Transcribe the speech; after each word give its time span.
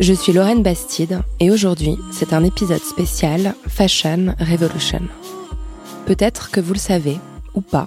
Je 0.00 0.14
suis 0.14 0.32
Lorraine 0.32 0.62
Bastide 0.62 1.20
et 1.40 1.50
aujourd'hui, 1.50 1.98
c'est 2.10 2.32
un 2.32 2.42
épisode 2.42 2.80
spécial 2.80 3.54
Fashion 3.68 4.34
Revolution. 4.40 5.02
Peut-être 6.06 6.50
que 6.50 6.58
vous 6.58 6.72
le 6.72 6.78
savez, 6.78 7.18
ou 7.54 7.60
pas, 7.60 7.86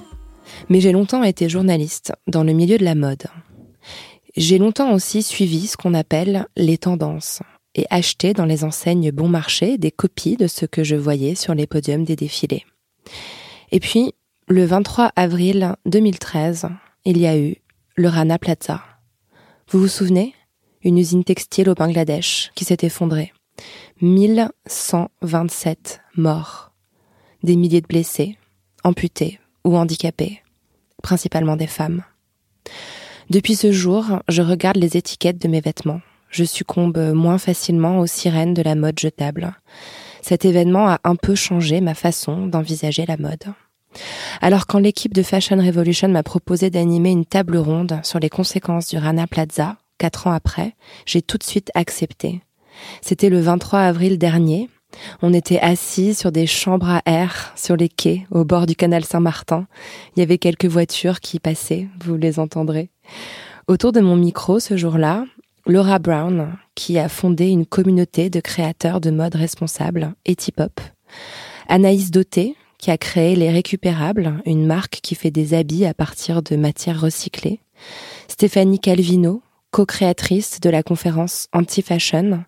mais 0.70 0.80
j'ai 0.80 0.92
longtemps 0.92 1.24
été 1.24 1.50
journaliste 1.50 2.14
dans 2.28 2.44
le 2.44 2.54
milieu 2.54 2.78
de 2.78 2.86
la 2.86 2.94
mode. 2.94 3.24
J'ai 4.38 4.60
longtemps 4.60 4.94
aussi 4.94 5.24
suivi 5.24 5.66
ce 5.66 5.76
qu'on 5.76 5.96
appelle 5.96 6.46
les 6.56 6.78
tendances 6.78 7.42
et 7.74 7.88
acheté 7.90 8.34
dans 8.34 8.46
les 8.46 8.64
enseignes 8.64 9.10
bon 9.10 9.28
marché 9.28 9.80
des 9.80 9.90
copies 9.90 10.38
de 10.38 10.46
ce 10.46 10.68
que 10.68 10.84
je 10.84 10.96
voyais 10.96 11.34
sur 11.34 11.56
les 11.56 11.66
podiums 11.66 12.06
des 12.06 12.16
défilés. 12.16 12.64
Et 13.72 13.80
puis, 13.80 14.14
le 14.48 14.66
23 14.66 15.14
avril 15.16 15.76
2013, 15.88 16.68
il 17.06 17.18
y 17.18 17.26
a 17.26 17.40
eu 17.40 17.56
le 17.96 18.08
Rana 18.08 18.38
Plaza. 18.38 18.84
Vous 19.68 19.80
vous 19.80 19.88
souvenez? 19.88 20.36
Une 20.86 20.98
usine 20.98 21.24
textile 21.24 21.70
au 21.70 21.76
Bangladesh 21.76 22.52
qui 22.56 22.66
s'est 22.66 22.80
effondrée. 22.82 23.32
1127 24.02 26.02
morts. 26.18 26.72
Des 27.42 27.56
milliers 27.56 27.80
de 27.80 27.88
blessés, 27.88 28.38
amputés 28.84 29.40
ou 29.64 29.78
handicapés, 29.78 30.42
principalement 31.02 31.56
des 31.56 31.68
femmes. 31.68 32.04
Depuis 33.30 33.56
ce 33.56 33.72
jour, 33.72 34.04
je 34.28 34.42
regarde 34.42 34.76
les 34.76 34.98
étiquettes 34.98 35.42
de 35.42 35.48
mes 35.48 35.62
vêtements. 35.62 36.02
Je 36.30 36.44
succombe 36.44 37.14
moins 37.14 37.38
facilement 37.38 38.00
aux 38.00 38.08
sirènes 38.08 38.54
de 38.54 38.62
la 38.62 38.76
mode 38.76 39.00
jetable. 39.00 39.56
Cet 40.22 40.44
événement 40.44 40.90
a 40.90 41.00
un 41.06 41.16
peu 41.16 41.36
changé 41.36 41.80
ma 41.80 41.94
façon 41.94 42.48
d'envisager 42.48 43.06
la 43.06 43.16
mode. 43.16 43.46
Alors 44.42 44.68
quand 44.68 44.80
l'équipe 44.80 45.14
de 45.14 45.24
Fashion 45.24 45.58
Revolution 45.58 46.10
m'a 46.10 46.24
proposé 46.24 46.70
d'animer 46.70 47.12
une 47.12 47.26
table 47.26 47.56
ronde 47.56 48.02
sur 48.04 48.20
les 48.20 48.30
conséquences 48.30 48.90
du 48.90 48.98
Rana 48.98 49.28
Plaza, 49.28 49.78
quatre 49.98 50.28
ans 50.28 50.32
après, 50.32 50.76
j'ai 51.06 51.22
tout 51.22 51.38
de 51.38 51.44
suite 51.44 51.72
accepté. 51.76 52.42
C'était 53.02 53.30
le 53.30 53.40
23 53.40 53.80
avril 53.80 54.18
dernier. 54.18 54.70
On 55.22 55.34
était 55.34 55.60
assis 55.60 56.14
sur 56.14 56.32
des 56.32 56.46
chambres 56.46 56.90
à 56.90 57.02
air 57.06 57.52
sur 57.56 57.76
les 57.76 57.90
quais 57.90 58.26
au 58.32 58.46
bord 58.46 58.66
du 58.66 58.76
canal 58.76 59.04
Saint-Martin. 59.04 59.68
Il 60.16 60.20
y 60.20 60.24
avait 60.24 60.38
quelques 60.38 60.66
voitures 60.66 61.20
qui 61.20 61.40
passaient, 61.40 61.88
vous 62.04 62.16
les 62.16 62.40
entendrez. 62.40 62.90
Autour 63.68 63.92
de 63.92 64.02
mon 64.02 64.16
micro 64.16 64.60
ce 64.60 64.78
jour-là, 64.78 65.26
Laura 65.66 65.98
Brown, 65.98 66.58
qui 66.76 67.00
a 67.00 67.08
fondé 67.08 67.48
une 67.48 67.66
communauté 67.66 68.30
de 68.30 68.42
créateurs 68.42 69.00
de 69.00 69.12
mode 69.12 69.36
responsables, 69.36 70.14
Etipop. 70.26 70.82
Anaïs 71.70 72.12
Doté, 72.12 72.56
qui 72.78 72.92
a 72.92 72.98
créé 72.98 73.38
Les 73.38 73.50
Récupérables, 73.50 74.42
une 74.46 74.66
marque 74.66 75.00
qui 75.02 75.16
fait 75.16 75.32
des 75.32 75.54
habits 75.54 75.86
à 75.86 75.94
partir 75.94 76.42
de 76.42 76.58
matières 76.58 77.00
recyclées. 77.00 77.62
Stéphanie 78.28 78.80
Calvino, 78.80 79.42
co-créatrice 79.74 80.60
de 80.62 80.70
la 80.70 80.84
conférence 80.84 81.48
Anti-Fashion. 81.52 82.44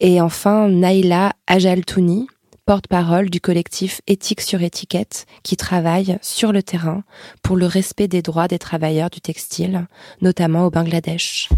Et 0.00 0.20
enfin, 0.20 0.68
Naila 0.68 1.32
Ajaltouni, 1.46 2.26
porte-parole 2.66 3.30
du 3.30 3.40
collectif 3.40 4.00
Éthique 4.08 4.40
sur 4.40 4.60
étiquette, 4.62 5.26
qui 5.44 5.56
travaille 5.56 6.18
sur 6.22 6.50
le 6.52 6.64
terrain 6.64 7.04
pour 7.42 7.56
le 7.56 7.66
respect 7.66 8.08
des 8.08 8.20
droits 8.20 8.48
des 8.48 8.58
travailleurs 8.58 9.10
du 9.10 9.20
textile, 9.20 9.86
notamment 10.20 10.66
au 10.66 10.70
Bangladesh. 10.70 11.48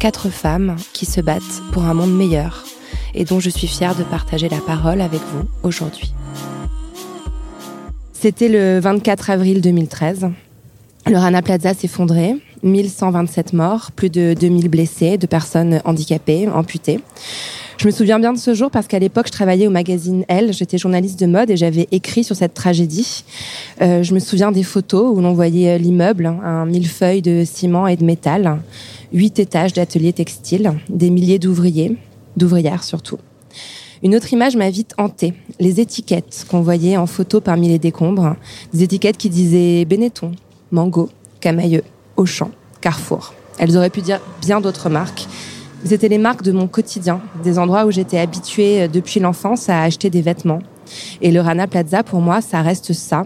Quatre 0.00 0.28
femmes 0.28 0.74
qui 0.92 1.06
se 1.06 1.20
battent 1.20 1.62
pour 1.72 1.84
un 1.84 1.94
monde 1.94 2.14
meilleur 2.14 2.64
et 3.14 3.24
dont 3.24 3.38
je 3.38 3.48
suis 3.48 3.68
fière 3.68 3.94
de 3.94 4.02
partager 4.02 4.48
la 4.48 4.60
parole 4.60 5.00
avec 5.00 5.20
vous 5.20 5.48
aujourd'hui. 5.62 6.12
C'était 8.12 8.48
le 8.48 8.80
24 8.80 9.30
avril 9.30 9.60
2013. 9.60 10.30
Le 11.06 11.16
Rana 11.16 11.42
Plaza 11.42 11.74
s'effondrait, 11.74 12.34
1127 12.64 13.52
morts, 13.52 13.92
plus 13.92 14.10
de 14.10 14.34
2000 14.38 14.68
blessés, 14.68 15.18
de 15.18 15.26
personnes 15.26 15.80
handicapées, 15.84 16.48
amputées. 16.48 17.00
Je 17.78 17.86
me 17.86 17.92
souviens 17.92 18.18
bien 18.18 18.32
de 18.32 18.38
ce 18.38 18.54
jour 18.54 18.70
parce 18.70 18.86
qu'à 18.86 18.98
l'époque, 18.98 19.26
je 19.26 19.32
travaillais 19.32 19.66
au 19.66 19.70
magazine 19.70 20.24
Elle, 20.28 20.52
j'étais 20.52 20.78
journaliste 20.78 21.20
de 21.20 21.26
mode 21.26 21.50
et 21.50 21.56
j'avais 21.56 21.88
écrit 21.90 22.24
sur 22.24 22.36
cette 22.36 22.54
tragédie. 22.54 23.24
Euh, 23.82 24.02
je 24.02 24.14
me 24.14 24.20
souviens 24.20 24.52
des 24.52 24.62
photos 24.62 25.14
où 25.14 25.20
l'on 25.20 25.34
voyait 25.34 25.78
l'immeuble, 25.78 26.26
un 26.26 26.66
millefeuille 26.66 27.20
de 27.20 27.44
ciment 27.44 27.86
et 27.86 27.96
de 27.96 28.04
métal, 28.04 28.58
huit 29.12 29.38
étages 29.38 29.72
d'ateliers 29.72 30.12
textiles, 30.12 30.72
des 30.88 31.10
milliers 31.10 31.38
d'ouvriers, 31.38 31.96
d'ouvrières 32.36 32.84
surtout. 32.84 33.18
Une 34.02 34.14
autre 34.14 34.32
image 34.32 34.56
m'a 34.56 34.70
vite 34.70 34.94
hantée, 34.98 35.34
les 35.60 35.80
étiquettes 35.80 36.46
qu'on 36.50 36.60
voyait 36.60 36.96
en 36.96 37.06
photo 37.06 37.40
parmi 37.40 37.68
les 37.68 37.78
décombres, 37.78 38.36
des 38.72 38.82
étiquettes 38.82 39.16
qui 39.16 39.30
disaient 39.30 39.84
Benetton, 39.84 40.32
Mango, 40.70 41.08
Camailleux, 41.40 41.84
Auchan, 42.16 42.50
Carrefour. 42.80 43.34
Elles 43.58 43.76
auraient 43.76 43.90
pu 43.90 44.02
dire 44.02 44.20
bien 44.40 44.60
d'autres 44.60 44.88
marques. 44.88 45.26
C'était 45.84 46.08
les 46.08 46.18
marques 46.18 46.42
de 46.42 46.52
mon 46.52 46.66
quotidien, 46.66 47.20
des 47.42 47.58
endroits 47.58 47.84
où 47.84 47.90
j'étais 47.90 48.18
habituée 48.18 48.88
depuis 48.88 49.20
l'enfance 49.20 49.68
à 49.68 49.82
acheter 49.82 50.10
des 50.10 50.22
vêtements. 50.22 50.60
Et 51.20 51.30
le 51.30 51.40
Rana 51.40 51.66
Plaza, 51.66 52.02
pour 52.02 52.20
moi, 52.20 52.40
ça 52.40 52.62
reste 52.62 52.92
ça. 52.92 53.24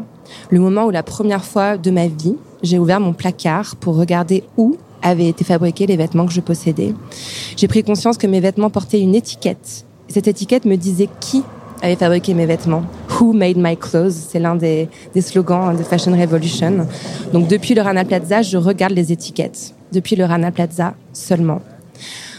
Le 0.51 0.61
moment 0.61 0.85
où 0.87 0.91
la 0.91 1.03
première 1.03 1.45
fois 1.45 1.77
de 1.77 1.91
ma 1.91 2.09
vie, 2.09 2.37
j'ai 2.63 2.79
ouvert 2.79 3.01
mon 3.01 3.13
placard 3.13 3.77
pour 3.77 3.97
regarder 3.97 4.45
où 4.57 4.77
avaient 5.03 5.29
été 5.29 5.45
fabriqués 5.45 5.87
les 5.87 5.97
vêtements 5.97 6.27
que 6.27 6.33
je 6.33 6.41
possédais. 6.41 6.95
J'ai 7.57 7.69
pris 7.69 7.85
conscience 7.85 8.19
que 8.19 8.27
mes 8.27 8.41
vêtements 8.41 8.71
portaient 8.71 9.01
une 9.01 9.15
étiquette. 9.15 9.85
Cette 10.09 10.27
étiquette 10.27 10.65
me 10.65 10.77
disait 10.77 11.09
qui 11.21 11.45
avait 11.83 11.97
fabriqué 11.97 12.35
mes 12.35 12.47
vêtements. 12.47 12.83
Who 13.19 13.33
made 13.33 13.57
my 13.57 13.77
clothes? 13.77 14.13
C'est 14.13 14.39
l'un 14.39 14.57
des, 14.57 14.89
des 15.15 15.21
slogans 15.21 15.77
de 15.77 15.83
Fashion 15.83 16.13
Revolution. 16.13 16.87
Donc 17.33 17.49
depuis 17.49 17.75
le 17.75 17.83
Rana 17.83 18.05
Plaza, 18.05 18.43
je 18.43 18.57
regarde 18.57 18.93
les 18.93 19.13
étiquettes. 19.13 19.75
Depuis 19.93 20.17
le 20.17 20.25
Rana 20.25 20.51
Plaza 20.51 20.95
seulement. 21.13 21.61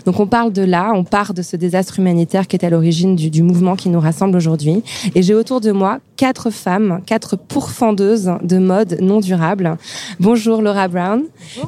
Donc 0.05 0.19
on 0.19 0.27
parle 0.27 0.53
de 0.53 0.61
là, 0.61 0.91
on 0.95 1.03
part 1.03 1.33
de 1.33 1.41
ce 1.41 1.57
désastre 1.57 1.99
humanitaire 1.99 2.47
qui 2.47 2.55
est 2.55 2.65
à 2.65 2.69
l'origine 2.69 3.15
du, 3.15 3.29
du 3.29 3.43
mouvement 3.43 3.75
qui 3.75 3.89
nous 3.89 3.99
rassemble 3.99 4.37
aujourd'hui. 4.37 4.81
Et 5.13 5.21
j'ai 5.21 5.35
autour 5.35 5.59
de 5.59 5.71
moi 5.71 5.99
quatre 6.15 6.49
femmes, 6.51 7.01
quatre 7.05 7.35
pourfendeuses 7.35 8.31
de 8.41 8.57
mode 8.57 8.97
non 9.01 9.19
durable. 9.19 9.77
Bonjour 10.19 10.61
Laura 10.61 10.87
Brown, 10.87 11.23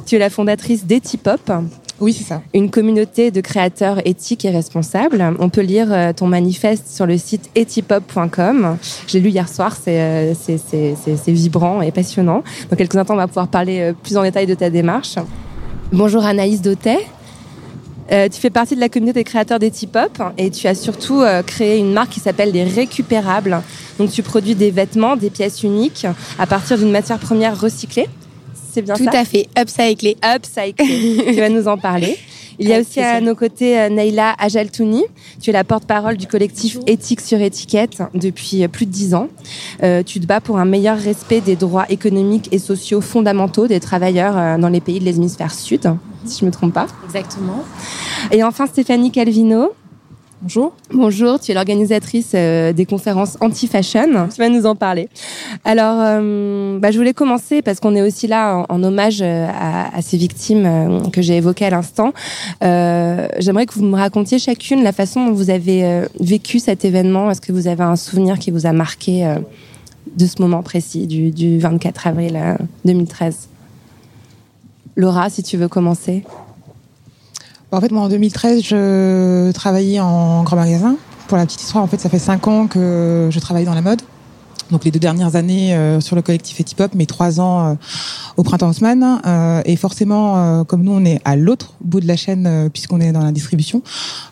tu 0.06 0.16
es 0.16 0.18
la 0.18 0.30
fondatrice 0.30 0.86
d'Etipop. 0.86 1.52
Oui, 2.00 2.12
c'est 2.12 2.24
ça. 2.24 2.42
Une 2.54 2.70
communauté 2.70 3.30
de 3.30 3.40
créateurs 3.40 4.04
éthiques 4.06 4.44
et 4.44 4.50
responsables. 4.50 5.22
On 5.38 5.48
peut 5.48 5.60
lire 5.60 5.86
euh, 5.92 6.12
ton 6.12 6.26
manifeste 6.26 6.88
sur 6.88 7.06
le 7.06 7.16
site 7.16 7.50
etipop.com. 7.54 8.76
J'ai 9.06 9.20
lu 9.20 9.28
hier 9.28 9.48
soir, 9.48 9.76
c'est 9.80 10.00
euh, 10.00 10.34
c'est- 10.34 11.30
vibrant 11.32 11.80
et 11.80 11.92
passionnant. 11.92 12.42
Dans 12.70 12.76
quelques 12.76 12.96
instants, 12.96 13.14
on 13.14 13.18
va 13.18 13.28
pouvoir 13.28 13.48
parler 13.48 13.80
euh, 13.80 13.92
plus 13.92 14.16
en 14.16 14.22
détail 14.22 14.46
de 14.46 14.54
ta 14.54 14.68
démarche. 14.70 15.14
Bonjour 15.92 16.24
Anaïs 16.24 16.60
Dautet. 16.62 16.98
Tu 18.10 18.40
fais 18.40 18.50
partie 18.50 18.74
de 18.74 18.80
la 18.80 18.90
communauté 18.90 19.20
des 19.20 19.24
créateurs 19.24 19.58
d'Etipop 19.58 20.22
et 20.36 20.50
tu 20.50 20.66
as 20.66 20.74
surtout 20.74 21.22
créé 21.46 21.78
une 21.78 21.94
marque 21.94 22.10
qui 22.10 22.20
s'appelle 22.20 22.52
les 22.52 22.64
Récupérables. 22.64 23.62
Donc 23.98 24.10
tu 24.10 24.22
produis 24.22 24.54
des 24.54 24.70
vêtements, 24.70 25.16
des 25.16 25.30
pièces 25.30 25.62
uniques 25.62 26.06
à 26.38 26.46
partir 26.46 26.76
d'une 26.76 26.90
matière 26.90 27.18
première 27.18 27.58
recyclée. 27.58 28.08
C'est 28.72 28.82
bien 28.82 28.94
Tout 28.94 29.04
ça 29.04 29.20
à 29.20 29.24
fait. 29.24 29.48
Upcyclé. 29.58 30.16
Upcyclé. 30.24 31.34
tu 31.34 31.40
vas 31.40 31.50
nous 31.50 31.68
en 31.68 31.76
parler. 31.76 32.16
Il 32.58 32.68
y 32.68 32.74
a 32.74 32.80
aussi 32.80 33.00
à 33.00 33.20
nos 33.20 33.34
côtés 33.34 33.78
euh, 33.78 33.88
Naila 33.88 34.34
Ajaltouni. 34.38 35.04
Tu 35.40 35.50
es 35.50 35.52
la 35.52 35.64
porte-parole 35.64 36.16
du 36.16 36.26
collectif 36.26 36.78
Éthique 36.86 37.20
sur 37.20 37.40
étiquette 37.40 38.02
depuis 38.14 38.62
euh, 38.62 38.68
plus 38.68 38.86
de 38.86 38.90
dix 38.90 39.14
ans. 39.14 39.28
Euh, 39.82 40.02
tu 40.02 40.20
te 40.20 40.26
bats 40.26 40.40
pour 40.40 40.58
un 40.58 40.64
meilleur 40.64 40.98
respect 40.98 41.40
des 41.40 41.56
droits 41.56 41.86
économiques 41.90 42.48
et 42.52 42.58
sociaux 42.58 43.00
fondamentaux 43.00 43.66
des 43.66 43.80
travailleurs 43.80 44.58
dans 44.58 44.68
les 44.68 44.80
pays 44.80 45.00
de 45.00 45.04
l'hémisphère 45.04 45.52
sud, 45.52 45.92
si 46.24 46.40
je 46.40 46.44
me 46.44 46.50
trompe 46.50 46.72
pas. 46.72 46.86
Exactement. 47.04 47.64
Et 48.30 48.42
enfin 48.42 48.66
Stéphanie 48.66 49.10
Calvino. 49.10 49.72
Bonjour. 50.42 50.72
Bonjour, 50.92 51.38
tu 51.38 51.52
es 51.52 51.54
l'organisatrice 51.54 52.32
euh, 52.34 52.72
des 52.72 52.84
conférences 52.84 53.38
anti-fashion. 53.40 54.26
Tu 54.28 54.40
vas 54.40 54.48
nous 54.48 54.66
en 54.66 54.74
parler. 54.74 55.08
Alors, 55.64 56.00
euh, 56.00 56.80
bah, 56.80 56.90
je 56.90 56.98
voulais 56.98 57.14
commencer 57.14 57.62
parce 57.62 57.78
qu'on 57.78 57.94
est 57.94 58.02
aussi 58.02 58.26
là 58.26 58.56
en, 58.68 58.74
en 58.74 58.82
hommage 58.82 59.22
euh, 59.22 59.46
à, 59.48 59.96
à, 59.96 60.02
ces 60.02 60.16
victimes 60.16 60.66
euh, 60.66 61.00
que 61.10 61.22
j'ai 61.22 61.36
évoquées 61.36 61.66
à 61.66 61.70
l'instant. 61.70 62.12
J'aimerais 62.60 63.66
que 63.66 63.74
vous 63.74 63.84
me 63.84 63.94
racontiez 63.94 64.40
chacune 64.40 64.82
la 64.82 64.90
façon 64.90 65.26
dont 65.26 65.32
vous 65.32 65.48
avez 65.50 66.08
vécu 66.18 66.58
cet 66.58 66.84
événement. 66.84 67.30
Est-ce 67.30 67.40
que 67.40 67.52
vous 67.52 67.68
avez 67.68 67.84
un 67.84 67.94
souvenir 67.96 68.40
qui 68.40 68.50
vous 68.50 68.66
a 68.66 68.72
marqué 68.72 69.36
de 70.16 70.26
ce 70.26 70.42
moment 70.42 70.64
précis, 70.64 71.06
du, 71.06 71.30
du 71.30 71.60
24 71.60 72.08
avril 72.08 72.56
2013 72.84 73.48
Laura, 74.96 75.30
si 75.30 75.44
tu 75.44 75.56
veux 75.56 75.68
commencer. 75.68 76.24
En 77.74 77.80
fait, 77.80 77.90
moi, 77.90 78.02
en 78.02 78.08
2013, 78.10 78.62
je 78.62 79.50
travaillais 79.52 79.98
en 79.98 80.42
grand 80.42 80.56
magasin. 80.56 80.96
Pour 81.26 81.38
la 81.38 81.46
petite 81.46 81.62
histoire, 81.62 81.82
en 81.82 81.86
fait, 81.86 81.98
ça 81.98 82.10
fait 82.10 82.18
cinq 82.18 82.46
ans 82.46 82.66
que 82.66 83.28
je 83.30 83.40
travaille 83.40 83.64
dans 83.64 83.74
la 83.74 83.80
mode. 83.80 84.02
Donc 84.70 84.84
les 84.84 84.90
deux 84.90 84.98
dernières 84.98 85.36
années 85.36 85.74
euh, 85.74 86.00
sur 86.00 86.16
le 86.16 86.22
collectif 86.22 86.58
Etipop, 86.58 86.92
mais 86.94 87.04
trois 87.04 87.40
ans 87.40 87.66
euh, 87.66 87.74
au 88.36 88.42
printemps 88.42 88.68
Haussmann. 88.68 89.20
Euh, 89.26 89.62
et 89.64 89.76
forcément, 89.76 90.64
comme 90.64 90.82
nous, 90.82 90.92
on 90.92 91.04
est 91.04 91.20
à 91.24 91.36
l'autre 91.36 91.74
bout 91.82 92.00
de 92.00 92.06
la 92.06 92.16
chaîne 92.16 92.70
puisqu'on 92.72 93.00
est 93.00 93.12
dans 93.12 93.22
la 93.22 93.32
distribution, 93.32 93.82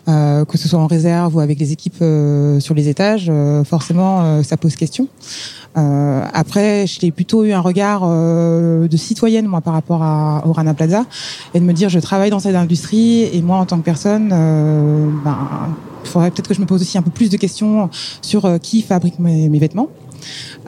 que 0.05 0.57
ce 0.57 0.67
soit 0.67 0.79
en 0.79 0.87
réserve 0.87 1.35
ou 1.35 1.39
avec 1.39 1.59
les 1.59 1.71
équipes 1.71 2.03
sur 2.59 2.73
les 2.75 2.89
étages, 2.89 3.31
forcément, 3.65 4.43
ça 4.43 4.57
pose 4.57 4.75
question. 4.75 5.07
Euh, 5.77 6.23
après, 6.33 6.85
j'ai 6.87 7.11
plutôt 7.11 7.43
eu 7.43 7.51
un 7.53 7.59
regard 7.59 8.01
euh, 8.03 8.87
de 8.87 8.97
citoyenne 8.97 9.47
moi 9.47 9.61
par 9.61 9.73
rapport 9.73 10.03
à, 10.03 10.43
au 10.45 10.51
Rana 10.51 10.73
Plaza 10.73 11.05
et 11.53 11.59
de 11.59 11.65
me 11.65 11.73
dire 11.73 11.89
je 11.89 11.99
travaille 11.99 12.29
dans 12.29 12.39
cette 12.39 12.55
industrie 12.55 13.23
et 13.23 13.41
moi 13.41 13.57
en 13.57 13.65
tant 13.65 13.77
que 13.77 13.85
personne, 13.85 14.31
euh, 14.33 15.09
ben, 15.23 15.37
il 16.03 16.09
faudrait 16.09 16.31
peut-être 16.31 16.49
que 16.49 16.53
je 16.53 16.61
me 16.61 16.65
pose 16.65 16.81
aussi 16.81 16.97
un 16.97 17.01
peu 17.01 17.11
plus 17.11 17.29
de 17.29 17.37
questions 17.37 17.89
sur 18.21 18.45
euh, 18.45 18.57
qui 18.57 18.81
fabrique 18.81 19.19
mes, 19.19 19.49
mes 19.49 19.59
vêtements. 19.59 19.87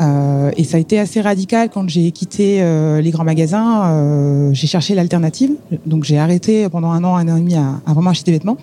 Euh, 0.02 0.52
et 0.58 0.64
ça 0.64 0.78
a 0.78 0.80
été 0.80 1.00
assez 1.00 1.22
radical 1.22 1.70
quand 1.72 1.88
j'ai 1.88 2.12
quitté 2.12 2.62
euh, 2.62 3.02
les 3.02 3.12
grands 3.12 3.24
magasins. 3.24 3.86
Euh, 3.86 4.50
j'ai 4.54 4.68
cherché 4.68 4.96
l'alternative, 4.96 5.52
donc 5.86 6.06
j'ai 6.06 6.18
arrêté 6.18 6.68
pendant 6.70 6.92
un 6.92 7.04
an, 7.04 7.16
un 7.16 7.28
an 7.28 7.38
et 7.38 7.40
demi 7.40 7.56
à, 7.56 7.82
à 7.86 7.94
vraiment 7.94 8.10
acheter 8.10 8.32
des 8.32 8.38
vêtements. 8.38 8.58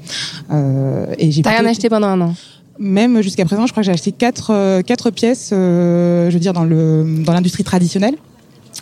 et 1.19 1.31
j'ai. 1.31 1.43
T'as 1.43 1.51
rien 1.51 1.67
acheté 1.67 1.89
pendant 1.89 2.09
un 2.09 2.21
an? 2.23 2.35
Même 2.81 3.21
jusqu'à 3.21 3.45
présent, 3.45 3.67
je 3.67 3.73
crois 3.73 3.83
que 3.83 3.87
j'ai 3.87 3.93
acheté 3.93 4.11
quatre, 4.11 4.51
euh, 4.51 5.11
pièces, 5.15 5.51
euh, 5.53 6.31
je 6.31 6.35
veux 6.35 6.41
dire, 6.41 6.55
dans 6.55 6.65
l'industrie 6.65 7.63
traditionnelle. 7.63 8.17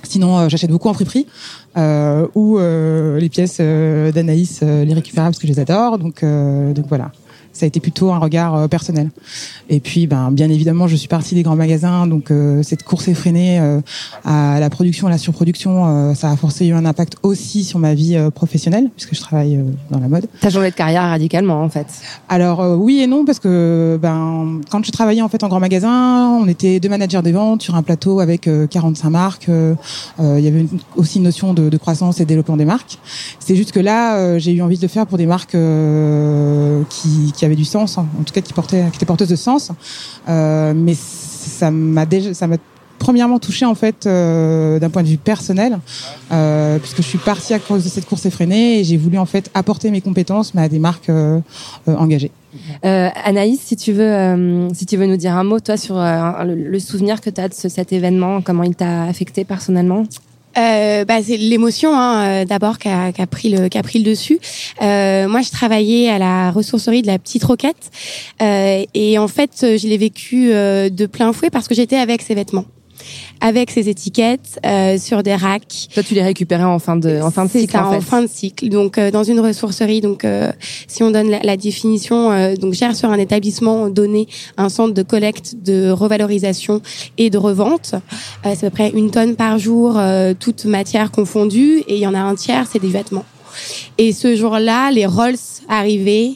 Sinon, 0.04 0.38
euh, 0.38 0.48
j'achète 0.48 0.70
beaucoup 0.70 0.88
en 0.88 0.94
friperie 0.94 1.26
euh, 1.76 2.26
ou 2.34 2.58
les 2.58 3.28
pièces 3.28 3.60
d'Anaïs, 3.60 4.62
les 4.62 4.94
récupérables 4.94 5.32
parce 5.32 5.40
que 5.40 5.48
je 5.48 5.52
les 5.52 5.60
adore. 5.60 5.98
Donc, 5.98 6.24
donc 6.24 6.86
voilà 6.88 7.10
ça 7.58 7.64
a 7.64 7.66
été 7.66 7.80
plutôt 7.80 8.12
un 8.12 8.18
regard 8.18 8.54
euh, 8.54 8.68
personnel. 8.68 9.10
Et 9.68 9.80
puis, 9.80 10.06
ben, 10.06 10.30
bien 10.30 10.48
évidemment, 10.48 10.86
je 10.86 10.94
suis 10.94 11.08
partie 11.08 11.34
des 11.34 11.42
grands 11.42 11.56
magasins, 11.56 12.06
donc 12.06 12.30
euh, 12.30 12.62
cette 12.62 12.84
course 12.84 13.08
effrénée 13.08 13.58
euh, 13.58 13.80
à 14.24 14.60
la 14.60 14.70
production, 14.70 15.08
à 15.08 15.10
la 15.10 15.18
surproduction, 15.18 16.14
ça 16.14 16.30
a 16.30 16.36
forcément 16.36 16.70
eu 16.70 16.72
un 16.74 16.84
impact 16.84 17.16
aussi 17.22 17.64
sur 17.64 17.78
ma 17.78 17.94
vie 17.94 18.16
professionnelle, 18.34 18.90
puisque 18.96 19.14
je 19.14 19.20
travaille 19.20 19.60
dans 19.90 20.00
la 20.00 20.08
mode. 20.08 20.26
T'as 20.40 20.50
changé 20.50 20.70
de 20.70 20.74
carrière 20.74 21.02
radicalement, 21.02 21.62
en 21.62 21.68
fait 21.68 21.86
Alors 22.28 22.78
oui 22.78 23.00
et 23.00 23.06
non, 23.06 23.24
parce 23.24 23.38
que 23.38 23.98
ben, 24.00 24.60
quand 24.70 24.84
je 24.84 24.90
travaillais 24.90 25.22
en 25.22 25.28
fait 25.28 25.42
en 25.44 25.48
grand 25.48 25.60
magasin, 25.60 26.38
on 26.40 26.48
était 26.48 26.80
deux 26.80 26.88
managers 26.88 27.22
des 27.22 27.32
ventes 27.32 27.62
sur 27.62 27.74
un 27.74 27.82
plateau 27.82 28.20
avec 28.20 28.48
45 28.70 29.10
marques. 29.10 29.48
Il 29.48 30.40
y 30.40 30.48
avait 30.48 30.66
aussi 30.96 31.18
une 31.18 31.24
notion 31.24 31.54
de, 31.54 31.68
de, 31.68 31.76
croissance 31.76 32.20
et 32.20 32.24
développement 32.24 32.56
des 32.56 32.64
marques. 32.64 32.98
C'est 33.38 33.56
juste 33.56 33.72
que 33.72 33.80
là, 33.80 34.38
j'ai 34.38 34.52
eu 34.52 34.62
envie 34.62 34.76
de 34.76 34.82
le 34.82 34.88
faire 34.88 35.06
pour 35.06 35.18
des 35.18 35.26
marques 35.26 35.56
qui, 36.88 37.32
qui 37.32 37.44
avait 37.48 37.56
du 37.56 37.64
sens, 37.64 37.98
hein. 37.98 38.06
en 38.18 38.22
tout 38.22 38.32
cas 38.32 38.40
qui 38.40 38.52
portait, 38.52 38.84
qui 38.90 38.96
était 38.96 39.06
porteuse 39.06 39.28
de 39.28 39.36
sens. 39.36 39.70
Euh, 40.28 40.72
mais 40.74 40.94
ça 40.94 41.70
m'a 41.70 42.06
déjà, 42.06 42.34
ça 42.34 42.46
m'a 42.46 42.56
premièrement 42.98 43.38
touché 43.38 43.64
en 43.64 43.76
fait 43.76 44.06
euh, 44.06 44.78
d'un 44.78 44.90
point 44.90 45.02
de 45.02 45.08
vue 45.08 45.18
personnel, 45.18 45.78
euh, 46.32 46.78
puisque 46.78 46.98
je 46.98 47.08
suis 47.08 47.18
partie 47.18 47.54
à 47.54 47.58
cause 47.58 47.84
de 47.84 47.88
cette 47.88 48.06
course 48.06 48.26
effrénée 48.26 48.80
et 48.80 48.84
j'ai 48.84 48.96
voulu 48.96 49.18
en 49.18 49.26
fait 49.26 49.50
apporter 49.54 49.90
mes 49.90 50.00
compétences, 50.00 50.52
à 50.56 50.68
des 50.68 50.78
marques 50.78 51.10
engagées. 51.86 52.32
Anaïs, 52.82 53.60
si 53.60 53.76
tu 53.76 53.92
veux, 53.92 54.68
si 54.74 54.86
tu 54.86 54.96
veux 54.96 55.06
nous 55.06 55.16
dire 55.16 55.36
un 55.36 55.44
mot 55.44 55.60
toi 55.60 55.76
sur 55.76 55.96
le, 55.96 56.78
souvenir 56.80 57.20
que 57.20 57.30
tu 57.30 57.40
as 57.40 57.48
de 57.48 57.54
ce, 57.54 57.68
cet 57.68 57.92
événement, 57.92 58.42
comment 58.42 58.64
il 58.64 58.74
t'a 58.74 59.04
affecté 59.04 59.44
personnellement? 59.44 60.04
Euh, 60.56 61.04
bah, 61.04 61.22
c'est 61.22 61.36
l'émotion 61.36 61.94
hein, 61.94 62.42
euh, 62.42 62.44
d'abord 62.44 62.78
qui 62.78 62.88
a, 62.88 63.12
a, 63.16 63.26
pris 63.26 63.50
le 63.50 63.68
qui 63.68 63.78
a 63.78 63.82
pris 63.82 63.98
le 63.98 64.10
dessus. 64.10 64.38
Euh, 64.82 65.28
moi, 65.28 65.42
je 65.42 65.50
travaillais 65.50 66.08
à 66.08 66.18
la 66.18 66.50
ressourcerie 66.50 67.02
de 67.02 67.06
la 67.06 67.18
Petite 67.18 67.44
Roquette 67.44 67.90
euh, 68.42 68.84
et 68.94 69.18
en 69.18 69.28
fait, 69.28 69.50
je 69.62 69.86
l'ai 69.86 69.98
vécu 69.98 70.52
euh, 70.52 70.88
de 70.88 71.06
plein 71.06 71.32
fouet 71.32 71.50
parce 71.50 71.68
que 71.68 71.74
j'étais 71.74 71.96
avec 71.96 72.22
ces 72.22 72.34
vêtements 72.34 72.64
avec 73.40 73.70
ces 73.70 73.88
étiquettes 73.88 74.58
euh, 74.64 74.98
sur 74.98 75.22
des 75.22 75.34
racks. 75.34 75.88
Toi, 75.94 76.02
tu 76.02 76.14
les 76.14 76.22
récupérais 76.22 76.64
en 76.64 76.78
fin 76.78 76.96
de 76.96 77.20
en 77.20 77.30
fin 77.30 77.44
de 77.44 77.50
cycle. 77.50 77.72
Ça, 77.72 77.86
en, 77.86 77.90
fait. 77.90 77.96
en, 77.96 78.00
fin 78.00 78.22
de 78.22 78.28
cycle. 78.28 78.68
Donc 78.68 78.98
euh, 78.98 79.10
dans 79.10 79.24
une 79.24 79.40
ressourcerie. 79.40 80.00
Donc 80.00 80.24
euh, 80.24 80.52
si 80.86 81.02
on 81.02 81.10
donne 81.10 81.30
la, 81.30 81.40
la 81.40 81.56
définition, 81.56 82.30
euh, 82.30 82.56
donc 82.56 82.74
gère 82.74 82.94
sur 82.94 83.10
un 83.10 83.18
établissement 83.18 83.88
donné 83.88 84.28
un 84.56 84.68
centre 84.68 84.94
de 84.94 85.02
collecte, 85.02 85.54
de 85.62 85.90
revalorisation 85.90 86.82
et 87.16 87.30
de 87.30 87.38
revente. 87.38 87.94
Euh, 88.46 88.54
c'est 88.56 88.66
à 88.66 88.70
peu 88.70 88.74
près 88.76 88.90
une 88.90 89.10
tonne 89.10 89.36
par 89.36 89.58
jour, 89.58 89.94
euh, 89.96 90.34
toute 90.38 90.64
matière 90.64 91.10
confondue, 91.10 91.82
et 91.88 91.96
il 91.96 92.00
y 92.00 92.06
en 92.06 92.14
a 92.14 92.20
un 92.20 92.34
tiers, 92.34 92.66
c'est 92.70 92.78
des 92.78 92.88
vêtements. 92.88 93.24
Et 93.96 94.12
ce 94.12 94.36
jour-là, 94.36 94.90
les 94.90 95.06
Rolls 95.06 95.36
arrivaient 95.68 96.34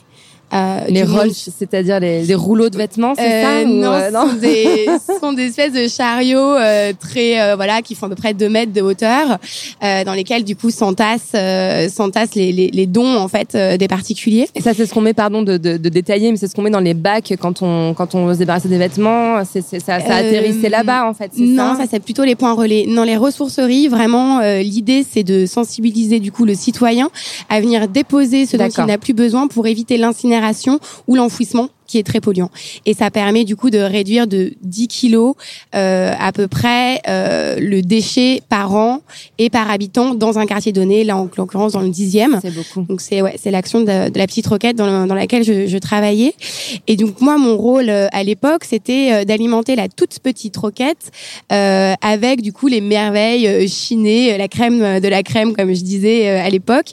euh, 0.53 0.81
les 0.89 1.03
rolls, 1.03 1.33
c'est-à-dire 1.33 1.99
les, 1.99 2.25
les, 2.25 2.35
rouleaux 2.35 2.69
de 2.69 2.77
vêtements, 2.77 3.15
c'est 3.17 3.27
euh, 3.27 3.63
ça 3.63 3.65
Non, 3.65 3.89
ou, 3.89 3.95
euh, 3.95 4.11
non 4.11 4.29
sont 4.29 4.37
des, 4.37 4.87
sont 5.21 5.33
des 5.33 5.47
espèces 5.47 5.73
de 5.73 5.89
chariots 5.89 6.57
euh, 6.57 6.93
très 6.99 7.41
euh, 7.41 7.57
voilà 7.57 7.81
qui 7.81 7.95
font 7.95 8.07
à 8.07 8.09
peu 8.11 8.17
près 8.17 8.35
2 8.35 8.51
mètres 8.51 8.73
de 8.73 8.83
hauteur, 8.83 9.39
euh, 9.83 10.05
dans 10.05 10.13
lesquels 10.13 10.45
du 10.45 10.55
coup 10.55 10.71
s'entassent 10.71 11.35
s'entassent 11.91 12.35
les, 12.35 12.53
les, 12.53 12.69
les, 12.69 12.87
dons 12.87 13.17
en 13.17 13.29
fait 13.29 13.57
des 13.57 13.89
particuliers. 13.89 14.47
Et 14.55 14.61
ça, 14.61 14.75
c'est 14.75 14.85
ce 14.85 14.93
qu'on 14.93 15.01
met, 15.01 15.15
pardon 15.15 15.43
de, 15.43 15.57
de, 15.57 15.79
de 15.79 15.89
détailler, 15.89 16.31
mais 16.31 16.37
c'est 16.37 16.49
ce 16.49 16.55
qu'on 16.55 16.63
met 16.63 16.71
dans 16.71 16.81
les 16.81 16.95
bacs 16.95 17.33
quand 17.41 17.63
on 17.63 17.95
quand 17.95 18.15
on 18.15 18.33
se 18.35 18.39
débarrasse 18.39 18.67
des 18.67 18.79
vêtements. 18.79 19.43
C'est 19.51 19.63
ça, 19.63 20.01
ça 20.01 20.17
atterrissait 20.17 20.69
là-bas 20.69 21.09
en 21.09 21.15
fait. 21.15 21.31
Non, 21.39 21.77
ça, 21.77 21.85
ça 21.85 21.89
c'est 21.93 22.01
plutôt 22.01 22.25
les 22.25 22.35
points 22.35 22.53
relais. 22.53 22.87
Dans 22.95 23.05
les 23.05 23.17
ressourceries, 23.17 23.89
vraiment, 23.89 24.41
l'idée 24.59 25.05
c'est 25.09 25.25
de 25.25 25.47
sensibiliser 25.47 26.21
du 26.21 26.31
coup 26.31 26.45
le 26.45 26.55
citoyen 26.55 27.09
à 27.49 27.61
venir 27.61 27.89
déposer 27.89 28.45
ce 28.45 28.59
dont 28.59 28.69
il 28.69 28.85
n'a 28.85 28.99
plus 28.99 29.15
besoin 29.15 29.47
pour 29.47 29.67
éviter 29.67 29.97
l'incinération 29.97 30.42
ou 31.06 31.17
l'enfouissement 31.17 31.69
qui 31.93 31.99
est 31.99 32.03
très 32.03 32.21
polluant. 32.21 32.50
Et 32.87 32.94
ça 32.94 33.11
permet 33.11 33.44
du 33.44 33.55
coup 33.55 33.69
de 33.69 33.79
réduire 33.79 34.27
de 34.27 34.55
10 34.62 34.89
kilos 34.89 35.34
euh, 35.75 36.13
à 36.19 36.32
peu 36.32 36.49
près 36.49 37.03
euh, 37.06 37.58
le 37.61 37.82
déchet 37.82 38.41
par 38.49 38.75
an 38.75 39.01
et 39.37 39.51
par 39.51 39.70
habitant 39.70 40.15
dans 40.15 40.39
un 40.39 40.46
quartier 40.46 40.72
donné, 40.72 41.05
là 41.05 41.19
en 41.19 41.29
l'occurrence 41.37 41.72
dans 41.72 41.82
le 41.82 41.91
dixième. 41.91 42.39
C'est 42.41 42.55
beaucoup. 42.55 42.81
Donc 42.89 43.03
c'est 43.03 43.20
ouais, 43.20 43.37
c'est 43.37 43.51
l'action 43.51 43.81
de, 43.81 44.08
de, 44.08 44.19
la 44.19 44.27
petite 44.27 44.46
roquette 44.46 44.75
dans, 44.75 44.87
le, 44.87 45.06
dans 45.06 45.15
laquelle 45.15 45.44
je, 45.44 45.67
je, 45.67 45.79
travaillais. 45.79 46.34
Et 46.87 46.96
donc 46.96 47.20
moi 47.20 47.37
mon 47.37 47.58
rôle 47.58 47.91
euh, 47.91 48.06
à 48.13 48.22
l'époque 48.22 48.65
c'était 48.65 49.13
euh, 49.13 49.25
d'alimenter 49.25 49.77
la 49.77 49.89
toute 49.89 50.19
petite 50.20 50.56
roquette 50.56 51.11
euh, 51.53 51.93
avec 52.01 52.41
du 52.41 52.55
coup 52.55 52.69
les 52.69 52.81
merveilles 52.81 53.46
euh, 53.46 53.67
chinées, 53.69 54.39
la 54.39 54.49
crème 54.49 55.01
de 55.01 55.08
la 55.08 55.22
crème 55.22 55.55
comme 55.55 55.75
je 55.75 55.82
disais 55.82 56.29
à 56.29 56.49
l'époque, 56.49 56.87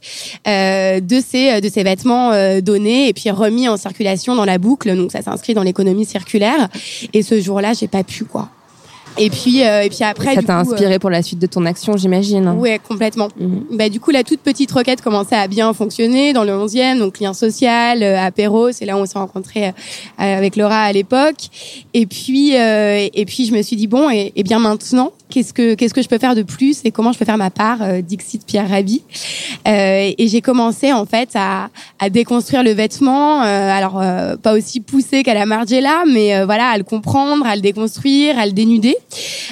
de 0.46 1.22
ces 1.22 1.62
de 1.62 1.70
ces 1.70 1.84
vêtements 1.84 2.32
donnés 2.62 3.08
et 3.08 3.14
puis 3.14 3.30
remis 3.30 3.68
en 3.68 3.78
circulation 3.78 4.36
dans 4.36 4.46
la 4.46 4.58
boucle 4.58 4.89
donc 4.96 5.12
ça 5.12 5.22
s'inscrit 5.22 5.54
dans 5.54 5.64
l'économie 5.64 6.06
circulaire. 6.06 6.70
Et 7.14 7.22
ce 7.24 7.40
jour-là, 7.40 7.74
j'ai 7.74 7.88
pas 7.88 8.04
pu 8.04 8.26
quoi. 8.26 8.50
Et 9.18 9.30
puis, 9.30 9.64
euh, 9.64 9.84
et 9.84 9.90
puis 9.90 10.04
après, 10.04 10.36
ça 10.36 10.42
t'a 10.42 10.60
inspiré 10.60 10.96
euh, 10.96 11.00
pour 11.00 11.10
la 11.10 11.22
suite 11.22 11.40
de 11.40 11.48
ton 11.48 11.66
action, 11.66 11.98
j'imagine. 11.98 12.50
Ouais, 12.58 12.80
complètement. 12.80 13.28
Mm-hmm. 13.40 13.78
Bah 13.78 13.90
du 13.90 14.00
coup, 14.00 14.12
la 14.12 14.24
toute 14.24 14.40
petite 14.40 14.72
requête 14.72 15.02
commençait 15.02 15.36
à 15.36 15.48
bien 15.48 15.74
fonctionner 15.74 16.34
dans 16.34 16.44
le 16.44 16.52
11e, 16.52 17.00
donc 17.00 17.20
lien 17.20 17.34
social, 17.34 18.04
euh, 18.04 18.20
apéro, 18.20 18.72
c'est 18.72 18.86
là 18.86 18.96
où 18.96 19.00
on 19.00 19.06
s'est 19.06 19.18
rencontrés 19.18 19.68
euh, 19.68 19.72
avec 20.18 20.56
Laura 20.56 20.82
à 20.82 20.92
l'époque. 20.92 21.50
Et 21.94 22.06
puis, 22.06 22.56
euh, 22.56 23.08
et 23.14 23.26
puis 23.26 23.46
je 23.46 23.54
me 23.54 23.62
suis 23.62 23.76
dit 23.76 23.88
bon, 23.88 24.10
et, 24.10 24.32
et 24.36 24.44
bien 24.44 24.60
maintenant, 24.60 25.12
qu'est-ce 25.30 25.54
que 25.54 25.74
qu'est-ce 25.74 25.94
que 25.94 26.02
je 26.02 26.08
peux 26.08 26.18
faire 26.18 26.36
de 26.36 26.44
plus 26.44 26.82
et 26.86 26.92
comment 26.92 27.12
je 27.12 27.20
peux 27.20 27.26
faire 27.26 27.38
ma 27.38 27.50
part, 27.50 27.80
Dixit 28.02 28.46
Pierre 28.46 28.70
Rabhi? 28.70 29.04
et 29.66 30.28
j'ai 30.28 30.42
commencé 30.42 30.92
en 30.92 31.06
fait 31.06 31.30
à, 31.36 31.70
à 32.00 32.10
déconstruire 32.10 32.64
le 32.64 32.72
vêtement, 32.72 33.42
alors 33.42 34.02
pas 34.42 34.54
aussi 34.54 34.80
poussé 34.80 35.24
qu'à 35.24 35.34
la 35.34 35.46
Margiela, 35.46 36.04
mais 36.08 36.44
voilà, 36.46 36.70
à 36.70 36.78
le 36.78 36.84
comprendre, 36.84 37.46
à 37.46 37.56
le 37.56 37.62
déconstruire, 37.62 38.40
à 38.40 38.46
le 38.46 38.52
dénuder. 38.54 38.96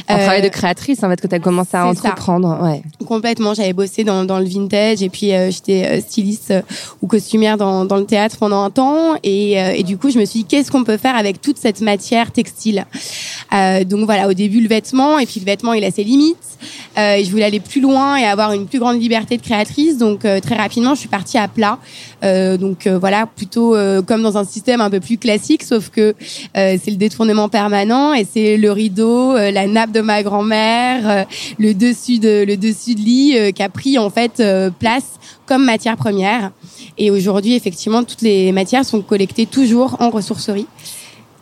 Un 0.08 0.16
euh, 0.16 0.18
travail 0.20 0.42
de 0.42 0.50
créatrice 0.50 1.04
en 1.04 1.10
fait 1.10 1.20
que 1.20 1.28
tu 1.28 1.36
as 1.36 1.40
commencé 1.40 1.76
à 1.76 1.88
entreprendre. 1.88 2.60
Ouais. 2.62 2.82
Complètement, 3.06 3.54
j'avais 3.54 3.74
bossé 3.74 4.04
dans, 4.04 4.26
dans, 4.26 4.40
le 4.40 4.46
vintage 4.46 5.02
et 5.02 5.10
puis 5.10 5.34
euh, 5.34 5.52
j'étais 5.52 5.86
euh, 5.86 6.02
styliste 6.02 6.52
euh, 6.52 6.62
ou 7.02 7.08
costumière 7.08 7.58
dans, 7.58 7.86
dans, 7.86 7.98
le 7.98 8.06
théâtre 8.06 8.38
pendant 8.38 8.64
un 8.64 8.70
temps 8.70 9.16
et, 9.24 9.54
et 9.54 9.84
du 9.84 9.98
coup 9.98 10.10
je 10.10 10.20
me 10.20 10.26
suis 10.26 10.40
dit 10.40 10.46
qu'est-ce 10.46 10.72
qu'on 10.72 10.84
peut 10.84 10.98
faire 10.98 11.16
avec 11.16 11.42
toute 11.42 11.58
cette 11.58 11.82
matière 11.82 12.32
textile? 12.32 12.86
Euh, 13.54 13.84
donc 13.84 14.06
voilà, 14.06 14.28
au 14.28 14.34
début 14.34 14.62
le 14.62 14.68
vêtement, 14.68 15.20
et 15.20 15.26
puis 15.26 15.40
le 15.40 15.46
vêtement 15.46 15.74
il 15.74 15.84
a 15.84 15.92
ses 15.92 16.04
limites. 16.04 16.38
Euh, 16.98 17.16
et 17.16 17.24
je 17.24 17.30
voulais 17.30 17.44
aller 17.44 17.60
plus 17.60 17.82
loin 17.82 18.18
et 18.18 18.26
avoir 18.26 18.52
une 18.52 18.66
plus 18.66 18.80
grande 18.80 19.00
liberté 19.00 19.38
de 19.38 19.42
créatrice. 19.42 19.98
Donc 19.98 20.26
euh, 20.26 20.40
très 20.40 20.56
rapidement, 20.56 20.96
je 20.96 21.02
suis 21.02 21.10
partie 21.10 21.38
à 21.38 21.48
plat. 21.48 21.78
Euh, 22.24 22.58
donc 22.58 22.88
euh, 22.88 22.98
voilà, 22.98 23.28
plutôt 23.28 23.76
euh, 23.76 24.02
comme 24.02 24.24
dans 24.24 24.38
un 24.38 24.44
système 24.44 24.82
un 24.82 24.90
peu 24.90 25.00
plus 25.00 25.18
classique, 25.18 25.64
sauf 25.64 25.90
que 25.90 26.16
euh, 26.58 26.78
c'est 26.84 26.90
le 26.90 26.98
détournement 26.98 27.50
permanent 27.50 28.14
et 28.14 28.26
c'est 28.32 28.58
le 28.58 28.72
rideau, 28.72 29.36
euh, 29.36 29.37
la 29.38 29.68
nappe 29.68 29.92
de 29.92 30.02
ma 30.02 30.24
grand-mère, 30.24 31.10
euh, 31.10 31.24
le 31.60 31.74
dessus 31.74 32.20
de 32.20 32.44
le 32.46 32.58
dessus 32.58 32.96
de 32.96 33.02
lit 33.02 33.38
euh, 33.38 33.52
qui 33.52 33.64
a 33.64 33.70
pris 33.70 33.98
en 33.98 34.10
fait 34.10 34.40
euh, 34.40 34.70
place 34.70 35.20
comme 35.46 35.66
matière 35.66 35.98
première. 35.98 36.52
Et 36.98 37.12
aujourd'hui, 37.12 37.54
effectivement, 37.56 38.04
toutes 38.04 38.22
les 38.22 38.52
matières 38.52 38.86
sont 38.86 39.02
collectées 39.02 39.46
toujours 39.46 39.98
en 40.00 40.10
ressourcerie. 40.10 40.68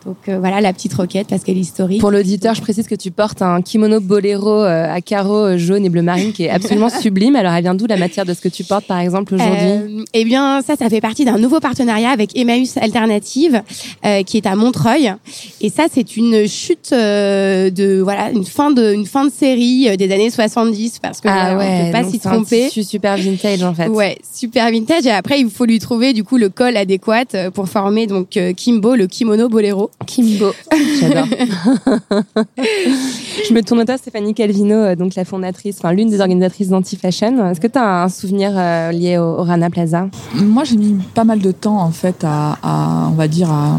Donc 0.06 0.16
euh, 0.28 0.38
voilà 0.38 0.60
la 0.60 0.72
petite 0.72 0.94
roquette 0.94 1.26
parce 1.26 1.42
qu'elle 1.42 1.56
est 1.56 1.60
historique. 1.62 2.00
Pour 2.00 2.12
l'auditeur, 2.12 2.54
je 2.54 2.60
précise 2.62 2.86
que 2.86 2.94
tu 2.94 3.10
portes 3.10 3.42
un 3.42 3.60
kimono 3.60 3.98
boléro 3.98 4.62
euh, 4.62 4.94
à 4.94 5.00
carreaux 5.00 5.46
euh, 5.46 5.58
jaune 5.58 5.84
et 5.84 5.88
bleu 5.88 6.02
marine 6.02 6.32
qui 6.32 6.44
est 6.44 6.48
absolument 6.50 6.88
sublime. 7.00 7.34
Alors, 7.34 7.52
elle 7.52 7.64
vient 7.64 7.74
d'où 7.74 7.86
la 7.86 7.96
matière 7.96 8.24
de 8.24 8.32
ce 8.32 8.40
que 8.40 8.48
tu 8.48 8.62
portes, 8.62 8.86
par 8.86 9.00
exemple, 9.00 9.34
aujourd'hui 9.34 9.56
Euh, 9.58 10.04
eh 10.14 10.24
bien, 10.24 10.62
ça, 10.62 10.76
ça 10.76 10.88
fait 10.88 11.00
partie 11.00 11.24
d'un 11.24 11.38
nouveau 11.38 11.58
partenariat 11.58 12.10
avec 12.10 12.38
Emmaüs 12.38 12.76
Alternative, 12.76 13.62
euh, 14.04 14.22
qui 14.22 14.36
est 14.36 14.46
à 14.46 14.54
Montreuil. 14.54 15.12
Et 15.60 15.70
ça, 15.70 15.86
c'est 15.92 16.16
une 16.16 16.46
chute 16.46 16.90
euh, 16.92 17.70
de 17.70 18.00
voilà 18.00 18.30
une 18.30 18.44
fin 18.44 18.70
de 18.70 18.92
une 18.92 19.06
fin 19.06 19.24
de 19.24 19.32
série 19.32 19.96
des 19.96 20.12
années 20.12 20.30
70 20.30 21.00
parce 21.00 21.20
que 21.20 21.26
voilà, 21.28 21.54
on 21.56 21.86
peut 21.86 21.90
pas 21.92 22.02
Ah 22.06 22.10
s'y 22.10 22.20
tromper. 22.20 22.68
tissu 22.68 22.84
super 22.84 23.16
vintage, 23.16 23.64
en 23.64 23.74
fait. 23.74 23.88
Ouais, 23.88 24.18
super 24.32 24.70
vintage. 24.70 25.04
Et 25.06 25.10
après, 25.10 25.40
il 25.40 25.50
faut 25.50 25.64
lui 25.64 25.80
trouver 25.80 26.12
du 26.12 26.22
coup 26.22 26.36
le 26.36 26.48
col 26.48 26.76
adéquat 26.76 27.24
pour 27.52 27.68
former 27.68 28.06
donc 28.06 28.38
Kimbo, 28.56 28.94
le 28.94 29.08
kimono 29.08 29.48
boléro. 29.48 29.90
Kimbo. 30.04 30.52
J'adore. 31.00 31.26
je 32.58 33.54
me 33.54 33.60
tourne 33.62 33.80
à 33.80 33.84
toi, 33.84 33.96
Stéphanie 33.96 34.34
Calvino, 34.34 34.74
euh, 34.74 34.94
donc 34.94 35.14
la 35.14 35.24
fondatrice, 35.24 35.78
enfin 35.78 35.92
l'une 35.92 36.10
des 36.10 36.20
organisatrices 36.20 36.68
d'Anti-Fashion. 36.68 37.50
Est-ce 37.50 37.60
que 37.60 37.66
tu 37.66 37.78
as 37.78 38.04
un 38.04 38.08
souvenir 38.08 38.52
euh, 38.54 38.92
lié 38.92 39.18
au, 39.18 39.38
au 39.38 39.42
Rana 39.42 39.70
Plaza? 39.70 40.08
Moi, 40.34 40.64
j'ai 40.64 40.76
mis 40.76 40.94
pas 41.14 41.24
mal 41.24 41.40
de 41.40 41.52
temps 41.52 41.80
en 41.80 41.90
fait 41.90 42.24
à, 42.24 42.58
à, 42.62 43.08
on 43.10 43.14
va 43.14 43.28
dire 43.28 43.50
à, 43.50 43.78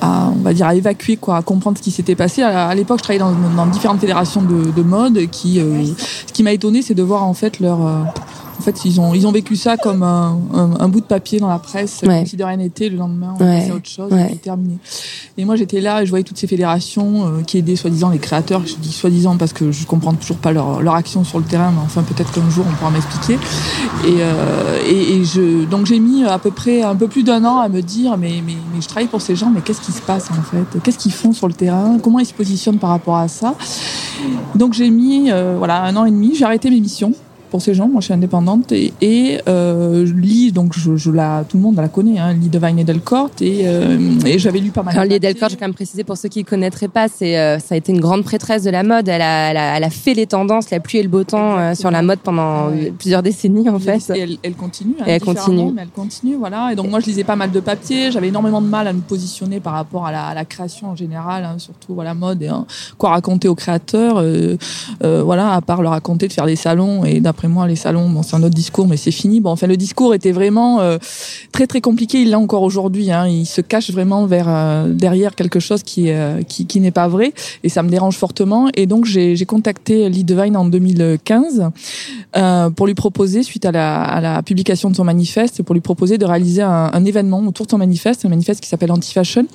à, 0.00 0.30
on 0.34 0.42
va 0.42 0.52
dire 0.54 0.66
à 0.66 0.74
évacuer 0.74 1.16
quoi, 1.16 1.36
à 1.36 1.42
comprendre 1.42 1.78
ce 1.78 1.82
qui 1.82 1.90
s'était 1.90 2.14
passé. 2.14 2.42
À, 2.42 2.68
à 2.68 2.74
l'époque, 2.74 2.98
je 2.98 3.04
travaillais 3.04 3.20
dans, 3.20 3.34
dans 3.56 3.66
différentes 3.66 4.00
fédérations 4.00 4.42
de, 4.42 4.70
de 4.70 4.82
mode. 4.82 5.28
Qui, 5.30 5.60
euh, 5.60 5.84
ce 6.26 6.32
qui 6.32 6.42
m'a 6.42 6.52
étonné, 6.52 6.82
c'est 6.82 6.94
de 6.94 7.02
voir 7.02 7.24
en 7.24 7.34
fait 7.34 7.60
leur 7.60 7.86
euh, 7.86 8.02
en 8.60 8.62
fait, 8.62 8.84
ils 8.84 9.00
ont, 9.00 9.14
ils 9.14 9.26
ont 9.26 9.32
vécu 9.32 9.56
ça 9.56 9.78
comme 9.78 10.02
un, 10.02 10.38
un, 10.52 10.70
un 10.80 10.88
bout 10.90 11.00
de 11.00 11.06
papier 11.06 11.40
dans 11.40 11.48
la 11.48 11.58
presse, 11.58 12.02
Ouais. 12.02 12.18
comme 12.18 12.26
si 12.26 12.36
de 12.36 12.44
rien 12.44 12.58
n'était. 12.58 12.90
Le 12.90 12.98
lendemain, 12.98 13.34
on 13.40 13.42
Ouais. 13.42 13.60
passait 13.60 13.70
à 13.70 13.74
autre 13.74 13.88
chose, 13.88 14.12
Ouais. 14.12 14.26
c'était 14.28 14.36
terminé. 14.42 14.76
Et 15.38 15.46
moi, 15.46 15.56
j'étais 15.56 15.80
là 15.80 16.02
et 16.02 16.04
je 16.04 16.10
voyais 16.10 16.22
toutes 16.24 16.36
ces 16.36 16.46
fédérations 16.46 17.26
euh, 17.26 17.42
qui 17.42 17.56
aidaient 17.56 17.74
soi-disant 17.76 18.10
les 18.10 18.18
créateurs. 18.18 18.60
Je 18.66 18.74
dis 18.76 18.92
soi-disant 18.92 19.38
parce 19.38 19.54
que 19.54 19.72
je 19.72 19.86
comprends 19.86 20.12
toujours 20.12 20.36
pas 20.36 20.52
leur, 20.52 20.82
leur 20.82 20.94
action 20.94 21.24
sur 21.24 21.38
le 21.38 21.44
terrain, 21.46 21.70
mais 21.74 21.80
enfin, 21.82 22.02
peut-être 22.02 22.30
qu'un 22.32 22.50
jour, 22.50 22.66
on 22.70 22.74
pourra 22.74 22.90
m'expliquer. 22.90 23.34
Et, 24.04 24.16
euh, 24.20 24.78
et, 24.86 25.14
et 25.16 25.24
je, 25.24 25.64
donc, 25.64 25.86
j'ai 25.86 25.98
mis 26.00 26.24
à 26.24 26.38
peu 26.38 26.50
près 26.50 26.82
un 26.82 26.94
peu 26.94 27.08
plus 27.08 27.22
d'un 27.22 27.42
an 27.46 27.60
à 27.60 27.70
me 27.70 27.80
dire, 27.80 28.18
mais, 28.18 28.42
mais, 28.44 28.56
mais 28.74 28.82
je 28.82 28.88
travaille 28.88 29.08
pour 29.08 29.22
ces 29.22 29.36
gens, 29.36 29.48
mais 29.50 29.62
qu'est-ce 29.62 29.80
qui 29.80 29.92
se 29.92 30.02
passe 30.02 30.28
en 30.30 30.42
fait? 30.42 30.78
Qu'est-ce 30.82 30.98
qu'ils 30.98 31.12
font 31.12 31.32
sur 31.32 31.48
le 31.48 31.54
terrain? 31.54 31.96
Comment 32.02 32.18
ils 32.18 32.26
se 32.26 32.34
positionnent 32.34 32.78
par 32.78 32.90
rapport 32.90 33.16
à 33.16 33.28
ça? 33.28 33.54
Donc 34.54 34.74
j'ai 34.74 34.90
mis 34.90 35.30
euh, 35.30 35.54
voilà 35.56 35.82
un 35.84 35.96
an 35.96 36.04
et 36.04 36.10
demi, 36.10 36.34
j'ai 36.34 36.44
arrêté 36.44 36.68
mes 36.68 36.80
missions 36.80 37.12
pour 37.50 37.60
ces 37.62 37.74
gens. 37.74 37.88
Moi, 37.88 38.00
je 38.00 38.06
suis 38.06 38.14
indépendante 38.14 38.72
et, 38.72 38.92
et 39.00 39.40
euh, 39.48 40.06
je 40.06 40.12
lis 40.14 40.52
donc 40.52 40.72
je, 40.78 40.96
je 40.96 41.10
la 41.10 41.44
tout 41.48 41.56
le 41.56 41.62
monde 41.62 41.76
la 41.76 41.88
connaît, 41.88 42.18
hein, 42.18 42.32
lit 42.32 42.48
Divine 42.48 42.78
et 42.78 42.84
Delcourt 42.84 43.30
et, 43.40 43.62
euh, 43.64 43.98
et 44.24 44.38
j'avais 44.38 44.60
lu 44.60 44.70
pas 44.70 44.82
mal. 44.82 44.94
Alors, 44.94 45.04
papiers. 45.04 45.18
Delcourt, 45.20 45.48
j'ai 45.50 45.56
quand 45.56 45.66
même 45.66 45.74
précisé 45.74 46.04
pour 46.04 46.16
ceux 46.16 46.28
qui 46.28 46.40
ne 46.40 46.44
connaîtraient 46.44 46.88
pas, 46.88 47.08
c'est, 47.08 47.38
euh, 47.38 47.58
ça 47.58 47.74
a 47.74 47.78
été 47.78 47.92
une 47.92 48.00
grande 48.00 48.24
prêtresse 48.24 48.62
de 48.64 48.70
la 48.70 48.82
mode. 48.82 49.08
Elle 49.08 49.22
a, 49.22 49.50
elle 49.50 49.56
a, 49.56 49.76
elle 49.76 49.84
a 49.84 49.90
fait 49.90 50.14
les 50.14 50.26
tendances, 50.26 50.70
la 50.70 50.80
pluie 50.80 50.98
et 50.98 51.02
le 51.02 51.08
beau 51.08 51.24
temps 51.24 51.74
sur 51.74 51.90
la 51.90 52.02
mode 52.02 52.20
pendant 52.20 52.68
Ouais. 52.70 52.92
plusieurs 52.98 53.22
décennies, 53.22 53.68
en 53.68 53.78
fait. 53.78 54.10
Et 54.14 54.18
elle, 54.20 54.36
elle 54.42 54.54
continue. 54.54 54.94
hein, 55.00 55.04
Et 55.06 55.10
elle 55.12 55.20
continue. 55.20 55.72
Mais 55.74 55.82
elle 55.82 55.88
continue, 55.88 56.36
voilà. 56.36 56.70
Et 56.72 56.76
donc 56.76 56.88
moi, 56.90 57.00
je 57.00 57.06
lisais 57.06 57.24
pas 57.24 57.36
mal 57.36 57.50
de 57.50 57.60
papiers. 57.60 58.10
J'avais 58.12 58.28
énormément 58.28 58.60
de 58.62 58.66
mal 58.66 58.86
à 58.86 58.92
me 58.92 59.00
positionner 59.00 59.60
par 59.60 59.72
rapport 59.74 60.06
à 60.06 60.12
la, 60.12 60.26
à 60.26 60.34
la 60.34 60.44
création 60.44 60.90
en 60.90 60.96
général, 60.96 61.44
hein, 61.44 61.54
surtout 61.58 61.94
voilà 61.94 62.14
mode 62.14 62.42
et 62.42 62.48
hein, 62.48 62.66
quoi 62.98 63.10
raconter 63.10 63.48
aux 63.48 63.54
créateurs. 63.54 64.22
voilà, 65.02 65.54
à 65.54 65.60
part 65.60 65.82
leur 65.82 65.92
raconter 65.92 66.28
de 66.28 66.32
faire 66.32 66.46
des 66.46 66.56
salons. 66.56 67.04
Et 67.04 67.20
d'après 67.20 67.39
moi, 67.48 67.66
les 67.66 67.76
salons, 67.76 68.08
bon, 68.10 68.22
c'est 68.22 68.36
un 68.36 68.42
autre 68.42 68.54
discours, 68.54 68.86
mais 68.86 68.96
c'est 68.96 69.10
fini. 69.10 69.40
Bon, 69.40 69.50
enfin, 69.50 69.66
le 69.66 69.76
discours 69.76 70.14
était 70.14 70.32
vraiment 70.32 70.80
euh, 70.80 70.98
très 71.52 71.66
très 71.66 71.80
compliqué. 71.80 72.22
Il 72.22 72.30
l'a 72.30 72.38
encore 72.38 72.62
aujourd'hui. 72.62 73.10
Hein, 73.10 73.26
il 73.26 73.46
se 73.46 73.60
cache 73.60 73.90
vraiment 73.90 74.26
vers 74.26 74.46
euh, 74.48 74.92
derrière 74.92 75.34
quelque 75.34 75.60
chose 75.60 75.82
qui 75.82 76.10
euh, 76.10 76.42
qui, 76.42 76.66
qui 76.66 76.80
n'est 76.80 76.90
pas 76.90 77.08
vrai. 77.08 77.32
Et 77.64 77.68
ça 77.68 77.82
me 77.82 77.88
dérange 77.88 78.16
fortement. 78.16 78.68
Et 78.74 78.86
donc 78.86 79.04
j'ai 79.04 79.36
j'ai 79.36 79.46
contacté 79.46 80.08
Lee 80.08 80.24
Devine 80.24 80.56
en 80.56 80.64
2015 80.64 81.70
euh, 82.36 82.70
pour 82.70 82.86
lui 82.86 82.94
proposer, 82.94 83.42
suite 83.42 83.64
à 83.64 83.72
la, 83.72 84.02
à 84.02 84.20
la 84.20 84.42
publication 84.42 84.88
de 84.88 84.94
son 84.94 85.04
manifeste, 85.04 85.62
pour 85.62 85.74
lui 85.74 85.80
proposer 85.80 86.16
de 86.16 86.24
réaliser 86.24 86.62
un, 86.62 86.90
un 86.92 87.04
événement 87.04 87.40
autour 87.40 87.66
de 87.66 87.72
son 87.72 87.78
manifeste, 87.78 88.24
un 88.24 88.28
manifeste 88.28 88.60
qui 88.60 88.68
s'appelle 88.68 88.92
Anti-Fashion, 88.92 89.46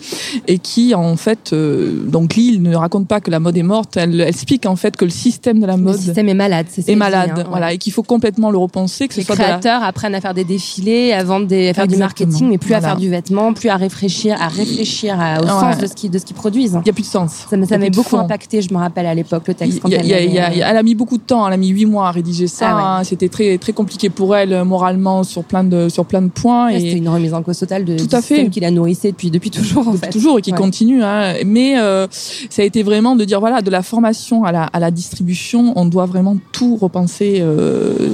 et 0.47 0.59
qui 0.59 0.93
en 0.93 1.15
fait, 1.15 1.53
euh, 1.53 2.05
donc 2.05 2.35
Lille 2.35 2.61
ne 2.61 2.75
raconte 2.75 3.07
pas 3.07 3.21
que 3.21 3.31
la 3.31 3.39
mode 3.39 3.55
est 3.57 3.63
morte, 3.63 3.95
elle, 3.95 4.19
elle 4.19 4.27
explique 4.27 4.65
en 4.65 4.75
fait 4.75 4.97
que 4.97 5.05
le 5.05 5.11
système 5.11 5.61
de 5.61 5.65
la 5.65 5.77
Le 5.77 5.83
mode 5.83 5.97
système 5.97 6.27
est 6.27 6.33
malade, 6.33 6.65
c'est 6.69 6.81
ça 6.81 6.91
est 6.91 6.95
dit, 6.95 6.99
malade, 6.99 7.31
hein, 7.37 7.53
ouais. 7.53 7.74
Et 7.75 7.77
qu'il 7.77 7.91
faut 7.91 8.03
complètement 8.03 8.51
le 8.51 8.57
repenser, 8.57 9.07
que 9.09 9.13
ce 9.13 9.19
Les 9.19 9.25
soit 9.25 9.35
de 9.35 9.41
la- 9.41 9.47
créateurs 9.47 9.83
apprennent 9.83 10.15
à 10.15 10.21
faire 10.21 10.33
des 10.33 10.45
défilés, 10.45 11.11
à 11.11 11.23
vendre 11.25 11.45
des, 11.45 11.69
à 11.69 11.73
faire 11.73 11.87
du 11.87 11.97
marketing, 11.97 12.47
mais 12.49 12.57
plus 12.57 12.73
à 12.73 12.79
faire 12.79 12.95
du 12.95 13.09
vêtement, 13.09 13.53
plus 13.53 13.67
à 13.69 13.75
réfléchir, 13.75 14.37
à 14.41 14.47
réfléchir 14.47 15.19
à- 15.19 15.39
au 15.41 15.43
Ouais. 15.43 15.49
sens 15.49 15.77
de 15.77 15.87
ce 15.87 15.93
qu'ils, 15.93 16.09
de 16.09 16.17
ce 16.17 16.23
qu'ils 16.25 16.35
produisent. 16.35 16.77
il 16.83 16.87
y 16.87 16.89
a 16.89 16.93
plus 16.93 17.01
de 17.03 17.07
sens. 17.07 17.45
Ça 17.49 17.57
m'a 17.57 17.63
Il 17.63 17.65
y 17.65 17.69
ça 17.69 17.75
a 17.75 17.77
m'a 17.77 17.85
plus 17.85 17.91
de 17.91 17.95
beaucoup 17.97 18.17
impacté, 18.17 18.61
je 18.61 18.73
me 18.73 18.79
rappelle 18.79 19.05
à 19.05 19.13
l'époque, 19.13 19.43
le 19.47 19.53
texte. 19.53 19.79
quand 19.81 19.89
y 19.89 19.95
a- 19.95 19.99
elle 19.99 20.07
y 20.07 20.13
a- 20.13 20.53
y 20.53 20.61
a- 20.61 20.69
elle 20.71 20.77
a 20.77 20.83
mis 20.83 20.95
beaucoup 20.95 21.17
de 21.17 21.23
temps, 21.23 21.45
elle 21.47 21.53
a 21.53 21.57
mis 21.57 21.67
huit 21.67 21.85
mois 21.85 22.07
à 22.07 22.11
rédiger 22.11 22.47
ça. 22.47 22.69
Ah 22.69 22.75
ouais. 22.75 22.81
hein. 22.85 23.03
C'était 23.03 23.27
très 23.29 23.57
très 23.57 23.73
compliqué 23.73 24.09
pour 24.09 24.35
elle 24.35 24.53
euh, 24.53 24.63
moralement 24.63 25.23
sur 25.23 25.43
plein 25.43 25.63
de 25.63 25.89
sur 25.89 26.05
plein 26.05 26.21
de 26.21 26.29
points. 26.29 26.67
Ouais, 26.67 26.77
et 26.77 26.79
C'était 26.79 26.97
une 26.97 27.09
remise 27.09 27.33
en 27.33 27.43
cause 27.43 27.59
totale 27.59 27.83
de, 27.83 27.97
Tout 27.97 28.07
du 28.07 28.15
à 28.15 28.21
fait. 28.21 28.49
qui 28.49 28.59
la 28.61 28.71
nourrissait 28.71 29.11
depuis, 29.11 29.31
depuis 29.31 29.51
toujours, 29.51 29.87
en 29.87 29.93
fait. 29.93 30.09
toujours 30.09 30.39
et 30.39 30.41
qui 30.41 30.51
continue. 30.53 31.03
Hein. 31.03 31.33
Mais 31.45 31.77
euh, 31.77 32.07
ça 32.49 32.61
a 32.61 32.65
été 32.65 32.83
vraiment 32.83 33.15
de 33.15 33.25
dire 33.25 33.39
voilà, 33.39 33.61
de 33.61 33.69
la 33.69 33.81
formation 33.83 34.43
à 34.45 34.51
la, 34.51 34.63
à 34.63 34.79
la 34.79 34.91
distribution, 34.91 35.73
on 35.75 35.85
doit 35.85 36.05
vraiment 36.05 36.37
tout 36.51 36.75
repenser. 36.77 37.39
euh, 37.39 37.64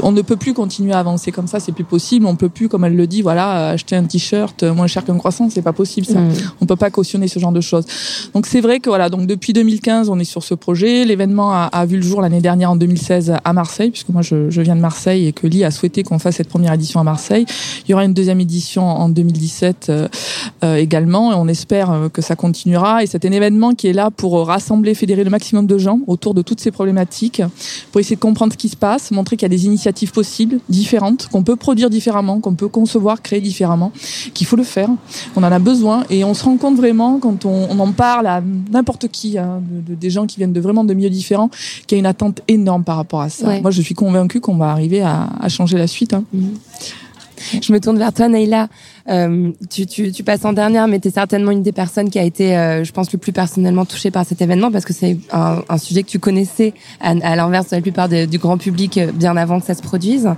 on 0.04 0.12
ne 0.12 0.22
peut 0.22 0.36
plus 0.36 0.54
continuer 0.54 0.94
à 0.94 1.00
avancer 1.00 1.32
comme 1.32 1.48
ça, 1.48 1.60
c'est 1.60 1.72
plus 1.72 1.84
possible. 1.84 2.26
On 2.26 2.36
peut 2.36 2.50
plus, 2.50 2.70
comme 2.70 2.84
elle 2.86 2.96
le 2.96 3.08
dit, 3.08 3.22
voilà, 3.22 3.70
acheter 3.70 3.96
un 3.96 4.04
t-shirt 4.04 4.64
moins 4.64 4.88
cher 4.88 5.04
qu'un 5.04 5.18
croissant, 5.18 5.50
c'est 5.50 5.62
pas 5.62 5.74
possible 5.74 6.06
ça. 6.06 6.20
Mm. 6.20 6.34
On 6.62 6.66
peut 6.66 6.76
pas 6.76 6.90
cautionner 6.90 7.28
ce 7.28 7.40
genre 7.40 7.52
de 7.52 7.62
choses. 7.62 7.86
Donc 8.34 8.46
c'est 8.46 8.62
vrai 8.62 8.80
que 8.80 8.90
voilà, 8.90 9.10
donc 9.10 9.28
depuis 9.28 9.54
2015, 9.54 10.10
on 10.10 10.20
est 10.20 10.24
sur 10.24 10.44
ce 10.44 10.54
projet. 10.54 11.06
L'événement 11.06 11.54
a, 11.54 11.70
a 11.72 11.86
vu 11.86 11.98
le 11.98 12.04
jour 12.04 12.22
l'année 12.22 12.42
dernière 12.42 12.72
en 12.72 12.76
2016 12.76 13.34
à 13.44 13.54
Marseille, 13.54 13.92
puisque 13.92 14.10
moi 14.10 14.22
je, 14.22 14.50
je 14.50 14.62
viens 14.62 14.76
de 14.76 14.82
Marseille 14.82 15.28
et 15.28 15.34
que 15.34 15.48
Lee 15.48 15.64
a 15.64 15.72
souhaité 15.72 16.04
qu'on 16.04 16.20
fasse 16.20 16.36
cette 16.36 16.50
première 16.50 16.74
édition 16.74 17.00
à 17.00 17.04
Marseille. 17.04 17.46
Il 17.86 17.92
y 17.92 17.94
aura 17.94 18.06
une 18.06 18.14
deuxième 18.14 18.40
édition 18.40 18.88
en 18.88 19.10
2017 19.10 19.88
euh, 19.90 20.08
euh, 20.64 20.76
également 20.76 21.32
et 21.32 21.36
on 21.36 21.48
espère 21.48 21.92
euh, 21.92 22.10
que 22.10 22.22
ça 22.22 22.36
continuera. 22.36 23.04
Et 23.04 23.08
c'est 23.08 23.26
un 23.26 23.32
événement 23.32 23.72
qui 23.72 23.88
est 23.88 23.94
là 23.94 24.12
pour 24.12 24.38
euh, 24.38 24.44
rassembler, 24.44 24.94
fédérer 24.94 25.24
le 25.24 25.30
maximum 25.30 25.66
de 25.68 25.78
gens 25.78 26.00
autour 26.08 26.34
de 26.34 26.42
toutes 26.42 26.60
ces 26.60 26.72
problématiques, 26.72 27.42
pour 27.92 28.00
essayer 28.00 28.16
de 28.16 28.22
comprendre 28.22 28.54
ce 28.54 28.58
qui 28.58 28.70
se 28.70 28.76
passe, 28.76 29.12
montrer 29.12 29.38
qu'il 29.42 29.52
y 29.52 29.56
a 29.56 29.58
des 29.58 29.66
initiatives 29.66 30.12
possibles, 30.12 30.60
différentes, 30.70 31.28
qu'on 31.32 31.42
peut 31.44 31.56
produire 31.56 31.90
différemment, 31.90 32.40
qu'on 32.40 32.54
peut 32.54 32.68
concevoir, 32.68 33.22
créer 33.24 33.42
différemment, 33.42 33.92
qu'il 34.36 34.46
faut 34.46 34.56
le 34.56 34.64
faire. 34.64 34.90
On 35.36 35.42
en 35.44 35.52
a 35.52 35.58
besoin 35.58 36.04
et 36.12 36.24
on 36.24 36.34
se 36.36 36.44
rend 36.44 36.58
compte 36.58 36.76
vraiment 36.78 37.18
quand 37.20 37.46
on, 37.46 37.68
on 37.72 37.80
en 37.80 37.92
parle 37.92 38.28
à 38.28 38.42
n'importe 38.72 39.08
qui, 39.08 39.38
hein, 39.40 39.62
de, 39.68 39.94
de- 39.94 40.00
des 40.00 40.10
gens 40.12 40.28
qui 40.28 40.38
viennent 40.38 40.54
de 40.54 40.62
vraiment 40.62 40.84
de 40.84 40.94
milieux 40.94 41.10
différents, 41.10 41.50
qu'il 41.88 41.96
y 41.96 41.98
a 41.98 42.00
une 42.00 42.06
attente 42.06 42.42
énorme 42.48 42.84
par 42.84 42.98
rapport 42.98 43.22
à 43.22 43.30
ça. 43.30 43.48
Ouais. 43.48 43.62
Moi, 43.62 43.72
je 43.72 43.82
suis 43.82 43.96
convaincue 43.96 44.40
qu'on 44.42 44.58
va 44.58 44.70
arriver 44.72 45.02
à, 45.02 45.28
à 45.40 45.50
changer 45.50 45.78
la 45.80 45.88
suite. 45.88 46.14
Hein. 46.14 46.24
Je 47.62 47.74
me 47.74 47.80
tourne 47.80 47.98
vers 47.98 48.14
toi, 48.14 48.28
Naïla. 48.28 48.68
Euh, 49.10 49.52
tu, 49.70 49.86
tu, 49.86 50.12
tu 50.12 50.24
passes 50.24 50.46
en 50.46 50.54
dernière, 50.54 50.88
mais 50.88 51.00
tu 51.00 51.08
es 51.08 51.12
certainement 51.12 51.52
une 51.52 51.64
des 51.64 51.72
personnes 51.72 52.10
qui 52.10 52.20
a 52.20 52.24
été, 52.24 52.56
euh, 52.58 52.84
je 52.84 52.92
pense, 52.92 53.12
le 53.12 53.18
plus 53.20 53.32
personnellement 53.32 53.86
touchée 53.86 54.12
par 54.12 54.26
cet 54.26 54.42
événement 54.42 54.72
parce 54.72 54.86
que 54.86 54.94
c'est 54.94 55.18
un, 55.32 55.64
un 55.68 55.78
sujet 55.78 56.04
que 56.04 56.10
tu 56.10 56.20
connaissais 56.20 56.74
à, 57.00 57.10
à 57.10 57.36
l'inverse 57.36 57.70
de 57.70 57.76
la 57.78 57.82
plupart 57.82 58.10
de- 58.10 58.26
du 58.26 58.38
grand 58.38 58.58
public 58.58 58.98
euh, 58.98 59.12
bien 59.12 59.36
avant 59.38 59.60
que 59.60 59.66
ça 59.66 59.74
se 59.74 59.82
produise. 59.82 60.30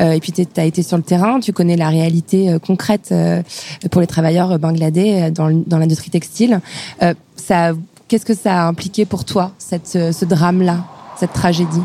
Euh, 0.00 0.12
et 0.12 0.20
puis 0.20 0.32
tu 0.32 0.44
as 0.56 0.64
été 0.64 0.82
sur 0.82 0.96
le 0.96 1.02
terrain, 1.02 1.40
tu 1.40 1.52
connais 1.52 1.76
la 1.76 1.88
réalité 1.88 2.50
euh, 2.50 2.58
concrète 2.58 3.08
euh, 3.12 3.42
pour 3.90 4.00
les 4.00 4.06
travailleurs 4.06 4.58
bangladais 4.58 5.30
dans, 5.30 5.50
dans 5.66 5.78
l'industrie 5.78 6.10
textile. 6.10 6.60
Ça, 7.36 7.72
qu'est-ce 8.08 8.24
que 8.26 8.34
ça 8.34 8.64
a 8.64 8.66
impliqué 8.66 9.04
pour 9.04 9.24
toi, 9.24 9.52
cette, 9.58 9.86
ce, 9.86 10.24
drame-là, 10.24 10.84
cette 11.18 11.32
tragédie? 11.32 11.80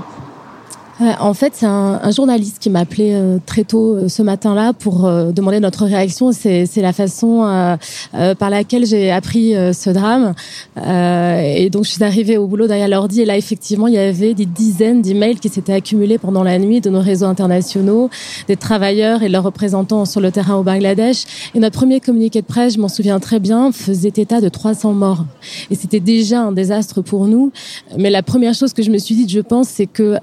En 1.00 1.34
fait, 1.34 1.54
c'est 1.56 1.66
un, 1.66 2.00
un 2.04 2.12
journaliste 2.12 2.60
qui 2.60 2.70
m'a 2.70 2.82
appelé 2.82 3.14
euh, 3.14 3.40
très 3.44 3.64
tôt 3.64 3.96
euh, 3.96 4.10
ce 4.10 4.22
matin-là 4.22 4.74
pour 4.74 5.06
euh, 5.06 5.32
demander 5.32 5.60
notre 5.60 5.86
réaction. 5.86 6.32
C'est 6.32 6.70
la 6.78 6.94
façon 6.94 7.44
euh, 7.44 7.76
euh, 8.14 8.36
par 8.36 8.52
laquelle 8.52 8.86
j'ai 8.86 9.10
appris 9.10 9.56
euh, 9.56 9.74
ce 9.74 9.90
drame. 9.90 10.34
Et 10.78 11.70
donc, 11.72 11.86
je 11.86 11.90
suis 11.90 12.04
arrivée 12.04 12.38
au 12.38 12.46
boulot 12.46 12.68
derrière 12.68 12.88
l'ordi 12.88 13.22
et 13.22 13.26
là, 13.26 13.38
effectivement, 13.38 13.88
il 13.88 13.96
y 13.96 13.98
avait 13.98 14.36
des 14.36 14.46
dizaines 14.46 15.02
d'emails 15.02 15.40
qui 15.40 15.50
s'étaient 15.50 15.74
accumulés 15.74 16.20
pendant 16.20 16.44
la 16.44 16.60
nuit 16.60 16.80
de 16.80 16.92
nos 16.92 17.02
réseaux 17.02 17.26
internationaux, 17.26 18.12
des 18.48 18.56
travailleurs 18.56 19.24
et 19.24 19.30
leurs 19.30 19.44
représentants 19.44 20.06
sur 20.06 20.22
le 20.22 20.32
terrain 20.32 20.56
au 20.56 20.64
Bangladesh. 20.64 21.24
Et 21.56 21.60
notre 21.60 21.78
premier 21.78 22.02
communiqué 22.02 22.42
de 22.42 22.46
presse, 22.46 22.76
je 22.76 22.80
m'en 22.80 22.88
souviens 22.88 23.20
très 23.20 23.40
bien, 23.40 23.72
faisait 23.72 24.14
état 24.16 24.42
de 24.42 24.50
300 24.50 24.94
morts. 24.94 25.26
Et 25.72 25.76
c'était 25.76 26.00
déjà 26.00 26.42
un 26.42 26.52
désastre 26.52 27.02
pour 27.02 27.26
nous. 27.26 27.52
Mais 27.98 28.12
la 28.12 28.22
première 28.22 28.54
chose 28.54 28.74
que 28.74 28.84
je 28.84 28.92
me 28.92 29.00
suis 29.00 29.16
dit, 29.16 29.28
je 29.28 29.40
pense, 29.40 29.70
c'est 29.70 29.88
que 29.88 30.20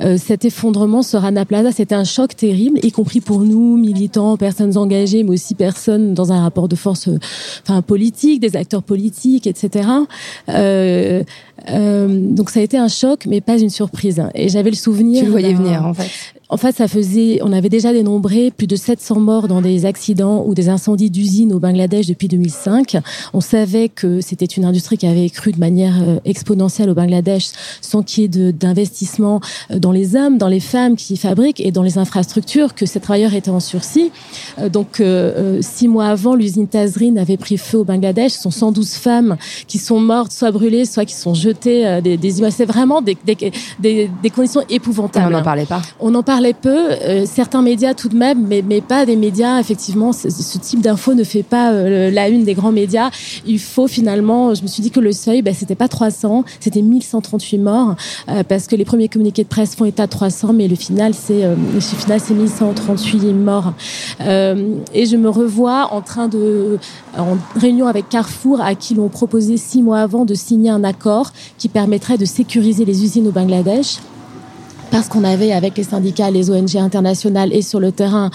euh, 0.00 0.16
cet 0.16 0.44
effondrement 0.44 1.02
sur 1.02 1.20
Rana 1.20 1.44
Plaza, 1.44 1.72
c'était 1.72 1.94
un 1.94 2.04
choc 2.04 2.36
terrible, 2.36 2.78
y 2.82 2.92
compris 2.92 3.20
pour 3.20 3.40
nous, 3.40 3.76
militants, 3.76 4.36
personnes 4.36 4.76
engagées, 4.76 5.22
mais 5.22 5.30
aussi 5.30 5.54
personnes 5.54 6.14
dans 6.14 6.32
un 6.32 6.42
rapport 6.42 6.68
de 6.68 6.76
force 6.76 7.08
euh, 7.08 7.18
enfin, 7.62 7.82
politique, 7.82 8.40
des 8.40 8.56
acteurs 8.56 8.82
politiques, 8.82 9.46
etc. 9.46 9.88
euh, 11.70 12.08
donc 12.08 12.50
ça 12.50 12.60
a 12.60 12.62
été 12.62 12.76
un 12.76 12.88
choc, 12.88 13.26
mais 13.26 13.40
pas 13.40 13.58
une 13.58 13.70
surprise. 13.70 14.22
Et 14.34 14.48
j'avais 14.48 14.70
le 14.70 14.76
souvenir... 14.76 15.20
Tu 15.20 15.26
le 15.26 15.30
voyais 15.30 15.54
venir, 15.54 15.84
en 15.84 15.94
fait. 15.94 16.10
en 16.48 16.56
fait, 16.56 16.76
ça 16.76 16.88
faisait, 16.88 17.40
on 17.42 17.52
avait 17.52 17.68
déjà 17.68 17.92
dénombré 17.92 18.50
plus 18.50 18.66
de 18.66 18.76
700 18.76 19.20
morts 19.20 19.48
dans 19.48 19.62
des 19.62 19.86
accidents 19.86 20.44
ou 20.46 20.54
des 20.54 20.68
incendies 20.68 21.10
d'usines 21.10 21.52
au 21.52 21.58
Bangladesh 21.58 22.06
depuis 22.06 22.28
2005. 22.28 22.98
On 23.32 23.40
savait 23.40 23.88
que 23.88 24.20
c'était 24.20 24.44
une 24.44 24.64
industrie 24.64 24.98
qui 24.98 25.06
avait 25.06 25.30
cru 25.30 25.52
de 25.52 25.58
manière 25.58 26.02
euh, 26.02 26.18
exponentielle 26.24 26.90
au 26.90 26.94
Bangladesh 26.94 27.50
sans 27.80 28.02
qu'il 28.02 28.22
y 28.22 28.24
ait 28.26 28.52
d'investissement 28.52 29.40
euh, 29.70 29.78
dans 29.78 29.92
les 29.92 30.16
hommes, 30.16 30.36
dans 30.36 30.48
les 30.48 30.60
femmes 30.60 30.96
qui 30.96 31.16
fabriquent 31.16 31.60
et 31.60 31.70
dans 31.70 31.82
les 31.82 31.96
infrastructures, 31.98 32.74
que 32.74 32.86
ces 32.86 33.00
travailleurs 33.00 33.34
étaient 33.34 33.50
en 33.50 33.60
sursis. 33.60 34.10
Donc, 34.70 35.00
euh, 35.00 35.60
six 35.62 35.88
mois 35.88 36.06
avant, 36.06 36.34
l'usine 36.34 36.68
Tazreen 36.68 37.18
avait 37.18 37.36
pris 37.36 37.56
feu 37.56 37.78
au 37.78 37.84
Bangladesh. 37.84 38.32
Ce 38.32 38.42
sont 38.42 38.50
112 38.50 38.94
femmes 38.94 39.36
qui 39.68 39.78
sont 39.78 40.00
mortes, 40.00 40.32
soit 40.32 40.50
brûlées, 40.50 40.84
soit 40.84 41.04
qui 41.04 41.14
sont 41.14 41.34
jetées 41.34 41.51
euh, 41.66 42.00
des, 42.00 42.16
des 42.16 42.38
images. 42.38 42.52
C'est 42.54 42.64
vraiment 42.64 43.02
des, 43.02 43.16
des, 43.24 43.36
des, 43.78 44.10
des 44.22 44.30
conditions 44.30 44.62
Et 44.68 44.76
épouvantables. 44.76 45.26
on 45.26 45.38
n'en 45.38 45.42
parlait 45.42 45.66
pas. 45.66 45.82
On 46.00 46.14
en 46.14 46.22
parlait 46.22 46.54
peu, 46.54 46.90
euh, 46.92 47.24
certains 47.26 47.62
médias 47.62 47.94
tout 47.94 48.08
de 48.08 48.16
même, 48.16 48.46
mais, 48.46 48.62
mais 48.66 48.80
pas 48.80 49.06
des 49.06 49.16
médias. 49.16 49.60
Effectivement, 49.60 50.12
ce, 50.12 50.30
ce 50.30 50.58
type 50.58 50.80
d'info 50.80 51.14
ne 51.14 51.24
fait 51.24 51.42
pas 51.42 51.72
euh, 51.72 52.10
la 52.10 52.28
une 52.28 52.44
des 52.44 52.54
grands 52.54 52.72
médias. 52.72 53.10
Il 53.46 53.58
faut 53.58 53.88
finalement, 53.88 54.54
je 54.54 54.62
me 54.62 54.66
suis 54.66 54.82
dit 54.82 54.90
que 54.90 55.00
le 55.00 55.12
seuil, 55.12 55.42
bah, 55.42 55.52
c'était 55.54 55.74
pas 55.74 55.88
300, 55.88 56.44
c'était 56.60 56.82
1138 56.82 57.58
morts, 57.58 57.94
euh, 58.28 58.42
parce 58.42 58.66
que 58.66 58.76
les 58.76 58.84
premiers 58.84 59.08
communiqués 59.08 59.44
de 59.44 59.48
presse 59.48 59.74
font 59.74 59.84
état 59.84 60.06
de 60.06 60.10
300, 60.10 60.52
mais 60.52 60.68
le 60.68 60.76
final, 60.76 61.14
c'est 61.14 61.42
le 61.42 61.80
final, 61.80 62.20
c'est 62.20 62.34
1138 62.34 63.32
morts. 63.32 63.72
Et 64.20 65.06
je 65.06 65.16
me 65.16 65.28
revois 65.28 65.88
en 65.92 66.00
train 66.00 66.28
de, 66.28 66.78
en 67.16 67.36
réunion 67.56 67.86
avec 67.86 68.08
Carrefour, 68.08 68.60
à 68.60 68.74
qui 68.74 68.94
l'on 68.94 69.08
proposé 69.08 69.56
six 69.56 69.82
mois 69.82 70.00
avant 70.00 70.24
de 70.24 70.34
signer 70.34 70.70
un 70.70 70.84
accord 70.84 71.32
qui 71.58 71.68
permettrait 71.68 72.18
de 72.18 72.24
sécuriser 72.24 72.84
les 72.84 73.04
usines 73.04 73.26
au 73.26 73.32
Bangladesh. 73.32 73.98
Parce 74.90 75.08
qu'on 75.08 75.24
avait 75.24 75.52
avec 75.52 75.78
les 75.78 75.84
syndicats, 75.84 76.30
les 76.30 76.50
ONG 76.50 76.76
internationales 76.76 77.50
et 77.54 77.62
sur 77.62 77.80
le 77.80 77.92
terrain 77.92 78.30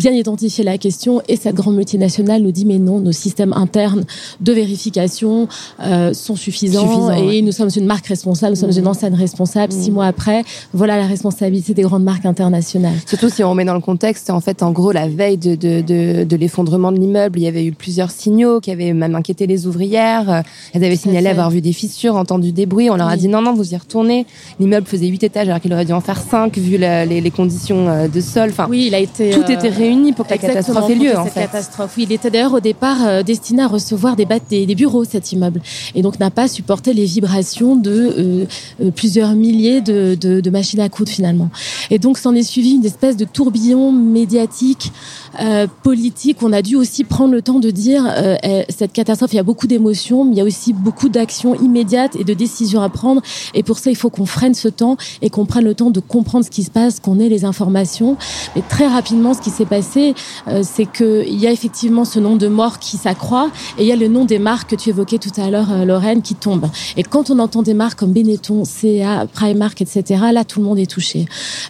bien 0.00 0.12
identifié 0.12 0.64
la 0.64 0.78
question 0.78 1.12
et 1.28 1.36
cette 1.36 1.54
grande 1.54 1.76
multinationale 1.76 2.40
nous 2.42 2.52
dit 2.58 2.64
mais 2.64 2.78
non, 2.78 2.98
nos 3.00 3.12
systèmes 3.12 3.52
internes 3.52 4.04
de 4.40 4.52
vérification 4.52 5.46
euh, 5.82 6.12
sont 6.14 6.36
suffisants 6.36 7.12
et 7.12 7.22
ouais. 7.26 7.42
nous 7.42 7.52
sommes 7.52 7.68
une 7.76 7.86
marque 7.86 8.06
responsable, 8.06 8.52
nous 8.54 8.60
sommes 8.60 8.76
une 8.76 8.86
enseigne 8.86 9.14
responsable. 9.14 9.72
Six 9.72 9.90
mois 9.90 10.06
après, 10.06 10.42
voilà 10.72 10.96
la 10.96 11.06
responsabilité 11.06 11.74
des 11.74 11.82
grandes 11.82 12.04
marques 12.04 12.24
internationales. 12.26 12.94
Surtout 13.06 13.28
si 13.28 13.44
on 13.44 13.50
remet 13.50 13.64
dans 13.64 13.74
le 13.74 13.80
contexte, 13.80 14.30
en 14.30 14.40
fait, 14.40 14.62
en 14.62 14.70
gros, 14.72 14.92
la 14.92 15.06
veille 15.08 15.36
de, 15.36 15.54
de, 15.54 15.80
de, 15.82 16.24
de 16.24 16.36
l'effondrement 16.36 16.92
de 16.92 16.98
l'immeuble, 16.98 17.38
il 17.38 17.42
y 17.42 17.46
avait 17.46 17.64
eu 17.64 17.72
plusieurs 17.72 18.10
signaux 18.10 18.60
qui 18.60 18.70
avaient 18.70 18.92
même 18.94 19.14
inquiété 19.14 19.46
les 19.46 19.66
ouvrières. 19.66 20.30
Euh, 20.30 20.40
Elles 20.72 20.84
avaient 20.84 20.96
signalé 20.96 21.26
avoir 21.28 21.50
vu 21.50 21.60
des 21.60 21.72
fissures, 21.72 22.16
entendu 22.16 22.52
des 22.52 22.66
bruits. 22.66 22.88
On 22.90 22.96
leur 22.96 23.08
a 23.08 23.12
Oui. 23.12 23.18
dit 23.18 23.28
non, 23.28 23.42
non, 23.42 23.52
vous 23.54 23.74
y 23.74 23.76
retournez. 23.76 24.24
L'immeuble 24.58 24.86
faisait 24.86 25.06
huit 25.08 25.22
étages 25.22 25.48
alors 25.48 25.60
qu'il 25.60 25.72
aurait 25.72 25.84
dû 25.84 25.92
en 25.92 26.00
faire 26.00 26.20
cinq 26.20 26.56
vu 26.58 26.78
la- 26.78 27.04
les, 27.04 27.20
les 27.20 27.30
conditions 27.30 27.88
euh, 27.88 28.08
de 28.08 28.20
sol. 28.20 28.50
Enfin, 28.50 28.66
Oui, 28.70 28.84
il 28.88 28.94
a 28.94 28.98
été 28.98 29.30
tout 29.30 29.40
euh, 29.48 29.54
était 29.54 29.68
réuni 29.68 29.89
pour 30.16 30.26
que 30.26 30.30
la 30.30 30.38
catastrophe 30.38 30.90
ait 30.90 30.94
lieu, 30.94 31.16
en 31.18 31.24
fait. 31.26 31.40
catastrophe. 31.40 31.94
Oui, 31.96 32.04
il 32.08 32.12
était 32.12 32.30
d'ailleurs 32.30 32.54
au 32.54 32.60
départ 32.60 32.98
euh, 33.04 33.22
destiné 33.22 33.62
à 33.62 33.66
recevoir 33.66 34.16
des, 34.16 34.24
bat- 34.24 34.38
des, 34.48 34.66
des 34.66 34.74
bureaux, 34.74 35.04
cet 35.04 35.32
immeuble. 35.32 35.60
Et 35.94 36.02
donc 36.02 36.18
n'a 36.20 36.30
pas 36.30 36.48
supporté 36.48 36.92
les 36.92 37.04
vibrations 37.04 37.76
de 37.76 37.90
euh, 37.90 38.44
euh, 38.82 38.90
plusieurs 38.90 39.32
milliers 39.34 39.80
de, 39.80 40.16
de, 40.20 40.40
de 40.40 40.50
machines 40.50 40.80
à 40.80 40.88
coudre 40.88 41.10
finalement. 41.10 41.50
Et 41.90 41.98
donc 41.98 42.18
s'en 42.18 42.34
est 42.34 42.42
suivi 42.42 42.72
une 42.72 42.84
espèce 42.84 43.16
de 43.16 43.24
tourbillon 43.24 43.92
médiatique, 43.92 44.92
euh, 45.40 45.66
politique. 45.82 46.38
On 46.42 46.52
a 46.52 46.62
dû 46.62 46.76
aussi 46.76 47.04
prendre 47.04 47.32
le 47.32 47.42
temps 47.42 47.58
de 47.60 47.70
dire, 47.70 48.04
euh, 48.06 48.36
cette 48.68 48.92
catastrophe, 48.92 49.32
il 49.32 49.36
y 49.36 49.40
a 49.40 49.42
beaucoup 49.44 49.66
d'émotions, 49.66 50.24
mais 50.24 50.32
il 50.34 50.38
y 50.38 50.40
a 50.40 50.44
aussi 50.44 50.72
beaucoup 50.72 51.08
d'actions 51.08 51.54
immédiates 51.54 52.16
et 52.16 52.24
de 52.24 52.34
décisions 52.34 52.82
à 52.82 52.88
prendre. 52.88 53.22
Et 53.54 53.62
pour 53.62 53.78
ça, 53.78 53.90
il 53.90 53.96
faut 53.96 54.10
qu'on 54.10 54.26
freine 54.26 54.54
ce 54.54 54.68
temps 54.68 54.96
et 55.22 55.30
qu'on 55.30 55.46
prenne 55.46 55.64
le 55.64 55.74
temps 55.74 55.90
de 55.90 56.00
comprendre 56.00 56.44
ce 56.44 56.50
qui 56.50 56.62
se 56.62 56.70
passe, 56.70 57.00
qu'on 57.00 57.18
ait 57.20 57.28
les 57.28 57.44
informations. 57.44 58.16
Mais 58.54 58.62
très 58.68 58.86
rapidement, 58.86 59.34
ce 59.34 59.40
qui 59.40 59.50
s'est 59.50 59.64
passé, 59.70 60.14
euh, 60.48 60.62
c'est 60.62 60.84
qu'il 60.84 61.38
y 61.38 61.46
a 61.46 61.52
effectivement 61.52 62.04
ce 62.04 62.18
nombre 62.18 62.38
de 62.38 62.48
morts 62.48 62.78
qui 62.78 62.96
s'accroît 62.98 63.50
et 63.78 63.82
il 63.84 63.88
y 63.88 63.92
a 63.92 63.96
le 63.96 64.08
nom 64.08 64.24
des 64.26 64.38
marques 64.38 64.70
que 64.70 64.76
tu 64.76 64.90
évoquais 64.90 65.18
tout 65.18 65.30
à 65.40 65.48
l'heure, 65.50 65.70
euh, 65.72 65.84
Lorraine, 65.84 66.20
qui 66.20 66.34
tombe. 66.34 66.66
Et 66.96 67.02
quand 67.04 67.30
on 67.30 67.38
entend 67.38 67.62
des 67.62 67.74
marques 67.74 67.98
comme 68.00 68.12
Benetton, 68.12 68.64
CA, 68.64 69.26
Primark, 69.32 69.80
etc., 69.80 70.02
là, 70.32 70.44
tout 70.44 70.60
le 70.60 70.66
monde 70.66 70.78
est 70.78 70.90
touché. 70.90 71.26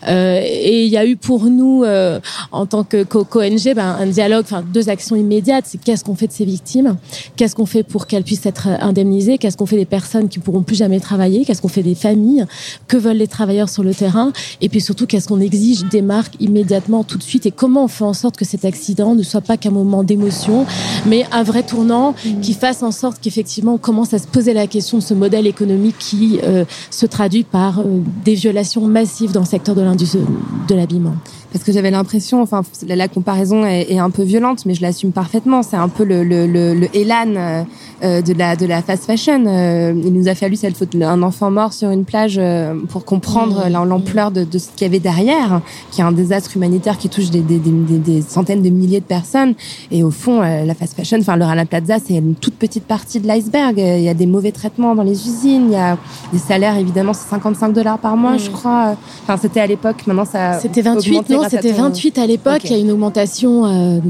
Euh, 0.09 0.41
et 0.43 0.85
il 0.85 0.91
y 0.91 0.97
a 0.97 1.05
eu 1.07 1.17
pour 1.17 1.45
nous, 1.45 1.85
euh, 1.85 2.19
en 2.53 2.67
tant 2.67 2.83
que 2.85 3.05
co- 3.05 3.25
qu'ONG, 3.25 3.75
ben, 3.77 3.97
un 4.01 4.07
dialogue, 4.07 4.45
enfin 4.45 4.65
deux 4.73 4.89
actions 4.89 5.15
immédiates. 5.17 5.65
C'est 5.69 5.79
qu'est-ce 5.81 6.03
qu'on 6.05 6.15
fait 6.15 6.27
de 6.27 6.33
ces 6.33 6.45
victimes? 6.47 6.97
Qu'est-ce 7.37 7.55
qu'on 7.55 7.67
fait 7.67 7.83
pour 7.83 8.07
qu'elles 8.07 8.25
puissent 8.25 8.47
être 8.47 8.67
indemnisées? 8.81 9.37
Qu'est-ce 9.39 9.57
qu'on 9.59 9.67
fait 9.67 9.77
des 9.77 9.85
personnes 9.85 10.29
qui 10.29 10.39
pourront 10.39 10.63
plus 10.63 10.77
jamais 10.77 11.01
travailler? 11.01 11.45
Qu'est-ce 11.45 11.61
qu'on 11.63 11.69
fait 11.69 11.83
des 11.83 11.95
familles? 11.95 12.47
Que 12.89 12.97
veulent 12.97 13.19
les 13.19 13.29
travailleurs 13.29 13.69
sur 13.69 13.83
le 13.83 13.95
terrain? 13.95 14.33
Et 14.63 14.69
puis 14.71 14.81
surtout, 14.81 15.07
qu'est-ce 15.07 15.29
qu'on 15.29 15.41
exige 15.41 15.85
des 15.91 16.03
marques 16.03 16.35
immédiatement, 16.41 17.05
tout 17.05 17.19
de 17.19 17.23
suite? 17.23 17.45
Et 17.47 17.51
comment 17.51 17.85
on 17.85 17.89
fait 17.90 18.05
en 18.05 18.12
sorte 18.12 18.37
que 18.37 18.44
cet 18.44 18.64
accident 18.64 19.14
ne 19.14 19.22
soit 19.22 19.40
pas 19.40 19.57
qu'un 19.57 19.70
moment 19.70 20.03
d'émotion, 20.03 20.66
mais 21.07 21.24
un 21.33 21.42
vrai 21.42 21.62
tournant 21.62 22.14
qui 22.42 22.55
fasse 22.55 22.83
en 22.83 22.90
sorte 22.90 23.18
qu'effectivement 23.20 23.74
on 23.74 23.79
commence 23.79 24.14
à 24.14 24.18
se 24.18 24.26
poser 24.26 24.55
la 24.55 24.66
question 24.66 24.98
de 24.98 25.03
ce 25.03 25.14
modèle 25.14 25.46
économique 25.46 25.96
qui 25.98 26.40
euh, 26.42 26.64
se 26.90 27.07
traduit 27.07 27.44
par 27.44 27.81
euh, 27.81 28.00
des 28.24 28.35
violations 28.35 28.87
massives 28.87 29.33
dans 29.33 29.40
le 29.40 29.46
secteur 29.46 29.74
de 29.74 29.83
l'industrie 29.83 30.20
de 30.68 30.74
l'habillement. 30.74 31.14
Parce 31.53 31.65
que 31.65 31.73
j'avais 31.73 31.91
l'impression, 31.91 32.43
enfin, 32.43 32.63
la, 32.87 32.95
la 32.97 33.09
comparaison 33.09 33.65
est, 33.67 33.91
est 33.91 33.99
un 33.99 34.11
peu 34.11 34.23
violente, 34.23 34.67
mais 34.67 34.75
je 34.75 34.83
l'assume 34.83 35.11
parfaitement. 35.11 35.63
C'est 35.63 35.77
un 35.77 35.89
peu 35.89 36.05
le, 36.05 36.23
le, 36.23 36.47
le, 36.47 36.75
le 36.75 36.97
Elan 36.97 37.35
euh, 37.37 37.63
euh, 38.05 38.23
de 38.23 38.33
la 38.35 38.55
de 38.55 38.67
la 38.67 38.83
fast 38.83 39.05
fashion. 39.05 39.45
Euh, 39.47 39.93
il 40.05 40.13
nous 40.13 40.29
a 40.29 40.35
fallu 40.37 40.55
cette 40.57 40.77
faute 40.77 40.95
un 41.01 41.23
enfant 41.23 41.51
mort 41.51 41.73
sur 41.73 41.91
une 41.91 42.05
plage 42.05 42.37
euh, 42.39 42.75
pour 42.89 43.05
comprendre 43.05 43.67
Mmh. 43.67 43.73
la- 43.73 43.85
l'ampleur 43.85 44.31
de, 44.31 44.45
de 44.45 44.59
ce 44.59 44.69
qu'il 44.77 44.83
y 44.83 44.91
avait 44.91 45.01
derrière, 45.01 45.61
qui 45.91 46.01
est 46.01 46.05
un 46.05 46.13
désastre 46.13 46.57
humanitaire 46.57 46.99
qui 46.99 47.09
touche 47.09 47.31
des, 47.31 47.41
des, 47.41 47.59
des, 47.59 47.99
des- 47.99 48.23
centaines 48.23 48.63
de 48.63 48.69
milliers 48.71 49.01
de 49.01 49.05
personnes. 49.05 49.55
Et 49.91 50.03
au 50.05 50.11
fond, 50.11 50.43
euh, 50.43 50.65
la 50.65 50.75
fast 50.75 50.95
fashion, 50.95 51.19
enfin 51.21 51.37
le 51.37 51.45
Rana 51.45 51.65
Plaza, 51.67 51.97
c'est 52.05 52.15
une 52.15 52.35
toute 52.37 52.55
petite 52.55 52.85
partie 52.85 53.19
de 53.19 53.27
l'iceberg. 53.27 53.79
Euh, 53.81 53.99
Il 53.99 54.05
y 54.05 54.09
a 54.09 54.15
des 54.15 54.27
mauvais 54.27 54.53
traitements 54.53 54.95
dans 54.95 55.03
les 55.03 55.27
usines. 55.27 55.67
Il 55.69 55.73
y 55.73 55.77
a 55.77 55.97
des 56.33 56.39
salaires, 56.39 56.77
évidemment, 56.77 57.13
c'est 57.13 57.29
55 57.29 57.73
dollars 57.73 57.99
par 57.99 58.17
mois, 58.17 58.35
Mmh. 58.35 58.39
je 58.39 58.51
crois. 58.51 58.95
Enfin, 59.25 59.37
c'était 59.41 59.61
à 59.61 59.67
l'époque. 59.67 60.07
Maintenant, 60.07 60.25
ça. 60.25 60.61
C'était 60.61 60.83
28, 60.83 61.11
augmenté 61.11 61.35
non, 61.42 61.48
c'était 61.48 61.72
ton- 61.72 61.83
28 61.83 62.18
à 62.18 62.26
l'époque. 62.26 62.61
Il 62.64 62.70
y 62.70 62.74
a 62.74 62.79
une 62.79 62.90
augmentation 62.90 63.66
euh, 63.66 64.00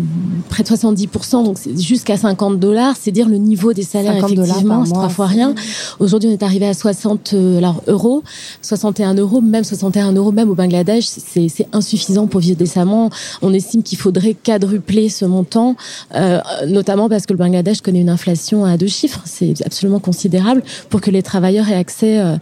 près 0.48 0.62
de 0.62 0.68
70%, 0.68 1.44
donc 1.44 1.58
c'est 1.58 1.78
jusqu'à 1.80 2.16
50 2.16 2.58
dollars. 2.58 2.94
C'est 3.00 3.10
dire 3.10 3.28
le 3.28 3.36
niveau 3.36 3.72
des 3.72 3.82
salaires, 3.82 4.14
50 4.14 4.30
dollars 4.34 4.44
effectivement, 4.50 4.84
c'est 4.84 4.92
trois 4.92 5.08
fois 5.08 5.26
rien. 5.26 5.54
Aujourd'hui, 5.98 6.28
on 6.28 6.32
est 6.32 6.42
arrivé 6.42 6.66
à 6.66 6.74
60 6.74 7.32
euh, 7.34 7.58
alors, 7.58 7.82
euros, 7.86 8.22
61 8.62 9.14
euros, 9.14 9.40
même 9.40 9.64
61 9.64 10.12
euros, 10.12 10.32
même 10.32 10.50
au 10.50 10.54
Bangladesh, 10.54 11.04
c'est 11.06 11.48
c'est 11.48 11.66
insuffisant 11.72 12.26
pour 12.26 12.40
vivre 12.40 12.56
décemment. 12.58 13.10
On 13.42 13.52
estime 13.52 13.82
qu'il 13.82 13.98
faudrait 13.98 14.34
quadrupler 14.34 15.08
ce 15.08 15.24
montant, 15.24 15.76
euh, 16.14 16.40
notamment 16.68 17.08
parce 17.08 17.26
que 17.26 17.32
le 17.32 17.38
Bangladesh 17.38 17.80
connaît 17.80 18.00
une 18.00 18.10
inflation 18.10 18.64
à 18.64 18.76
deux 18.76 18.86
chiffres. 18.88 19.20
C'est 19.24 19.54
absolument 19.64 20.00
considérable 20.00 20.62
pour 20.88 21.00
que 21.00 21.10
les 21.10 21.22
travailleurs 21.22 21.68
aient 21.68 21.74
accès. 21.76 22.18
euh, 22.20 22.36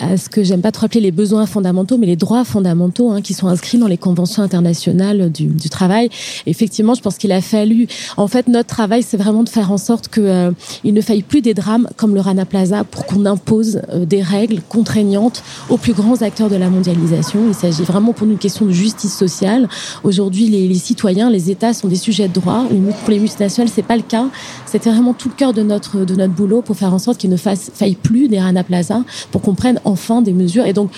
à 0.00 0.16
ce 0.16 0.28
que 0.28 0.42
j'aime 0.42 0.62
pas 0.62 0.72
trop 0.72 0.86
appeler 0.86 1.00
les 1.00 1.12
besoins 1.12 1.46
fondamentaux, 1.46 1.98
mais 1.98 2.06
les 2.06 2.16
droits 2.16 2.44
fondamentaux 2.44 3.10
hein, 3.10 3.20
qui 3.20 3.34
sont 3.34 3.46
inscrits 3.46 3.78
dans 3.78 3.86
les 3.86 3.98
conventions 3.98 4.42
internationales 4.42 5.30
du, 5.30 5.46
du 5.46 5.68
travail. 5.68 6.08
Effectivement, 6.46 6.94
je 6.94 7.02
pense 7.02 7.16
qu'il 7.16 7.32
a 7.32 7.40
fallu. 7.40 7.86
En 8.16 8.28
fait, 8.28 8.48
notre 8.48 8.68
travail, 8.68 9.02
c'est 9.02 9.16
vraiment 9.16 9.42
de 9.42 9.48
faire 9.48 9.70
en 9.70 9.78
sorte 9.78 10.08
que 10.08 10.20
euh, 10.20 10.50
ne 10.84 11.00
faille 11.00 11.22
plus 11.22 11.42
des 11.42 11.54
drames 11.54 11.88
comme 11.96 12.14
le 12.14 12.20
Rana 12.20 12.46
Plaza 12.46 12.84
pour 12.84 13.06
qu'on 13.06 13.26
impose 13.26 13.82
euh, 13.90 14.04
des 14.04 14.22
règles 14.22 14.60
contraignantes 14.68 15.42
aux 15.68 15.76
plus 15.76 15.92
grands 15.92 16.22
acteurs 16.22 16.48
de 16.48 16.56
la 16.56 16.70
mondialisation. 16.70 17.40
Il 17.48 17.54
s'agit 17.54 17.82
vraiment 17.82 18.12
pour 18.12 18.26
nous 18.26 18.30
d'une 18.30 18.38
question 18.38 18.64
de 18.66 18.70
justice 18.70 19.16
sociale. 19.16 19.68
Aujourd'hui, 20.04 20.48
les, 20.48 20.66
les 20.68 20.74
citoyens, 20.74 21.30
les 21.30 21.50
États 21.50 21.74
sont 21.74 21.88
des 21.88 21.96
sujets 21.96 22.28
de 22.28 22.34
droit. 22.34 22.66
Pour 23.00 23.10
les 23.10 23.18
multinationales, 23.18 23.70
c'est 23.74 23.82
pas 23.82 23.96
le 23.96 24.02
cas. 24.02 24.26
C'était 24.66 24.90
vraiment 24.90 25.14
tout 25.14 25.28
le 25.28 25.34
cœur 25.34 25.52
de 25.52 25.62
notre 25.62 26.04
de 26.04 26.14
notre 26.14 26.32
boulot 26.32 26.62
pour 26.62 26.76
faire 26.76 26.94
en 26.94 26.98
sorte 26.98 27.18
qu'il 27.18 27.30
ne 27.30 27.36
fasse, 27.36 27.70
faille 27.74 27.96
plus 27.96 28.28
des 28.28 28.38
Rana 28.38 28.64
Plaza, 28.64 29.02
pour 29.30 29.42
qu'on 29.42 29.54
prenne 29.54 29.80
enfin 29.90 30.22
des 30.22 30.32
mesures. 30.32 30.66
Et 30.66 30.72
donc 30.72 30.90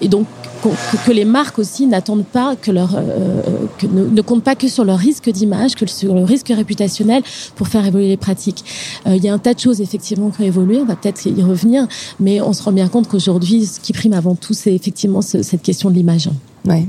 et 0.00 0.08
donc 0.08 0.26
que, 1.06 1.12
les 1.12 1.24
marques 1.24 1.58
aussi 1.58 1.86
n'attendent 1.86 2.24
pas 2.24 2.54
que 2.56 2.70
leur 2.70 2.94
euh, 2.94 3.42
que 3.78 3.86
ne, 3.86 4.04
ne, 4.04 4.20
comptent 4.22 4.44
pas 4.44 4.54
que 4.54 4.68
sur 4.68 4.84
leur 4.84 4.98
risque 4.98 5.28
d'image, 5.30 5.74
que 5.74 5.86
sur 5.86 6.14
le 6.14 6.22
risque 6.22 6.48
réputationnel 6.48 7.22
pour 7.56 7.68
faire 7.68 7.84
évoluer 7.84 8.08
les 8.08 8.16
pratiques. 8.16 8.64
Euh, 9.06 9.16
il 9.16 9.24
y 9.24 9.28
a 9.28 9.34
un 9.34 9.38
tas 9.38 9.54
de 9.54 9.58
choses 9.58 9.80
effectivement 9.80 10.30
qui 10.30 10.42
ont 10.42 10.44
évolué, 10.44 10.78
on 10.78 10.84
va 10.84 10.96
peut-être 10.96 11.26
y 11.26 11.42
revenir, 11.42 11.86
mais 12.20 12.40
on 12.40 12.52
se 12.52 12.62
rend 12.62 12.72
bien 12.72 12.88
compte 12.88 13.08
qu'aujourd'hui, 13.08 13.66
ce 13.66 13.80
qui 13.80 13.92
prime 13.92 14.12
avant 14.12 14.34
tout, 14.34 14.54
c'est 14.54 14.74
effectivement 14.74 15.22
ce, 15.22 15.42
cette 15.42 15.62
question 15.62 15.90
de 15.90 15.94
l'image. 15.94 16.30
Ouais. 16.64 16.86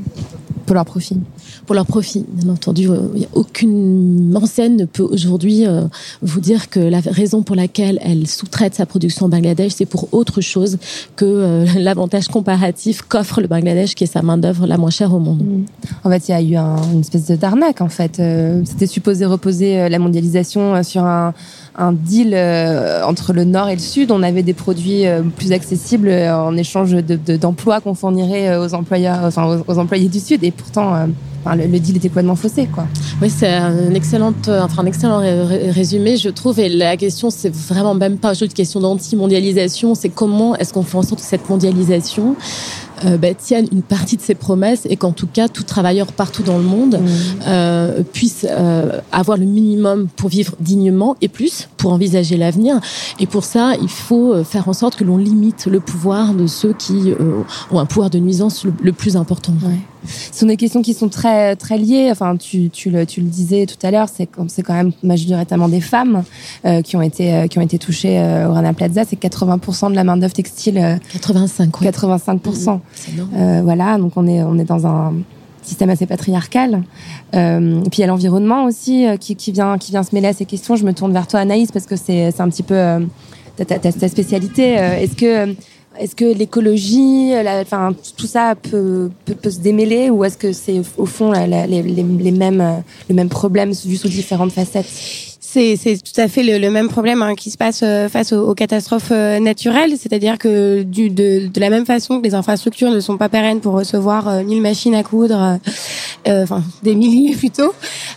Pour 0.65 0.75
leur 0.75 0.85
profit. 0.85 1.17
Pour 1.65 1.75
leur 1.75 1.85
profit, 1.85 2.25
bien 2.27 2.51
entendu. 2.51 2.89
Euh, 2.89 2.99
aucune 3.33 4.35
enseigne 4.35 4.75
ne 4.75 4.85
peut 4.85 5.03
aujourd'hui 5.03 5.65
euh, 5.65 5.83
vous 6.21 6.41
dire 6.41 6.69
que 6.69 6.79
la 6.79 6.99
raison 6.99 7.41
pour 7.41 7.55
laquelle 7.55 7.99
elle 8.01 8.27
sous-traite 8.27 8.75
sa 8.75 8.85
production 8.85 9.27
au 9.27 9.29
Bangladesh, 9.29 9.73
c'est 9.77 9.85
pour 9.85 10.13
autre 10.13 10.41
chose 10.41 10.77
que 11.15 11.25
euh, 11.25 11.65
l'avantage 11.77 12.27
comparatif 12.27 13.01
qu'offre 13.01 13.39
le 13.39 13.47
Bangladesh, 13.47 13.95
qui 13.95 14.03
est 14.03 14.07
sa 14.07 14.21
main-d'œuvre 14.21 14.67
la 14.67 14.77
moins 14.77 14.89
chère 14.89 15.13
au 15.13 15.19
monde. 15.19 15.41
Mmh. 15.43 15.65
En 16.03 16.09
fait, 16.09 16.27
il 16.27 16.31
y 16.31 16.35
a 16.35 16.41
eu 16.41 16.55
un, 16.55 16.75
une 16.91 16.99
espèce 16.99 17.27
de 17.27 17.35
d'arnaque, 17.35 17.81
en 17.81 17.89
fait. 17.89 18.21
C'était 18.65 18.87
supposé 18.87 19.25
reposer 19.25 19.89
la 19.89 19.99
mondialisation 19.99 20.83
sur 20.83 21.03
un, 21.03 21.33
un 21.75 21.91
deal 21.91 22.33
euh, 22.33 23.03
entre 23.03 23.33
le 23.33 23.43
nord 23.45 23.69
et 23.69 23.73
le 23.73 23.81
sud. 23.81 24.11
On 24.11 24.23
avait 24.23 24.43
des 24.43 24.53
produits 24.53 25.05
euh, 25.05 25.21
plus 25.23 25.51
accessibles 25.51 26.07
euh, 26.07 26.35
en 26.35 26.55
échange 26.55 26.91
d'emplois 26.91 27.75
de, 27.75 27.79
de, 27.79 27.83
qu'on 27.83 27.95
fournirait 27.95 28.57
aux 28.57 28.73
employeurs, 28.73 29.19
enfin 29.23 29.45
aux, 29.45 29.71
aux, 29.71 29.77
employés 29.77 30.07
du 30.07 30.19
sud. 30.19 30.43
Et 30.43 30.51
pourtant, 30.51 30.93
euh, 30.93 31.05
enfin, 31.43 31.55
le, 31.55 31.65
le, 31.65 31.79
deal 31.79 31.97
était 31.97 32.09
complètement 32.09 32.35
faussé, 32.35 32.67
quoi. 32.67 32.85
Oui, 33.21 33.29
c'est 33.29 33.53
un 33.53 33.93
excellent, 33.93 34.33
enfin 34.47 34.83
un 34.83 34.85
excellent 34.85 35.17
ré 35.17 35.71
résumé, 35.71 36.17
je 36.17 36.29
trouve. 36.29 36.59
Et 36.59 36.69
la 36.69 36.95
question, 36.95 37.29
c'est 37.29 37.53
vraiment 37.53 37.95
même 37.95 38.17
pas 38.17 38.33
juste 38.33 38.51
une 38.51 38.53
question 38.53 38.79
d'anti-mondialisation. 38.79 39.95
C'est 39.95 40.09
comment 40.09 40.55
est-ce 40.55 40.73
qu'on 40.73 40.83
fait 40.83 40.97
en 40.97 41.03
sorte 41.03 41.21
que 41.21 41.27
cette 41.27 41.49
mondialisation 41.49 42.35
euh, 43.05 43.17
bah, 43.17 43.33
tiennent 43.33 43.67
une 43.71 43.81
partie 43.81 44.17
de 44.17 44.21
ses 44.21 44.35
promesses 44.35 44.85
et 44.89 44.97
qu'en 44.97 45.11
tout 45.11 45.27
cas 45.27 45.47
tout 45.47 45.63
travailleur 45.63 46.11
partout 46.11 46.43
dans 46.43 46.57
le 46.57 46.63
monde 46.63 46.99
mmh. 47.01 47.07
euh, 47.47 48.03
puisse 48.13 48.45
euh, 48.49 48.99
avoir 49.11 49.37
le 49.37 49.45
minimum 49.45 50.07
pour 50.15 50.29
vivre 50.29 50.55
dignement 50.59 51.15
et 51.21 51.27
plus 51.27 51.69
pour 51.77 51.91
envisager 51.91 52.37
l'avenir 52.37 52.79
et 53.19 53.27
pour 53.27 53.43
ça 53.43 53.73
il 53.81 53.89
faut 53.89 54.43
faire 54.43 54.69
en 54.69 54.73
sorte 54.73 54.95
que 54.95 55.03
l'on 55.03 55.17
limite 55.17 55.65
le 55.65 55.79
pouvoir 55.79 56.33
de 56.33 56.47
ceux 56.47 56.73
qui 56.73 57.11
euh, 57.11 57.41
ont 57.71 57.79
un 57.79 57.85
pouvoir 57.85 58.09
de 58.09 58.19
nuisance 58.19 58.63
le, 58.63 58.73
le 58.81 58.93
plus 58.93 59.17
important. 59.17 59.53
Ouais. 59.63 59.79
Ce 60.05 60.39
sont 60.39 60.45
des 60.45 60.57
questions 60.57 60.81
qui 60.81 60.93
sont 60.93 61.09
très 61.09 61.55
très 61.55 61.77
liées. 61.77 62.09
Enfin, 62.11 62.35
tu, 62.37 62.69
tu, 62.69 62.89
le, 62.89 63.05
tu 63.05 63.21
le 63.21 63.27
disais 63.27 63.65
tout 63.65 63.77
à 63.85 63.91
l'heure, 63.91 64.07
c'est 64.09 64.29
c'est 64.47 64.63
quand 64.63 64.73
même 64.73 64.91
majoritairement 65.03 65.69
des 65.69 65.81
femmes 65.81 66.23
euh, 66.65 66.81
qui 66.81 66.95
ont 66.95 67.01
été 67.01 67.33
euh, 67.33 67.47
qui 67.47 67.59
ont 67.59 67.61
été 67.61 67.77
touchées 67.79 68.19
euh, 68.19 68.49
au 68.49 68.53
Rana 68.53 68.73
Plaza. 68.73 69.03
C'est 69.05 69.19
80% 69.19 69.91
de 69.91 69.95
la 69.95 70.03
main 70.03 70.17
d'œuvre 70.17 70.33
textile. 70.33 70.99
85. 71.13 71.81
Ouais. 71.81 71.89
85%. 71.89 72.75
Mmh, 72.75 72.79
euh, 73.35 73.61
voilà, 73.63 73.97
donc 73.97 74.13
on 74.15 74.27
est 74.27 74.43
on 74.43 74.57
est 74.57 74.65
dans 74.65 74.87
un 74.87 75.13
système 75.63 75.89
assez 75.89 76.05
patriarcal. 76.05 76.83
Euh, 77.35 77.81
puis 77.83 77.99
il 77.99 78.01
y 78.01 78.03
a 78.03 78.07
l'environnement 78.07 78.65
aussi 78.65 79.07
euh, 79.07 79.17
qui, 79.17 79.35
qui 79.35 79.51
vient 79.51 79.77
qui 79.77 79.91
vient 79.91 80.03
se 80.03 80.13
mêler 80.13 80.27
à 80.27 80.33
ces 80.33 80.45
questions. 80.45 80.75
Je 80.75 80.85
me 80.85 80.93
tourne 80.93 81.13
vers 81.13 81.27
toi, 81.27 81.39
Anaïs, 81.39 81.71
parce 81.71 81.85
que 81.85 81.95
c'est 81.95 82.31
c'est 82.31 82.41
un 82.41 82.49
petit 82.49 82.63
peu 82.63 82.75
euh, 82.75 82.99
ta, 83.55 83.65
ta, 83.65 83.79
ta 83.79 84.07
spécialité. 84.07 84.73
Est-ce 84.73 85.15
que 85.15 85.55
est-ce 85.99 86.15
que 86.15 86.25
l'écologie, 86.25 87.33
enfin 87.61 87.93
tout 88.17 88.27
ça 88.27 88.55
peut, 88.55 89.09
peut, 89.25 89.35
peut 89.35 89.51
se 89.51 89.59
démêler 89.59 90.09
ou 90.09 90.23
est-ce 90.23 90.37
que 90.37 90.51
c'est 90.53 90.81
au 90.97 91.05
fond 91.05 91.31
la, 91.31 91.47
la, 91.47 91.67
les, 91.67 91.81
les, 91.81 92.31
mêmes 92.31 92.83
le 93.09 93.15
même 93.15 93.29
problème 93.29 93.71
vu 93.71 93.97
sous 93.97 94.09
différentes 94.09 94.51
facettes? 94.51 94.87
C'est 95.53 95.99
tout 96.03 96.19
à 96.19 96.27
fait 96.27 96.41
le, 96.41 96.57
le 96.57 96.71
même 96.71 96.89
problème 96.89 97.21
hein, 97.21 97.35
qui 97.35 97.51
se 97.51 97.57
passe 97.57 97.81
euh, 97.83 98.09
face 98.09 98.33
aux, 98.33 98.49
aux 98.49 98.55
catastrophes 98.55 99.11
euh, 99.11 99.39
naturelles, 99.39 99.91
c'est-à-dire 99.99 100.39
que 100.39 100.81
du, 100.81 101.11
de, 101.11 101.45
de, 101.45 101.59
la 101.59 101.69
même 101.69 101.85
façon 101.85 102.19
que 102.19 102.25
les 102.25 102.33
infrastructures 102.33 102.89
ne 102.89 102.99
sont 102.99 103.17
pas 103.17 103.29
pérennes 103.29 103.59
pour 103.59 103.73
recevoir 103.73 104.27
euh, 104.27 104.43
mille 104.43 104.63
machines 104.63 104.95
à 104.95 105.03
coudre, 105.03 105.59
euh, 106.27 106.43
enfin 106.43 106.63
des 106.81 106.95
milliers 106.95 107.35
plutôt, 107.37 107.71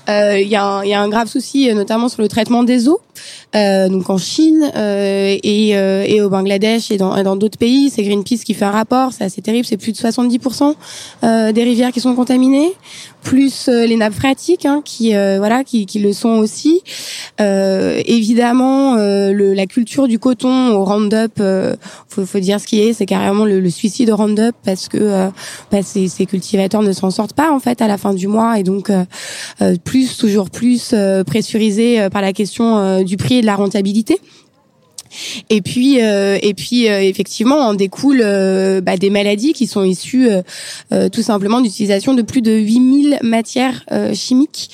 il 0.09 0.49
y, 0.49 0.57
a 0.57 0.83
y 0.85 0.95
a 0.95 1.01
un 1.03 1.09
grave 1.11 1.29
souci 1.29 1.73
notamment 1.75 2.09
sur 2.09 2.23
le 2.23 2.29
traitement 2.29 2.63
des 2.63 2.89
eaux. 2.89 3.01
Euh, 3.55 3.89
donc 3.89 4.11
en 4.11 4.19
Chine 4.19 4.71
euh, 4.77 5.37
et, 5.43 5.77
euh, 5.77 6.05
et 6.07 6.21
au 6.21 6.29
Bangladesh 6.29 6.91
et 6.91 6.97
dans 6.97 7.23
dans 7.23 7.37
d'autres 7.37 7.59
pays, 7.59 7.91
c'est 7.91 8.03
Greenpeace 8.03 8.45
qui 8.45 8.55
fait 8.55 8.65
un 8.65 8.71
rapport, 8.71 9.13
c'est 9.13 9.25
assez 9.25 9.41
terrible, 9.41 9.65
c'est 9.65 9.77
plus 9.77 9.93
de 9.93 9.97
70% 9.97 10.75
des 11.53 11.63
rivières 11.63 11.93
qui 11.93 12.01
sont 12.01 12.15
contaminées, 12.15 12.73
plus 13.23 13.69
les 13.69 13.97
nappes 13.97 14.15
phréatiques 14.15 14.67
hein, 14.67 14.83
qui 14.85 15.11
voilà 15.11 15.65
qui, 15.65 15.87
qui 15.87 16.01
le 16.01 16.13
sont 16.13 16.31
aussi. 16.31 16.83
évidemment, 17.39 18.97
le, 18.97 19.55
la 19.55 19.67
culture 19.67 20.09
du 20.09 20.19
coton 20.19 20.73
au 20.73 20.85
Roundup, 20.85 21.43
faut, 22.09 22.27
faut 22.27 22.39
dire 22.41 22.61
ce 22.61 22.67
qui 22.67 22.81
est, 22.81 22.93
c'est 22.93 23.07
carrément 23.07 23.45
le, 23.45 23.61
le, 23.61 23.71
suicide 23.71 24.11
au 24.11 24.17
Roundup 24.17 24.55
parce 24.65 24.89
que 24.89 25.29
bah, 25.71 25.83
ces, 25.83 26.09
ces 26.09 26.27
cultivateurs 26.27 26.83
ne 26.83 26.93
s'en 26.93 27.11
sortent 27.11 27.35
pas 27.35 27.51
en 27.51 27.61
fait 27.61 27.81
à 27.81 27.89
la 27.89 27.99
fin 27.99 28.15
du 28.15 28.29
mois 28.29 28.59
et 28.59 28.63
donc 28.63 28.91
plus 29.85 30.17
toujours 30.17 30.51
plus 30.51 30.95
pressurisés 31.27 32.09
par 32.11 32.23
la 32.23 32.33
question 32.33 33.03
du 33.03 33.17
prix 33.17 33.36
la 33.43 33.57
rentabilité. 33.57 34.21
Et 35.51 35.61
puis, 35.61 36.01
euh, 36.01 36.39
et 36.43 36.55
puis 36.55 36.89
euh, 36.89 37.01
effectivement, 37.01 37.57
en 37.57 37.75
découle 37.75 38.21
euh, 38.23 38.81
bah, 38.81 38.97
des 38.97 39.11
maladies 39.11 39.53
qui 39.53 39.67
sont 39.67 39.85
issues 39.85 40.29
tout 41.13 41.23
simplement 41.23 41.61
d'utilisation 41.61 42.15
de 42.15 42.23
plus 42.23 42.43
de 42.43 42.53
8000 42.53 43.19
matières 43.23 43.85
chimiques 44.15 44.71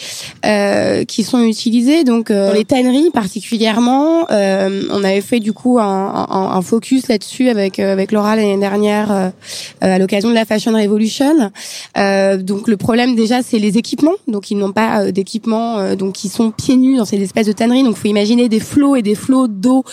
qui 1.08 1.24
sont 1.24 1.42
utilisées. 1.42 2.04
Donc, 2.04 2.30
dans 2.30 2.52
les 2.52 2.64
tanneries 2.64 3.10
particulièrement, 3.10 4.26
on 4.30 5.04
avait 5.04 5.20
fait 5.20 5.40
du 5.40 5.52
coup 5.52 5.78
un, 5.78 5.84
un, 5.84 6.50
un 6.56 6.62
focus 6.62 7.08
là-dessus 7.08 7.48
avec 7.48 7.78
avec 7.78 8.12
Laura 8.12 8.36
l'année 8.36 8.58
dernière 8.58 9.32
à 9.80 9.98
l'occasion 9.98 10.30
de 10.30 10.34
la 10.34 10.44
Fashion 10.44 10.72
Revolution. 10.72 11.50
donc, 11.96 12.68
le 12.68 12.76
problème 12.76 13.14
déjà, 13.14 13.42
c'est 13.42 13.58
les 13.58 13.78
équipements. 13.78 14.14
Donc, 14.28 14.50
ils 14.50 14.56
n'ont 14.56 14.72
pas 14.72 15.10
d'équipements, 15.12 15.94
donc 15.94 16.24
ils 16.24 16.30
sont 16.30 16.50
pieds 16.50 16.76
nus 16.76 16.96
dans 16.96 17.04
ces 17.04 17.20
espèces 17.22 17.46
de 17.46 17.52
tanneries. 17.52 17.84
Donc, 17.84 17.96
faut 17.96 18.08
imaginer 18.08 18.48
des 18.48 18.60
flots 18.60 18.96
et 18.96 19.02
des 19.02 19.14
flots 19.14 19.48
d'eau 19.48 19.84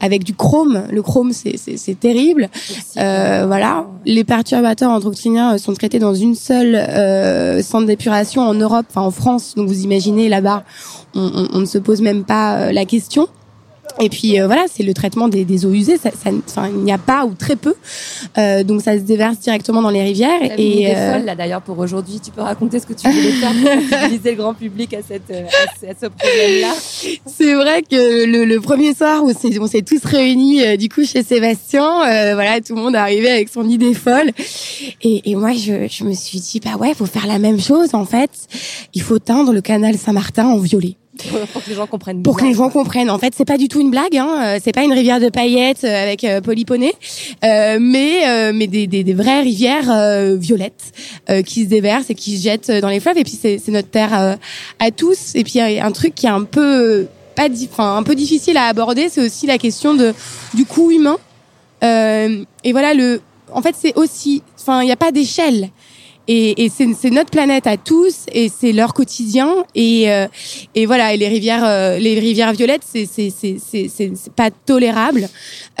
avec 0.00 0.24
du 0.24 0.34
chrome. 0.34 0.84
Le 0.90 1.02
chrome, 1.02 1.32
c'est 1.32 2.00
terrible. 2.00 2.48
Euh, 2.96 3.44
voilà. 3.46 3.86
Les 4.04 4.24
perturbateurs 4.24 4.90
endocriniens 4.90 5.58
sont 5.58 5.74
traités 5.74 5.98
dans 5.98 6.14
une 6.14 6.34
seule 6.34 6.74
euh, 6.74 7.62
centre 7.62 7.86
d'épuration 7.86 8.42
en 8.42 8.54
Europe, 8.54 8.86
enfin 8.90 9.02
en 9.02 9.10
France. 9.10 9.54
Donc 9.56 9.68
vous 9.68 9.82
imaginez 9.82 10.28
là-bas, 10.28 10.64
on, 11.14 11.20
on, 11.22 11.48
on, 11.54 11.58
ne 11.60 11.66
se 11.66 11.78
pose 11.78 12.00
même 12.00 12.24
pas 12.24 12.56
euh, 12.56 12.72
la 12.72 12.84
question. 12.84 13.28
Et 14.00 14.08
puis 14.08 14.38
euh, 14.40 14.46
voilà, 14.46 14.64
c'est 14.70 14.82
le 14.82 14.92
traitement 14.92 15.28
des, 15.28 15.44
des 15.44 15.64
eaux 15.64 15.72
usées. 15.72 15.96
Ça, 15.96 16.10
ça, 16.10 16.30
enfin, 16.46 16.68
il 16.68 16.82
n'y 16.82 16.92
a 16.92 16.98
pas 16.98 17.24
ou 17.24 17.34
très 17.34 17.56
peu, 17.56 17.74
euh, 18.38 18.62
donc 18.62 18.82
ça 18.82 18.94
se 18.94 19.02
déverse 19.02 19.38
directement 19.38 19.80
dans 19.82 19.90
les 19.90 20.02
rivières. 20.02 20.42
et 20.58 20.94
euh... 20.94 21.14
folle 21.14 21.24
là 21.24 21.34
d'ailleurs 21.34 21.62
pour 21.62 21.78
aujourd'hui. 21.78 22.20
Tu 22.22 22.30
peux 22.30 22.42
raconter 22.42 22.78
ce 22.80 22.86
que 22.86 22.92
tu 22.92 23.08
voulais 23.08 23.32
faire 23.32 23.52
pour 23.52 23.98
utiliser 24.02 24.30
le 24.32 24.36
grand 24.36 24.54
public 24.54 24.92
à 24.94 24.98
cette 25.06 25.30
à, 25.30 25.88
à 25.90 25.94
ce 26.00 26.06
problème-là. 26.06 26.74
C'est 27.26 27.54
vrai 27.54 27.82
que 27.82 28.26
le, 28.26 28.44
le, 28.44 28.60
premier 28.60 28.94
soir 28.94 29.22
où 29.24 29.30
on 29.60 29.66
s'est 29.66 29.82
tous 29.82 30.04
réunis 30.04 30.62
euh, 30.62 30.76
du 30.76 30.88
coup 30.88 31.04
chez 31.04 31.22
Sébastien, 31.22 31.84
euh, 31.84 32.34
voilà, 32.34 32.60
tout 32.60 32.74
le 32.74 32.82
monde 32.82 32.94
est 32.94 32.98
arrivé 32.98 33.30
avec 33.30 33.48
son 33.48 33.68
idée 33.68 33.94
folle. 33.94 34.30
Et, 35.02 35.30
et 35.30 35.34
moi, 35.36 35.52
je, 35.52 35.88
je 35.88 36.04
me 36.04 36.12
suis 36.12 36.40
dit 36.40 36.60
bah 36.62 36.76
ouais, 36.78 36.94
faut 36.94 37.06
faire 37.06 37.26
la 37.26 37.38
même 37.38 37.60
chose 37.60 37.94
en 37.94 38.04
fait. 38.04 38.30
Il 38.94 39.02
faut 39.02 39.18
teindre 39.18 39.52
le 39.52 39.60
canal 39.60 39.96
Saint-Martin 39.96 40.46
en 40.46 40.58
violet 40.58 40.96
pour 41.52 41.62
que 41.64 41.68
les 41.68 41.76
gens 41.76 41.86
comprennent. 41.86 42.22
Pour 42.22 42.36
que 42.36 42.44
les 42.44 42.54
gens 42.54 42.70
comprennent. 42.70 43.10
En 43.10 43.18
fait, 43.18 43.34
c'est 43.36 43.44
pas 43.44 43.58
du 43.58 43.68
tout 43.68 43.80
une 43.80 43.90
blague. 43.90 44.16
Hein. 44.16 44.58
C'est 44.62 44.72
pas 44.72 44.82
une 44.82 44.92
rivière 44.92 45.20
de 45.20 45.28
paillettes 45.28 45.84
avec 45.84 46.24
euh, 46.24 46.40
polyponée, 46.40 46.92
euh, 47.44 47.78
mais 47.80 48.28
euh, 48.28 48.52
mais 48.54 48.66
des, 48.66 48.86
des, 48.86 49.04
des, 49.04 49.14
vraies 49.14 49.40
rivières 49.40 49.90
euh, 49.90 50.36
violettes 50.36 50.92
euh, 51.30 51.42
qui 51.42 51.64
se 51.64 51.68
déversent 51.68 52.10
et 52.10 52.14
qui 52.14 52.38
se 52.38 52.44
jettent 52.44 52.70
dans 52.70 52.88
les 52.88 53.00
fleuves. 53.00 53.18
Et 53.18 53.24
puis 53.24 53.38
c'est 53.40 53.68
notre 53.68 53.90
terre 53.90 54.38
à 54.78 54.90
tous. 54.90 55.34
Et 55.34 55.44
puis 55.44 55.54
il 55.56 55.72
y 55.72 55.78
a 55.78 55.86
un 55.86 55.92
truc 55.92 56.14
qui 56.14 56.26
est 56.26 56.30
un 56.30 56.44
peu 56.44 57.06
pas, 57.34 57.48
enfin 57.70 57.96
un 57.96 58.02
peu 58.02 58.14
difficile 58.14 58.56
à 58.56 58.64
aborder, 58.64 59.08
c'est 59.08 59.24
aussi 59.24 59.46
la 59.46 59.58
question 59.58 59.94
de 59.94 60.14
du 60.54 60.64
coût 60.64 60.90
humain. 60.90 61.16
et 61.82 62.72
voilà 62.72 62.94
le. 62.94 63.20
En 63.52 63.62
fait, 63.62 63.76
c'est 63.78 63.96
aussi. 63.96 64.42
Enfin, 64.60 64.82
il 64.82 64.86
n'y 64.86 64.92
a 64.92 64.96
pas 64.96 65.12
d'échelle 65.12 65.70
et, 66.28 66.64
et 66.64 66.68
c'est 66.68 67.10
notre 67.10 67.30
planète 67.30 67.66
à 67.66 67.76
tous 67.76 68.26
et 68.32 68.48
c'est 68.48 68.72
leur 68.72 68.94
quotidien. 68.94 69.64
Et 69.74 70.10
euh, 70.10 70.26
et 70.74 70.86
voilà 70.86 71.14
et 71.14 71.16
les 71.16 71.28
rivières 71.28 71.64
euh, 71.64 71.98
les 71.98 72.18
rivières 72.18 72.52
violettes 72.52 72.82
c'est 72.84 73.06
c'est 73.06 73.30
c'est 73.60 74.32
pas 74.34 74.50
tolérable. 74.50 75.28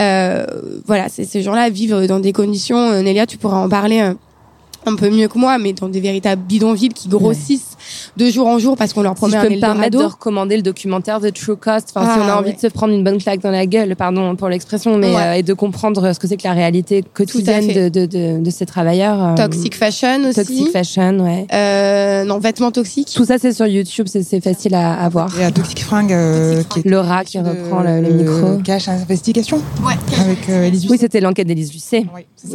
Euh, 0.00 0.46
voilà 0.86 1.08
ces 1.08 1.42
gens-là 1.42 1.70
vivent 1.70 2.06
dans 2.06 2.20
des 2.20 2.32
conditions 2.32 2.78
euh, 2.78 3.02
Nélia 3.02 3.26
tu 3.26 3.38
pourras 3.38 3.58
en 3.58 3.68
parler 3.68 4.00
un 4.00 4.96
peu 4.96 5.10
mieux 5.10 5.28
que 5.28 5.38
moi 5.38 5.58
mais 5.58 5.72
dans 5.72 5.88
des 5.88 6.00
véritables 6.00 6.42
bidonvilles 6.42 6.94
qui 6.94 7.08
grossissent 7.08 7.75
de 8.16 8.26
jour 8.30 8.46
en 8.46 8.58
jour 8.58 8.76
parce 8.76 8.92
qu'on 8.92 9.02
leur 9.02 9.12
Si 9.14 9.18
promet 9.18 9.32
je 9.34 9.38
un 9.38 9.42
peux 9.48 9.54
me 9.54 9.60
permettre 9.60 9.98
de 9.98 10.04
recommander 10.04 10.56
le 10.56 10.62
documentaire 10.62 11.20
The 11.20 11.32
True 11.32 11.56
Cost, 11.56 11.92
enfin, 11.94 12.06
si 12.14 12.18
Ah, 12.20 12.24
on 12.24 12.28
a 12.30 12.36
envie 12.36 12.48
ouais. 12.50 12.54
de 12.56 12.60
se 12.60 12.66
prendre 12.68 12.92
une 12.94 13.04
bonne 13.04 13.18
claque 13.18 13.40
dans 13.40 13.50
la 13.50 13.66
gueule, 13.66 13.94
pardon 13.96 14.34
pour 14.36 14.48
l'expression, 14.48 14.96
mais 14.98 15.14
Ouais. 15.14 15.22
euh, 15.22 15.32
et 15.34 15.42
de 15.42 15.52
comprendre 15.54 16.12
ce 16.12 16.18
que 16.18 16.26
c'est 16.26 16.36
que 16.36 16.44
la 16.46 16.52
réalité 16.54 17.02
quotidienne 17.14 17.66
de, 17.68 17.88
de, 17.88 18.06
de, 18.06 18.40
de 18.42 18.50
ces 18.50 18.66
travailleurs. 18.66 19.22
euh, 19.22 19.34
Toxic 19.34 19.74
Fashion 19.74 20.24
aussi. 20.28 20.34
Toxic 20.34 20.70
Fashion, 20.72 21.18
ouais. 21.20 21.46
Euh, 21.52 22.24
non, 22.24 22.38
vêtements 22.38 22.70
toxiques. 22.70 23.12
Tout 23.14 23.24
ça, 23.24 23.38
c'est 23.38 23.52
sur 23.52 23.66
YouTube, 23.66 24.06
c'est 24.08 24.22
c'est 24.22 24.40
facile 24.40 24.74
à, 24.74 24.94
à 24.94 25.08
voir. 25.08 25.38
Et 25.40 25.44
à 25.44 25.50
Toxic 25.50 25.80
Fringue, 25.82 26.12
euh, 26.12 26.62
qui 26.64 26.80
est 26.80 26.88
Laura 26.88 27.24
qui 27.24 27.38
reprend 27.38 27.82
le, 27.82 28.00
le 28.00 28.10
micro. 28.10 28.58
Cache 28.64 28.88
investigation. 28.88 29.58
Ouais. 29.86 29.94
Avec 30.20 30.48
euh, 30.48 30.64
Élise 30.64 30.86
Oui, 30.90 30.96
c'était 30.98 31.20
l'enquête 31.20 31.46
d'Élise 31.46 31.72
Lucet. 31.72 32.04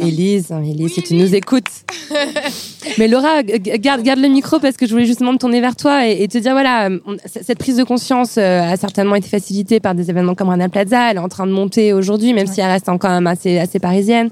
Élise, 0.00 0.50
hein, 0.52 0.62
Élise, 0.62 0.92
si 0.94 1.02
tu 1.02 1.14
nous 1.14 1.34
écoutes. 1.34 1.64
Mais 2.98 3.08
Laura, 3.08 3.42
garde, 3.42 4.02
garde 4.02 4.18
le 4.20 4.28
micro 4.28 4.58
parce 4.58 4.76
que 4.76 4.86
je 4.86 4.92
voulais 4.92 5.06
justement 5.22 5.32
me 5.34 5.38
tourner 5.38 5.60
vers 5.60 5.76
toi 5.76 6.08
et, 6.08 6.22
et 6.24 6.28
te 6.28 6.36
dire 6.38 6.52
voilà, 6.52 6.88
euh, 6.88 6.98
on- 7.06 7.16
cette 7.26 7.58
prise 7.58 7.76
de 7.76 7.84
conscience 7.84 8.34
euh, 8.38 8.62
a 8.72 8.76
certainement 8.76 9.14
été 9.14 9.28
facilitée 9.28 9.78
par 9.78 9.94
des 9.94 10.10
événements 10.10 10.34
comme 10.34 10.48
Rana 10.48 10.68
Plaza. 10.68 11.10
Elle 11.10 11.16
est 11.16 11.20
en 11.20 11.28
train 11.28 11.46
de 11.46 11.52
monter 11.52 11.92
aujourd'hui, 11.92 12.32
même 12.34 12.46
si 12.48 12.60
elle 12.60 12.66
reste 12.70 12.86
quand 12.98 13.08
même 13.08 13.26
assez, 13.28 13.58
assez 13.58 13.78
parisienne. 13.78 14.30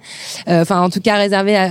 Euh, 0.48 0.62
Enfin, 0.62 0.83
en 0.83 0.90
tout 0.90 1.00
cas, 1.00 1.16
réservée 1.16 1.57
à, 1.57 1.70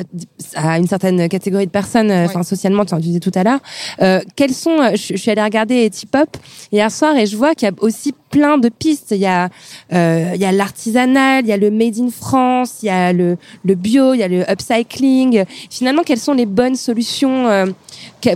à 0.55 0.77
une 0.79 0.87
certaine 0.87 1.27
catégorie 1.29 1.65
de 1.67 1.71
personnes, 1.71 2.11
enfin, 2.11 2.41
socialement, 2.43 2.85
tu 2.85 2.93
en 2.95 2.99
disais 2.99 3.19
tout 3.19 3.31
à 3.35 3.43
l'heure. 3.43 3.59
Euh, 4.01 4.19
quels 4.35 4.53
sont, 4.53 4.77
je, 4.95 5.13
je 5.13 5.17
suis 5.17 5.29
allée 5.31 5.43
regarder 5.43 5.87
Tip 5.91 6.15
Hop 6.15 6.29
hier 6.71 6.89
soir 6.91 7.15
et 7.15 7.25
je 7.27 7.35
vois 7.37 7.53
qu'il 7.55 7.67
y 7.67 7.71
a 7.71 7.73
aussi 7.81 8.13
plein 8.29 8.57
de 8.57 8.69
pistes. 8.69 9.11
Il 9.11 9.17
y 9.17 9.25
a, 9.25 9.49
euh, 9.93 10.31
il 10.35 10.41
y 10.41 10.45
a 10.45 10.51
l'artisanal, 10.51 11.43
il 11.43 11.49
y 11.49 11.53
a 11.53 11.57
le 11.57 11.71
made 11.71 11.97
in 11.99 12.09
France, 12.09 12.77
il 12.83 12.87
y 12.87 12.89
a 12.89 13.13
le, 13.13 13.37
le 13.65 13.75
bio, 13.75 14.13
il 14.13 14.19
y 14.19 14.23
a 14.23 14.27
le 14.27 14.49
upcycling. 14.49 15.45
Finalement, 15.69 16.03
quelles 16.03 16.19
sont 16.19 16.33
les 16.33 16.45
bonnes 16.45 16.75
solutions 16.75 17.47
euh, 17.47 17.65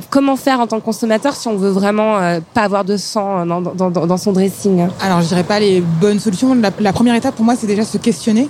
Comment 0.10 0.36
faire 0.36 0.60
en 0.60 0.67
tant 0.67 0.79
que 0.79 0.86
consommateur 0.86 1.36
si 1.36 1.47
on 1.47 1.58
veut 1.58 1.69
vraiment 1.69 2.17
euh, 2.17 2.39
pas 2.53 2.62
avoir 2.62 2.86
de 2.86 2.97
sang 2.97 3.45
dans, 3.45 3.62
dans, 3.62 3.89
dans, 3.89 4.08
dans 4.08 4.17
son 4.17 4.32
dressing 4.32 4.88
Alors, 5.01 5.21
je 5.21 5.27
dirais 5.27 5.43
pas 5.43 5.60
les 5.60 5.82
bonnes 5.82 6.19
solutions. 6.19 6.56
La, 6.79 6.93
première 6.93 7.15
étape 7.15 7.36
pour 7.36 7.45
moi, 7.45 7.56
c'est 7.56 7.67
déjà 7.67 7.84
se 7.84 7.97
questionner 7.97 8.47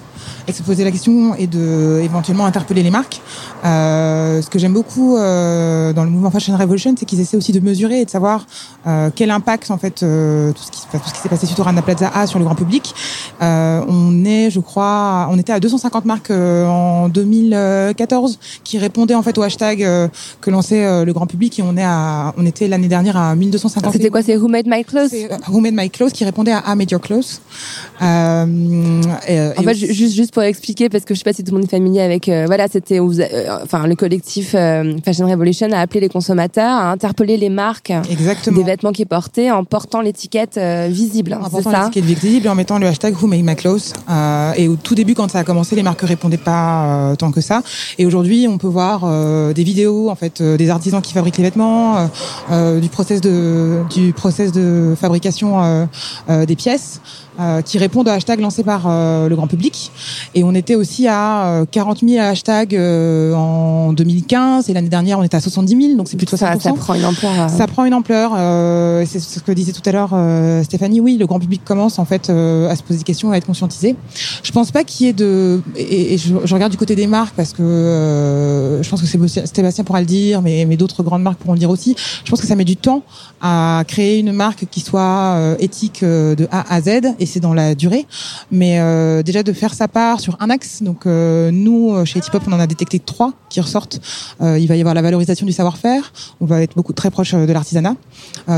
et 0.47 0.51
se 0.51 0.61
poser 0.63 0.83
la 0.83 0.91
question 0.91 1.35
et 1.35 1.47
de 1.47 2.01
éventuellement 2.03 2.45
interpeller 2.45 2.83
les 2.83 2.91
marques. 2.91 3.21
Euh, 3.65 4.41
ce 4.41 4.49
que 4.49 4.59
j'aime 4.59 4.73
beaucoup 4.73 5.17
euh, 5.17 5.93
dans 5.93 6.03
le 6.03 6.09
mouvement 6.09 6.31
Fashion 6.31 6.55
Revolution, 6.57 6.93
c'est 6.97 7.05
qu'ils 7.05 7.19
essaient 7.19 7.37
aussi 7.37 7.51
de 7.51 7.59
mesurer 7.59 8.01
et 8.01 8.05
de 8.05 8.09
savoir 8.09 8.45
euh, 8.87 9.09
quel 9.15 9.31
impact 9.31 9.71
en 9.71 9.77
fait 9.77 10.03
euh, 10.03 10.51
tout 10.51 10.63
ce 10.63 10.71
qui, 10.71 10.81
tout 10.91 11.07
ce 11.07 11.13
qui 11.13 11.19
s'est 11.19 11.29
suite 11.37 11.59
au 11.59 11.63
Rana 11.63 11.81
Plaza 11.81 12.09
a 12.13 12.27
sur 12.27 12.39
le 12.39 12.45
grand 12.45 12.55
public. 12.55 12.93
Euh, 13.41 13.81
on 13.87 14.23
est, 14.25 14.49
je 14.49 14.59
crois, 14.59 15.27
on 15.31 15.37
était 15.37 15.53
à 15.53 15.59
250 15.59 16.05
marques 16.05 16.31
euh, 16.31 16.65
en 16.67 17.09
2014 17.09 18.39
qui 18.63 18.77
répondaient 18.77 19.15
en 19.15 19.21
fait 19.23 19.37
au 19.37 19.41
hashtag 19.41 19.83
euh, 19.83 20.07
que 20.41 20.49
lançait 20.51 21.03
le 21.05 21.13
grand 21.13 21.27
public 21.27 21.59
et 21.59 21.61
on 21.63 21.75
est 21.77 21.83
à, 21.83 22.33
on 22.37 22.45
était 22.45 22.67
l'année 22.67 22.87
dernière 22.87 23.17
à 23.17 23.35
1250. 23.35 23.93
C'était 23.93 24.09
quoi 24.09 24.21
C'est 24.21 24.37
Who 24.37 24.47
Made 24.47 24.67
My 24.67 24.83
Clothes 24.83 25.09
C'est, 25.09 25.29
Who 25.49 25.59
Made 25.59 25.73
My 25.75 25.89
Clothes 25.89 26.11
qui 26.11 26.23
répondait 26.25 26.51
à 26.51 26.63
I 26.67 26.75
Made 26.75 26.91
Your 26.91 27.01
Clothes. 27.01 27.39
Euh, 28.01 29.01
et, 29.27 29.39
En 29.39 29.61
et 29.61 29.63
fait, 29.63 29.71
aussi- 29.71 29.93
juste, 29.93 30.15
juste 30.15 30.33
pour 30.33 30.43
expliquer, 30.43 30.89
parce 30.89 31.05
que 31.05 31.13
je 31.13 31.19
sais 31.19 31.23
pas 31.23 31.33
si 31.33 31.43
tout 31.43 31.51
le 31.51 31.57
monde 31.57 31.65
est 31.67 31.71
familier 31.71 32.01
avec, 32.01 32.27
euh, 32.29 32.43
voilà, 32.45 32.67
c'était, 32.67 32.99
euh, 32.99 33.57
enfin, 33.63 33.87
le 33.87 33.95
collectif 33.95 34.51
Fashion 35.05 35.27
Revolution 35.29 35.71
a 35.71 35.79
appelé 35.79 35.99
les 36.01 36.09
consommateurs 36.09 36.71
à 36.77 36.91
interpeller 36.91 37.37
les 37.37 37.49
marques 37.49 37.91
Exactement. 38.09 38.57
des 38.57 38.63
vêtements 38.63 38.91
qui 38.91 39.05
portaient 39.05 39.51
en 39.51 39.63
portant 39.63 40.01
l'étiquette 40.01 40.57
euh, 40.57 40.87
visible. 41.23 41.43
en 41.43 41.49
C'est 41.49 41.63
ça 41.63 41.83
l'étiquette 41.85 42.05
visible 42.05 42.47
en 42.47 42.55
mettant 42.55 42.79
le 42.79 42.87
hashtag 42.87 43.15
Who 43.21 43.27
Made 43.27 43.43
My 43.43 43.55
Clothes. 43.55 43.93
Euh, 44.09 44.53
et 44.55 44.67
au 44.67 44.75
tout 44.75 44.95
début, 44.95 45.15
quand 45.15 45.29
ça 45.29 45.39
a 45.39 45.43
commencé, 45.43 45.75
les 45.75 45.83
marques 45.83 46.01
répondaient 46.01 46.37
pas 46.37 46.85
euh, 46.85 47.15
tant 47.15 47.31
que 47.31 47.41
ça. 47.41 47.61
Et 47.97 48.05
aujourd'hui, 48.05 48.47
on 48.49 48.57
peut 48.57 48.67
voir 48.67 49.01
euh, 49.03 49.53
des 49.53 49.63
vidéos, 49.63 50.09
en 50.09 50.15
fait, 50.15 50.41
des 50.41 50.69
artisans 50.69 51.01
qui 51.01 51.13
fabriquent 51.13 51.37
les 51.37 51.43
vêtements, 51.43 52.09
du 52.49 52.89
process 52.89 53.21
de 53.21 53.79
du 53.93 54.13
process 54.13 54.51
de 54.51 54.95
fabrication 54.99 55.87
des 56.27 56.55
pièces. 56.55 57.01
Euh, 57.39 57.61
qui 57.61 57.77
répondent 57.77 58.07
au 58.07 58.11
hashtag 58.11 58.39
lancé 58.39 58.63
par 58.63 58.83
euh, 58.87 59.27
le 59.29 59.35
grand 59.35 59.47
public. 59.47 59.91
Et 60.35 60.43
on 60.43 60.53
était 60.53 60.75
aussi 60.75 61.07
à 61.07 61.47
euh, 61.47 61.65
40 61.69 61.99
000 62.07 62.23
hashtags 62.23 62.75
euh, 62.75 63.33
en 63.33 63.93
2015 63.93 64.69
et 64.69 64.73
l'année 64.73 64.89
dernière 64.89 65.19
on 65.19 65.23
était 65.23 65.37
à 65.37 65.41
70 65.41 65.81
000, 65.87 65.97
donc 65.97 66.07
c'est 66.09 66.17
plus 66.17 66.25
de 66.25 66.31
60%. 66.31 66.37
Ça, 66.37 66.59
ça 66.59 66.73
prend 66.73 66.93
une 66.93 67.05
ampleur. 67.05 67.31
euh, 67.39 67.47
Ça 67.49 67.67
prend 67.67 67.85
une 67.85 67.93
ampleur. 67.93 68.31
Euh, 68.35 69.03
c'est 69.07 69.19
ce 69.19 69.39
que 69.39 69.51
disait 69.51 69.71
tout 69.73 69.81
à 69.87 69.91
l'heure 69.91 70.11
euh, 70.13 70.63
Stéphanie. 70.63 70.99
Oui, 70.99 71.17
le 71.17 71.25
grand 71.25 71.39
public 71.39 71.61
commence 71.65 71.99
en 71.99 72.05
fait 72.05 72.29
euh, 72.29 72.69
à 72.69 72.75
se 72.75 72.83
poser 72.83 72.99
des 72.99 73.05
questions, 73.05 73.31
à 73.31 73.37
être 73.37 73.45
conscientisé. 73.45 73.95
Je 74.43 74.51
pense 74.51 74.71
pas 74.71 74.83
qu'il 74.83 75.05
y 75.07 75.09
ait 75.09 75.13
de. 75.13 75.61
Et, 75.75 76.13
et 76.13 76.17
je, 76.17 76.33
je 76.43 76.53
regarde 76.53 76.71
du 76.71 76.77
côté 76.77 76.95
des 76.95 77.07
marques 77.07 77.35
parce 77.35 77.53
que 77.53 77.61
euh, 77.61 78.83
je 78.83 78.89
pense 78.89 79.01
que 79.01 79.07
c'est 79.07 79.45
Sébastien 79.55 79.83
pourra 79.83 79.99
le 79.99 80.05
dire, 80.05 80.41
mais, 80.41 80.65
mais 80.65 80.77
d'autres 80.77 81.03
grandes 81.03 81.23
marques 81.23 81.37
pourront 81.39 81.53
le 81.53 81.59
dire 81.59 81.69
aussi. 81.69 81.95
Je 82.23 82.29
pense 82.29 82.41
que 82.41 82.47
ça 82.47 82.55
met 82.55 82.65
du 82.65 82.77
temps 82.77 83.03
à 83.41 83.83
créer 83.87 84.19
une 84.19 84.31
marque 84.31 84.65
qui 84.69 84.79
soit 84.79 85.01
euh, 85.35 85.55
éthique 85.59 86.01
euh, 86.03 86.35
de 86.35 86.47
A 86.51 86.73
à 86.73 86.81
Z 86.81 86.89
et 87.23 87.25
c'est 87.25 87.39
dans 87.39 87.53
la 87.53 87.73
durée. 87.73 88.05
Mais 88.51 88.79
euh, 88.79 89.23
déjà 89.23 89.41
de 89.41 89.53
faire 89.53 89.73
sa 89.73 89.87
part 89.87 90.19
sur 90.19 90.37
un 90.39 90.49
axe. 90.49 90.83
Donc 90.83 91.05
euh, 91.05 91.49
nous 91.51 91.93
euh, 91.93 92.05
chez 92.05 92.19
Etipop 92.19 92.43
on 92.47 92.51
en 92.51 92.59
a 92.59 92.67
détecté 92.67 92.99
trois 92.99 93.33
qui 93.49 93.61
ressortent. 93.61 93.99
Il 94.41 94.67
va 94.67 94.75
y 94.75 94.79
avoir 94.79 94.93
la 94.93 95.01
valorisation 95.01 95.45
du 95.45 95.51
savoir-faire. 95.51 96.11
On 96.41 96.45
va 96.45 96.61
être 96.61 96.75
beaucoup 96.75 96.93
très 96.93 97.09
proche 97.09 97.33
de 97.33 97.53
l'artisanat. 97.53 97.95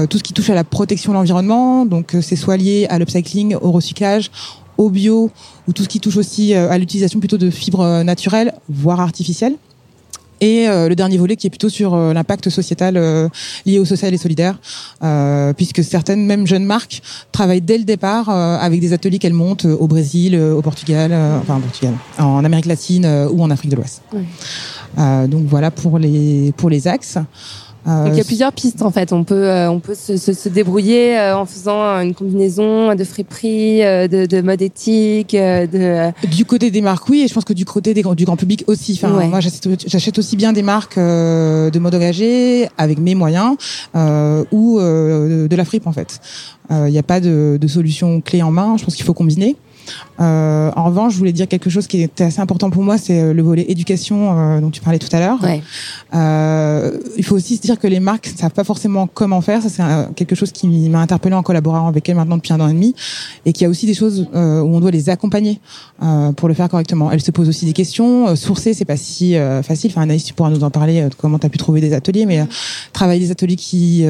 Tout 0.10 0.18
ce 0.18 0.24
qui 0.24 0.34
touche 0.34 0.50
à 0.50 0.56
la 0.56 0.64
protection 0.64 1.12
de 1.12 1.18
l'environnement. 1.18 1.86
Donc 1.86 2.16
c'est 2.22 2.36
soit 2.36 2.58
lié 2.58 2.88
à 2.90 2.98
l'upcycling, 2.98 3.56
au 3.56 3.72
recyclage 3.72 4.32
au 4.78 4.90
bio 4.90 5.32
ou 5.68 5.74
tout 5.74 5.84
ce 5.84 5.88
qui 5.88 6.00
touche 6.00 6.18
aussi 6.18 6.54
à 6.54 6.78
l'utilisation 6.78 7.20
plutôt 7.20 7.38
de 7.38 7.50
fibres 7.50 8.04
naturelles 8.04 8.54
voire 8.68 9.00
artificielles 9.00 9.56
et 10.42 10.68
euh, 10.68 10.90
le 10.90 10.96
dernier 10.96 11.18
volet 11.18 11.36
qui 11.36 11.48
est 11.48 11.50
plutôt 11.50 11.70
sur 11.70 11.94
euh, 11.94 12.14
l'impact 12.14 12.50
sociétal 12.50 12.98
euh, 12.98 13.30
lié 13.66 13.80
au 13.80 13.86
social 13.86 14.14
et 14.14 14.18
solidaire, 14.18 14.58
euh, 15.04 15.54
puisque 15.54 15.84
certaines, 15.84 16.26
même 16.26 16.46
jeunes 16.48 16.66
marques, 16.66 17.02
travaillent 17.32 17.62
dès 17.62 17.78
le 17.78 17.84
départ 17.84 18.30
euh, 18.30 18.58
avec 18.58 18.80
des 18.80 18.94
ateliers 18.94 19.20
qu'elles 19.20 19.34
montent 19.34 19.66
au 19.66 19.88
Brésil, 19.88 20.36
euh, 20.36 20.54
au 20.54 20.62
Portugal, 20.62 21.12
euh, 21.14 21.40
enfin 21.40 21.58
au 21.58 21.62
Portugal, 21.62 21.94
en 22.18 22.44
Amérique 22.44 22.66
latine 22.66 23.06
euh, 23.06 23.30
ou 23.30 23.42
en 23.42 23.50
Afrique 23.50 23.72
de 23.72 23.76
l'Ouest. 23.78 24.02
Oui. 24.14 24.24
Euh, 24.98 25.28
donc 25.28 25.46
voilà 25.48 25.72
pour 25.72 26.00
les 26.00 26.54
pour 26.56 26.70
les 26.70 26.88
axes. 26.88 27.18
Euh, 27.88 28.06
Donc 28.06 28.14
il 28.14 28.18
y 28.18 28.22
a 28.22 28.24
plusieurs 28.24 28.52
pistes 28.52 28.82
en 28.82 28.90
fait. 28.92 29.14
On 29.14 29.24
peut 29.24 29.36
euh, 29.50 29.70
on 29.70 29.80
peut 29.80 29.94
se, 29.96 30.18
se, 30.18 30.34
se 30.34 30.50
débrouiller 30.50 31.18
euh, 31.18 31.38
en 31.38 31.46
faisant 31.46 32.00
une 32.02 32.16
combinaison 32.16 32.96
de 32.96 33.04
friperie, 33.04 33.84
euh, 33.84 34.08
de, 34.08 34.26
de 34.26 34.42
mode 34.42 34.62
éthique, 34.62 35.34
euh, 35.36 35.68
de 35.68 36.28
Du 36.28 36.46
côté 36.46 36.72
des 36.72 36.82
marques, 36.82 37.08
oui, 37.10 37.22
et 37.24 37.28
je 37.28 37.34
pense 37.34 37.46
que 37.46 37.54
du 37.54 37.66
côté 37.66 37.94
des, 37.94 38.02
du 38.04 38.26
grand 38.26 38.38
public 38.38 38.64
aussi. 38.68 38.94
Enfin, 39.02 39.16
Ouais. 39.16 39.28
moi, 39.28 39.40
j'achète 39.40 40.18
aussi 40.18 40.36
bien 40.36 40.52
des 40.52 40.64
marques 40.64 40.98
euh, 40.98 41.70
de 41.70 41.78
mode 41.80 41.94
engagé 41.96 42.68
avec 42.78 42.98
mes 43.00 43.14
moyens 43.16 43.56
euh, 43.96 44.44
ou 44.52 44.80
euh, 44.80 45.48
de, 45.48 45.56
la 45.56 45.66
fripe 45.66 45.86
en 45.88 45.92
fait. 45.94 46.20
Il 46.72 46.86
n'y 46.92 46.98
a 46.98 47.04
pas 47.04 47.20
de, 47.20 47.58
de 47.62 47.68
solution 47.68 48.20
clé 48.22 48.42
en 48.42 48.50
main. 48.52 48.78
Je 48.78 48.84
pense 48.86 48.96
qu'il 48.96 49.06
faut 49.06 49.14
combiner. 49.14 49.56
Euh, 50.20 50.72
en 50.76 50.86
revanche, 50.86 51.14
je 51.14 51.18
voulais 51.18 51.34
dire 51.34 51.48
quelque 51.48 51.70
chose 51.70 51.88
qui 51.88 52.02
était 52.02 52.26
assez 52.26 52.40
important 52.40 52.70
pour 52.70 52.84
moi, 52.84 52.98
c'est 52.98 53.20
euh, 53.20 53.34
le 53.34 53.42
volet 53.42 53.66
éducation 53.68 54.38
euh, 54.38 54.62
dont 54.62 54.70
tu 54.70 54.82
parlais 54.82 55.00
tout 55.00 55.14
à 55.14 55.20
l'heure. 55.20 55.42
ouais. 55.44 55.62
Euh, 56.14 56.98
il 57.18 57.24
faut 57.26 57.36
aussi 57.36 57.58
se 57.58 57.62
dire 57.62 57.80
que 57.80 57.88
les 57.88 58.00
marques 58.00 58.32
ne 58.34 58.38
savent 58.38 58.52
pas 58.52 58.64
forcément 58.64 59.08
comment 59.08 59.42
faire. 59.42 59.62
Ça, 59.62 59.70
c'est 59.70 60.16
quelque 60.16 60.36
chose 60.36 60.52
qui 60.52 60.68
m'a 60.68 61.00
interpellé 61.00 61.36
en 61.36 61.44
collaborant 61.44 61.88
avec 61.88 62.08
elles 62.08 62.16
maintenant 62.16 62.38
depuis 62.38 62.54
un 62.54 62.60
an 62.60 62.68
et 62.68 62.74
demi. 62.74 62.96
Et 63.46 63.54
qu'il 63.54 63.64
y 63.64 63.68
a 63.68 63.70
aussi 63.70 63.86
des 63.86 63.94
choses 63.94 64.28
où 64.34 64.38
on 64.38 64.80
doit 64.80 64.92
les 64.92 65.10
accompagner 65.10 65.60
pour 66.38 66.48
le 66.48 66.54
faire 66.54 66.70
correctement. 66.70 67.12
Elles 67.12 67.22
se 67.22 67.32
posent 67.32 67.50
aussi 67.50 67.66
des 67.66 67.74
questions. 67.74 68.36
Sourcer, 68.36 68.74
c'est 68.74 68.86
pas 68.86 68.98
si 68.98 69.36
facile. 69.64 69.92
Enfin, 69.92 70.02
Anaïs, 70.02 70.24
tu 70.24 70.34
pourras 70.34 70.50
nous 70.50 70.64
en 70.64 70.70
parler, 70.70 71.04
de 71.04 71.16
comment 71.16 71.40
tu 71.40 71.48
as 71.48 71.50
pu 71.50 71.58
trouver 71.58 71.82
des 71.82 71.94
ateliers. 71.94 72.26
Mais 72.26 72.46
travailler 72.94 73.20
des 73.20 73.32
ateliers 73.32 73.56
qui 73.56 74.06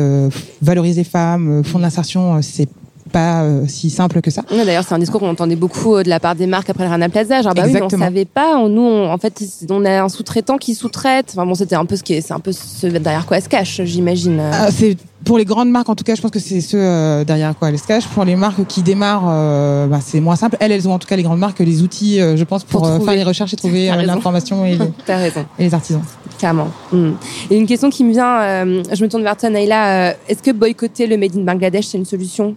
valorisent 0.62 0.98
les 0.98 1.04
femmes, 1.04 1.64
font 1.64 1.78
de 1.78 1.84
l'insertion, 1.84 2.42
c'est 2.42 2.70
pas 3.16 3.44
euh, 3.44 3.64
si 3.68 3.90
simple 3.90 4.20
que 4.22 4.30
ça. 4.30 4.42
Ouais, 4.52 4.66
D'ailleurs, 4.66 4.84
c'est 4.86 4.94
un 4.94 5.00
discours 5.00 5.22
qu'on 5.22 5.30
entendait 5.30 5.56
beaucoup 5.56 5.96
euh, 5.96 6.04
de 6.04 6.10
la 6.10 6.20
part 6.20 6.36
des 6.36 6.48
marques 6.48 6.70
après 6.70 6.84
le 6.84 6.90
Rana 6.90 7.08
Plaza. 7.08 7.42
Genre, 7.42 7.54
bah 7.54 7.62
oui, 7.66 7.72
mais 7.72 7.82
on 7.82 7.86
Exactement. 7.86 8.06
savait 8.06 8.26
pas. 8.26 8.58
On, 8.58 8.68
nous, 8.68 8.82
on- 8.82 9.10
en 9.10 9.18
fait, 9.18 9.42
on 9.70 9.86
a 9.86 10.02
un 10.04 10.10
sous-traitant 10.10 10.58
qui 10.58 10.76
sous-traite. 10.76 11.28
Enfin 11.32 11.46
bon, 11.46 11.56
c'était 11.56 11.76
un 11.76 11.86
peu 11.86 11.96
ce 11.96 12.04
qui 12.04 12.14
est, 12.14 12.20
c'est 12.22 12.34
un 12.34 12.42
peu 12.42 12.52
ce 12.52 12.88
derrière 12.88 13.26
quoi 13.26 13.38
elle 13.38 13.44
se 13.44 13.48
cache, 13.50 13.80
j'imagine. 13.86 14.40
Euh, 14.42 14.52
c'est 14.70 14.98
pour 15.24 15.38
les 15.40 15.46
grandes 15.46 15.70
marques 15.72 15.90
en 15.90 15.96
tout 15.96 16.04
cas 16.04 16.14
je 16.14 16.22
pense 16.22 16.30
que 16.30 16.38
c'est 16.40 16.62
ceux 16.62 16.78
euh, 16.80 17.24
derrière 17.24 17.56
quoi 17.58 17.70
elles 17.70 17.80
se 17.80 17.88
cachent 17.88 18.06
pour 18.08 18.24
les 18.26 18.36
marques 18.36 18.64
qui 18.68 18.84
démarrent 18.84 19.88
bah, 19.88 19.98
c'est 20.00 20.20
moins 20.20 20.36
simple 20.36 20.56
elles 20.60 20.72
elles 20.72 20.88
ont 20.88 20.94
en 20.94 21.00
tout 21.00 21.08
cas 21.08 21.16
les 21.16 21.24
grandes 21.24 21.40
marques 21.40 21.62
les 21.62 21.82
outils 21.82 22.20
je 22.20 22.44
pense 22.44 22.64
pour, 22.64 22.86
faire 23.04 23.16
les 23.16 23.24
recherches 23.24 23.52
et 23.52 23.56
trouver 23.56 23.88
l'information 24.06 24.66
et, 24.68 24.76
les- 24.76 24.92
T'as 25.08 25.18
raison. 25.18 25.44
et 25.58 25.64
les 25.64 25.74
artisans 25.74 26.04
Clairement. 26.38 26.68
Mm. 26.92 27.12
Et 27.50 27.56
une 27.58 27.66
question 27.66 27.90
qui 27.90 28.04
me 28.04 28.12
vient, 28.12 28.66
je 28.94 29.04
me 29.04 29.08
tourne 29.10 29.24
vers 29.24 29.38
toi, 29.38 29.50
Naïla. 29.50 30.10
euh, 30.10 30.14
Est-ce 30.28 30.44
que 30.44 30.52
boycotter 30.52 31.08
le 31.08 31.16
Made 31.18 31.36
in 31.36 31.42
Bangladesh, 31.46 31.86
c'est 31.88 31.98
une 31.98 32.04
solution? 32.06 32.56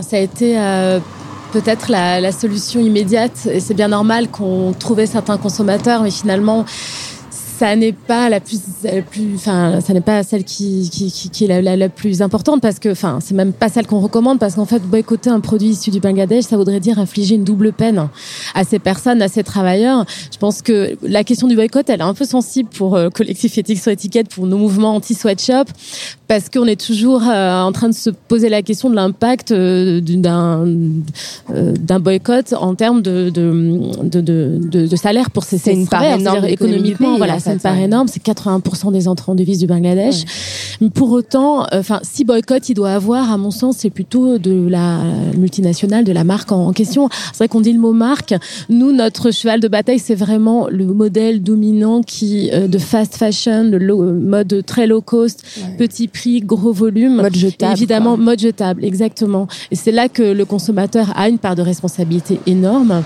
Ça 0.00 0.16
a 0.16 0.20
été 0.20 0.58
euh, 0.58 1.00
peut-être 1.52 1.90
la, 1.90 2.20
la 2.20 2.32
solution 2.32 2.80
immédiate. 2.80 3.46
Et 3.46 3.60
c'est 3.60 3.74
bien 3.74 3.88
normal 3.88 4.28
qu'on 4.28 4.72
trouvait 4.78 5.06
certains 5.06 5.38
consommateurs, 5.38 6.02
mais 6.02 6.10
finalement, 6.10 6.64
ça 7.58 7.74
n'est 7.74 7.92
pas 7.92 8.28
la 8.28 8.38
plus, 8.38 8.60
la 8.84 9.02
plus, 9.02 9.34
enfin, 9.34 9.80
ça 9.80 9.92
n'est 9.92 10.00
pas 10.00 10.22
celle 10.22 10.44
qui, 10.44 10.88
qui, 10.92 11.10
qui, 11.10 11.28
qui 11.28 11.44
est 11.44 11.48
la, 11.48 11.60
la, 11.60 11.76
la 11.76 11.88
plus 11.88 12.22
importante 12.22 12.62
parce 12.62 12.78
que, 12.78 12.90
enfin, 12.90 13.18
c'est 13.20 13.34
même 13.34 13.52
pas 13.52 13.68
celle 13.68 13.86
qu'on 13.86 13.98
recommande 13.98 14.38
parce 14.38 14.54
qu'en 14.54 14.64
fait, 14.64 14.80
boycotter 14.80 15.30
un 15.30 15.40
produit 15.40 15.70
issu 15.70 15.90
du 15.90 15.98
Bangladesh, 15.98 16.44
ça 16.44 16.56
voudrait 16.56 16.78
dire 16.78 17.00
infliger 17.00 17.34
une 17.34 17.42
double 17.42 17.72
peine 17.72 18.08
à 18.54 18.62
ces 18.62 18.78
personnes, 18.78 19.22
à 19.22 19.28
ces 19.28 19.42
travailleurs. 19.42 20.04
Je 20.32 20.38
pense 20.38 20.62
que 20.62 20.96
la 21.02 21.24
question 21.24 21.48
du 21.48 21.56
boycott, 21.56 21.90
elle 21.90 22.00
est 22.00 22.04
un 22.04 22.14
peu 22.14 22.24
sensible 22.24 22.68
pour 22.68 22.94
euh, 22.94 23.10
collectif 23.10 23.58
éthique 23.58 23.80
sur 23.80 23.90
étiquette, 23.90 24.28
pour 24.28 24.46
nos 24.46 24.56
mouvements 24.56 24.94
anti-sweatshop, 24.94 25.64
parce 26.28 26.50
qu'on 26.50 26.66
est 26.66 26.80
toujours 26.80 27.22
euh, 27.26 27.62
en 27.62 27.72
train 27.72 27.88
de 27.88 27.94
se 27.94 28.10
poser 28.10 28.50
la 28.50 28.62
question 28.62 28.88
de 28.88 28.94
l'impact 28.94 29.50
euh, 29.50 30.00
d'un 30.00 30.64
euh, 31.50 31.72
d'un 31.80 31.98
boycott 31.98 32.52
en 32.52 32.74
termes 32.74 33.02
de 33.02 33.30
de, 33.30 34.20
de, 34.20 34.86
de, 34.86 34.96
salaire 34.96 35.30
pour 35.30 35.42
ces, 35.42 35.58
ces 35.58 35.84
travailleurs. 35.86 36.44
économiquement, 36.44 37.08
pays, 37.10 37.18
voilà, 37.18 37.40
en 37.48 37.52
fait, 37.54 37.62
part 37.62 37.76
ouais. 37.76 37.82
énorme. 37.84 38.08
C'est 38.08 38.22
80% 38.22 38.92
des 38.92 39.08
entrants 39.08 39.34
de 39.34 39.38
devises 39.40 39.58
du 39.58 39.66
Bangladesh. 39.66 40.24
Mais 40.80 40.90
Pour 40.90 41.10
autant, 41.12 41.62
euh, 41.72 41.80
enfin, 41.80 42.00
si 42.02 42.24
boycott 42.24 42.68
il 42.68 42.74
doit 42.74 42.92
avoir, 42.92 43.30
à 43.32 43.36
mon 43.38 43.50
sens, 43.50 43.76
c'est 43.78 43.90
plutôt 43.90 44.38
de 44.38 44.66
la 44.68 44.98
multinationale, 45.36 46.04
de 46.04 46.12
la 46.12 46.24
marque 46.24 46.52
en, 46.52 46.66
en 46.66 46.72
question. 46.72 47.08
C'est 47.32 47.38
vrai 47.38 47.48
qu'on 47.48 47.60
dit 47.60 47.72
le 47.72 47.78
mot 47.80 47.92
marque. 47.92 48.34
Nous, 48.68 48.92
notre 48.92 49.30
cheval 49.30 49.60
de 49.60 49.68
bataille, 49.68 49.98
c'est 49.98 50.14
vraiment 50.14 50.66
le 50.68 50.86
modèle 50.86 51.42
dominant 51.42 52.02
qui 52.02 52.50
euh, 52.52 52.68
de 52.68 52.78
fast 52.78 53.16
fashion, 53.16 53.64
de 53.64 53.76
low- 53.76 54.02
euh, 54.02 54.12
mode 54.12 54.62
très 54.66 54.86
low 54.86 55.00
cost, 55.00 55.42
petit 55.78 56.08
prix, 56.08 56.40
gros 56.40 56.72
volume. 56.72 57.16
Mode 57.22 57.34
jetable, 57.36 57.72
Et 57.72 57.76
évidemment, 57.76 58.14
quoi. 58.16 58.24
mode 58.24 58.40
jetable, 58.40 58.84
exactement. 58.84 59.46
Et 59.70 59.76
c'est 59.76 59.92
là 59.92 60.08
que 60.08 60.22
le 60.22 60.44
consommateur 60.44 61.12
a 61.16 61.28
une 61.28 61.38
part 61.38 61.54
de 61.56 61.62
responsabilité 61.62 62.40
énorme 62.46 63.02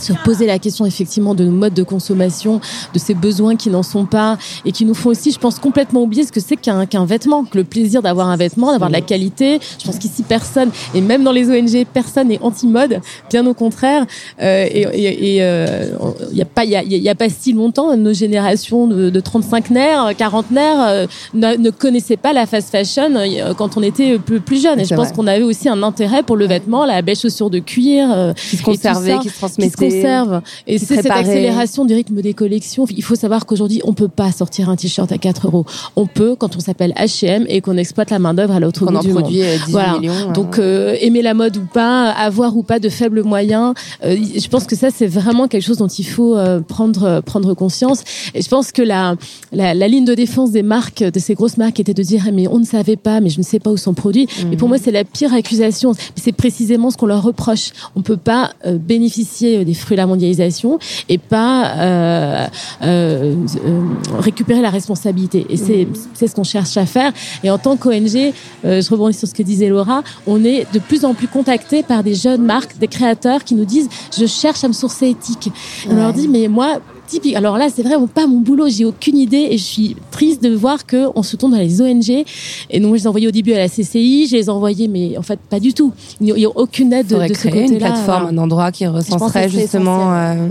se 0.00 0.12
poser 0.24 0.46
la 0.46 0.58
question 0.58 0.84
effectivement 0.86 1.34
de 1.34 1.44
nos 1.44 1.50
modes 1.52 1.74
de 1.74 1.82
consommation, 1.82 2.60
de 2.92 2.98
ces 2.98 3.14
besoins 3.14 3.56
qui 3.56 3.70
n'en 3.70 3.82
sont 3.82 4.04
pas 4.06 4.38
et 4.64 4.72
qui 4.72 4.84
nous 4.84 4.94
font 4.94 5.10
aussi, 5.10 5.30
je 5.32 5.38
pense, 5.38 5.58
complètement 5.58 6.02
oublier 6.02 6.24
ce 6.24 6.32
que 6.32 6.40
c'est 6.40 6.56
qu'un 6.56 6.86
qu'un 6.86 7.04
vêtement, 7.04 7.44
que 7.44 7.56
le 7.58 7.64
plaisir 7.64 8.02
d'avoir 8.02 8.28
un 8.28 8.36
vêtement, 8.36 8.72
d'avoir 8.72 8.90
de 8.90 8.94
la 8.94 9.00
qualité. 9.00 9.58
Je 9.78 9.84
pense 9.86 9.98
qu'ici 9.98 10.22
personne, 10.22 10.70
et 10.94 11.00
même 11.00 11.22
dans 11.24 11.32
les 11.32 11.48
ONG, 11.50 11.86
personne 11.92 12.28
n'est 12.28 12.40
anti-mode, 12.42 13.00
bien 13.30 13.46
au 13.46 13.54
contraire. 13.54 14.04
Euh, 14.42 14.66
et 14.70 14.80
et- 14.94 15.36
et, 15.36 15.42
euh, 15.42 15.88
il 16.32 16.38
y 16.38 16.42
a 16.42 16.44
pas 16.44 16.64
il 16.64 16.70
y 16.70 16.76
a, 16.76 16.82
y 16.82 17.08
a 17.08 17.14
pas 17.14 17.28
si 17.28 17.52
longtemps, 17.52 17.96
nos 17.96 18.12
générations 18.12 18.86
de, 18.86 19.10
de 19.10 19.20
35naires, 19.20 20.14
40naires 20.14 20.86
euh, 20.88 21.06
ne, 21.34 21.56
ne 21.56 21.70
connaissaient 21.70 22.16
pas 22.16 22.32
la 22.32 22.46
fast 22.46 22.70
fashion 22.70 23.14
euh, 23.16 23.54
quand 23.54 23.76
on 23.76 23.82
était 23.82 24.18
plus, 24.18 24.40
plus 24.40 24.62
jeune. 24.62 24.80
Et 24.80 24.84
je 24.84 24.94
pense 24.96 25.12
qu'on 25.12 25.26
avait 25.26 25.42
aussi 25.42 25.68
un 25.68 25.82
intérêt 25.82 26.22
pour 26.22 26.36
le 26.36 26.46
vêtement, 26.46 26.84
la 26.84 27.02
belle 27.02 27.16
chaussure 27.16 27.50
de 27.50 27.58
cuir, 27.58 28.08
euh, 28.12 28.32
Qui 28.34 28.56
se 28.56 28.62
conservait, 28.62 29.12
qui 29.22 29.28
se 29.28 29.34
transmettait. 29.38 29.83
Se 29.90 29.96
conserve. 29.96 30.40
Et 30.66 30.78
c'est 30.78 30.96
cette 30.96 31.10
accélération 31.10 31.84
du 31.84 31.94
rythme 31.94 32.20
des 32.22 32.34
collections. 32.34 32.86
Il 32.90 33.02
faut 33.02 33.14
savoir 33.14 33.46
qu'aujourd'hui, 33.46 33.80
on 33.84 33.92
peut 33.94 34.08
pas 34.08 34.32
sortir 34.32 34.68
un 34.70 34.76
t-shirt 34.76 35.10
à 35.12 35.18
4 35.18 35.46
euros. 35.46 35.64
On 35.96 36.06
peut 36.06 36.34
quand 36.36 36.56
on 36.56 36.60
s'appelle 36.60 36.92
H&M 36.96 37.44
et 37.48 37.60
qu'on 37.60 37.76
exploite 37.76 38.10
la 38.10 38.18
main 38.18 38.34
d'œuvre 38.34 38.54
à 38.54 38.60
l'autre 38.60 38.84
bout 38.86 38.98
du 39.00 39.12
monde. 39.12 39.24
euh, 39.26 39.56
18 39.56 39.70
Voilà. 39.70 39.98
millions. 39.98 40.12
euh, 40.30 40.32
Donc 40.32 40.58
euh, 40.58 40.96
aimer 41.00 41.22
la 41.22 41.34
mode 41.34 41.56
ou 41.56 41.66
pas, 41.72 42.10
avoir 42.10 42.56
ou 42.56 42.62
pas 42.62 42.78
de 42.78 42.88
faibles 42.88 43.22
moyens, 43.22 43.74
euh, 44.04 44.16
je 44.16 44.48
pense 44.48 44.64
que 44.64 44.76
ça 44.76 44.88
c'est 44.90 45.06
vraiment 45.06 45.48
quelque 45.48 45.62
chose 45.64 45.78
dont 45.78 45.88
il 45.88 46.04
faut 46.06 46.36
euh, 46.36 46.60
prendre 46.60 47.20
prendre 47.20 47.54
conscience. 47.54 48.02
Et 48.34 48.42
je 48.42 48.48
pense 48.48 48.72
que 48.72 48.82
la, 48.82 49.16
la 49.52 49.74
la 49.74 49.88
ligne 49.88 50.04
de 50.04 50.14
défense 50.14 50.50
des 50.50 50.62
marques, 50.62 51.02
de 51.02 51.18
ces 51.18 51.34
grosses 51.34 51.56
marques, 51.56 51.80
était 51.80 51.94
de 51.94 52.02
dire 52.02 52.24
Ah, 52.26 52.32
mais 52.32 52.46
on 52.48 52.58
ne 52.58 52.64
savait 52.64 52.96
pas, 52.96 53.20
mais 53.20 53.30
je 53.30 53.38
ne 53.38 53.44
sais 53.44 53.58
pas 53.60 53.70
où 53.70 53.76
sont 53.76 53.94
produits. 53.94 54.26
Et 54.52 54.56
pour 54.56 54.68
moi 54.68 54.78
c'est 54.78 54.90
la 54.92 55.04
pire 55.04 55.32
accusation. 55.34 55.92
C'est 56.16 56.32
précisément 56.32 56.90
ce 56.90 56.96
qu'on 56.96 57.06
leur 57.06 57.22
reproche. 57.22 57.70
On 57.96 58.02
peut 58.02 58.16
pas 58.16 58.52
euh, 58.66 58.78
bénéficier 58.78 59.64
des 59.64 59.73
fruits 59.74 59.96
de 59.96 60.00
la 60.00 60.06
mondialisation 60.06 60.78
et 61.08 61.18
pas 61.18 61.72
euh, 61.76 62.46
euh, 62.82 63.34
euh, 63.64 63.80
récupérer 64.18 64.60
la 64.60 64.70
responsabilité. 64.70 65.46
Et 65.48 65.56
c'est 65.56 65.86
c'est 66.14 66.26
ce 66.26 66.34
qu'on 66.34 66.44
cherche 66.44 66.76
à 66.76 66.86
faire. 66.86 67.12
Et 67.42 67.50
en 67.50 67.58
tant 67.58 67.76
qu'ONG, 67.76 68.32
je 68.64 68.90
rebondis 68.90 69.18
sur 69.18 69.28
ce 69.28 69.34
que 69.34 69.42
disait 69.42 69.68
Laura, 69.68 70.02
on 70.26 70.44
est 70.44 70.66
de 70.72 70.78
plus 70.78 71.04
en 71.04 71.14
plus 71.14 71.28
contacté 71.28 71.82
par 71.82 72.02
des 72.02 72.14
jeunes 72.14 72.42
marques, 72.42 72.78
des 72.78 72.88
créateurs 72.88 73.44
qui 73.44 73.54
nous 73.54 73.64
disent 73.64 73.88
je 74.16 74.26
cherche 74.26 74.64
à 74.64 74.68
me 74.68 74.72
sourcer 74.72 75.08
éthique. 75.08 75.48
Et 75.48 75.90
On 75.90 75.96
leur 75.96 76.12
dit 76.12 76.28
mais 76.28 76.48
moi 76.48 76.80
typique. 77.06 77.34
Alors 77.36 77.58
là, 77.58 77.68
c'est 77.74 77.82
vraiment 77.82 78.06
pas 78.06 78.26
mon 78.26 78.40
boulot. 78.40 78.68
J'ai 78.68 78.84
aucune 78.84 79.16
idée 79.16 79.48
et 79.50 79.58
je 79.58 79.62
suis 79.64 79.96
triste 80.10 80.42
de 80.42 80.54
voir 80.54 80.86
que 80.86 81.08
on 81.14 81.22
se 81.22 81.36
tourne 81.36 81.52
dans 81.52 81.58
les 81.58 81.80
ONG. 81.80 82.24
Et 82.70 82.80
donc, 82.80 82.90
je 82.90 82.94
les 82.98 83.04
ai 83.04 83.06
envoyés 83.06 83.28
au 83.28 83.32
début 83.32 83.52
à 83.52 83.58
la 83.58 83.68
CCI. 83.68 84.26
Je 84.28 84.36
les 84.36 84.46
ai 84.46 84.48
envoyés, 84.50 84.88
mais 84.88 85.16
en 85.18 85.22
fait, 85.22 85.38
pas 85.38 85.60
du 85.60 85.74
tout. 85.74 85.92
Il 86.20 86.32
n'y 86.34 86.44
a 86.44 86.48
aucune 86.48 86.92
aide 86.92 87.06
de, 87.06 87.16
de 87.28 87.34
ce 87.34 87.46
créer 87.48 87.62
côté-là. 87.62 87.72
une 87.72 87.78
plateforme, 87.78 88.26
un 88.26 88.38
endroit 88.38 88.72
qui 88.72 88.86
recenserait 88.86 89.48
justement. 89.48 90.12
euh, 90.14 90.48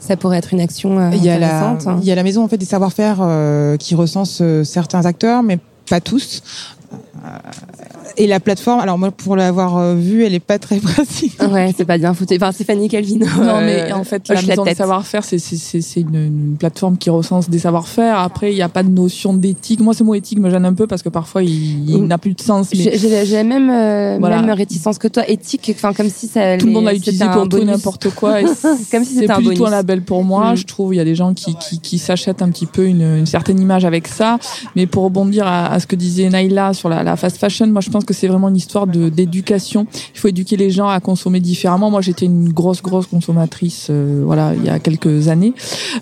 ça 0.00 0.16
pourrait 0.16 0.38
être 0.38 0.52
une 0.52 0.60
action 0.60 0.98
euh, 0.98 1.10
Il 1.14 1.22
y 1.24 1.28
a 1.30 1.38
la, 1.38 1.68
intéressante. 1.68 1.98
il 2.02 2.08
y 2.08 2.10
a 2.10 2.16
la 2.16 2.24
maison 2.24 2.42
en 2.42 2.48
fait 2.48 2.58
des 2.58 2.64
savoir-faire 2.66 3.18
euh, 3.20 3.76
qui 3.76 3.94
recense 3.94 4.38
euh, 4.40 4.64
certains 4.64 5.06
acteurs, 5.06 5.44
mais 5.44 5.58
pas 5.88 6.00
tous. 6.00 6.42
Euh, 8.18 8.22
Et 8.22 8.26
la 8.26 8.40
plateforme, 8.40 8.80
alors 8.80 8.98
moi 8.98 9.10
pour 9.10 9.36
l'avoir 9.36 9.76
euh, 9.78 9.94
vue, 9.94 10.24
elle 10.24 10.34
est 10.34 10.40
pas 10.40 10.58
très 10.58 10.76
pratique. 10.80 11.40
Ouais, 11.42 11.72
c'est 11.76 11.84
pas 11.84 11.98
bien 11.98 12.14
foutu. 12.14 12.34
Enfin, 12.36 12.50
c'est 12.52 12.64
Fanny 12.64 12.88
Calvino. 12.88 13.26
Non, 13.26 13.56
euh, 13.56 13.60
mais 13.86 13.92
en 13.92 14.04
fait, 14.04 14.28
la 14.28 14.42
maison 14.42 14.64
des 14.64 14.74
savoir-faire, 14.74 15.24
c'est 15.24 15.38
c'est 15.38 15.56
c'est 15.56 15.80
c'est 15.80 16.00
une, 16.00 16.14
une 16.14 16.56
plateforme 16.58 16.96
qui 16.98 17.10
recense 17.10 17.48
des 17.50 17.58
savoir-faire. 17.58 18.18
Après, 18.18 18.52
il 18.52 18.54
n'y 18.56 18.62
a 18.62 18.68
pas 18.68 18.82
de 18.82 18.88
notion 18.90 19.34
d'éthique. 19.34 19.80
Moi, 19.80 19.94
ce 19.94 20.02
mot 20.02 20.14
éthique 20.14 20.38
me 20.38 20.50
gêne 20.50 20.64
un 20.64 20.74
peu 20.74 20.86
parce 20.86 21.02
que 21.02 21.08
parfois, 21.08 21.42
il, 21.42 21.88
il 21.90 22.02
Mm. 22.02 22.06
n'a 22.06 22.18
plus 22.18 22.34
de 22.34 22.40
sens. 22.40 22.68
Mais 22.74 22.96
J'ai 22.96 23.36
la 23.36 23.44
même, 23.44 23.70
euh, 23.70 24.16
Voilà. 24.20 24.40
même 24.42 24.50
réticence 24.50 24.98
que 24.98 25.08
toi, 25.08 25.28
éthique, 25.28 25.70
enfin 25.74 25.92
comme 25.92 26.08
si 26.08 26.26
ça. 26.28 26.56
tout 26.58 26.66
le 26.66 26.72
monde 26.72 26.84
l'a 26.84 26.94
utilisé 26.94 27.24
pour 27.32 27.48
tout 27.48 27.56
et 27.56 27.60
bonus. 27.60 27.76
n'importe 27.76 28.10
quoi. 28.10 28.40
et 28.42 28.44
Comme 28.44 29.04
si 29.04 29.14
c'est 29.14 29.20
c'était 29.20 29.30
un 29.32 29.36
plus 29.36 29.44
du 29.48 29.54
tout 29.54 29.58
bonus. 29.62 29.68
un 29.72 29.76
label 29.76 30.02
pour 30.02 30.24
moi. 30.24 30.52
Mm. 30.52 30.56
Je 30.56 30.64
trouve 30.66 30.94
il 30.94 30.98
y 30.98 31.00
a 31.00 31.04
des 31.04 31.14
gens 31.14 31.34
qui, 31.34 31.54
qui, 31.56 31.80
qui 31.80 31.98
s'achètent 31.98 32.42
un 32.42 32.50
petit 32.50 32.66
peu 32.66 32.86
une, 32.86 33.02
une 33.18 33.26
certaine 33.26 33.58
image 33.60 33.84
avec 33.84 34.08
ça. 34.08 34.38
Mais 34.76 34.86
pour 34.86 35.04
rebondir 35.04 35.46
à, 35.46 35.66
à 35.72 35.80
ce 35.80 35.86
que 35.86 35.96
disait 35.96 36.28
Naïla 36.28 36.72
sur 36.74 36.88
la, 36.88 37.02
la 37.02 37.16
fast 37.16 37.36
fashion, 37.38 37.66
moi 37.68 37.80
je 37.80 37.90
pense 37.90 38.01
que 38.04 38.14
c'est 38.14 38.28
vraiment 38.28 38.48
une 38.48 38.56
histoire 38.56 38.86
de 38.86 39.08
d'éducation. 39.08 39.86
Il 40.14 40.18
faut 40.18 40.28
éduquer 40.28 40.56
les 40.56 40.70
gens 40.70 40.88
à 40.88 41.00
consommer 41.00 41.40
différemment. 41.40 41.90
Moi 41.90 42.00
j'étais 42.00 42.26
une 42.26 42.50
grosse 42.52 42.82
grosse 42.82 43.06
consommatrice, 43.06 43.88
euh, 43.90 44.22
voilà, 44.24 44.54
il 44.54 44.64
y 44.64 44.68
a 44.68 44.78
quelques 44.78 45.28
années. 45.28 45.54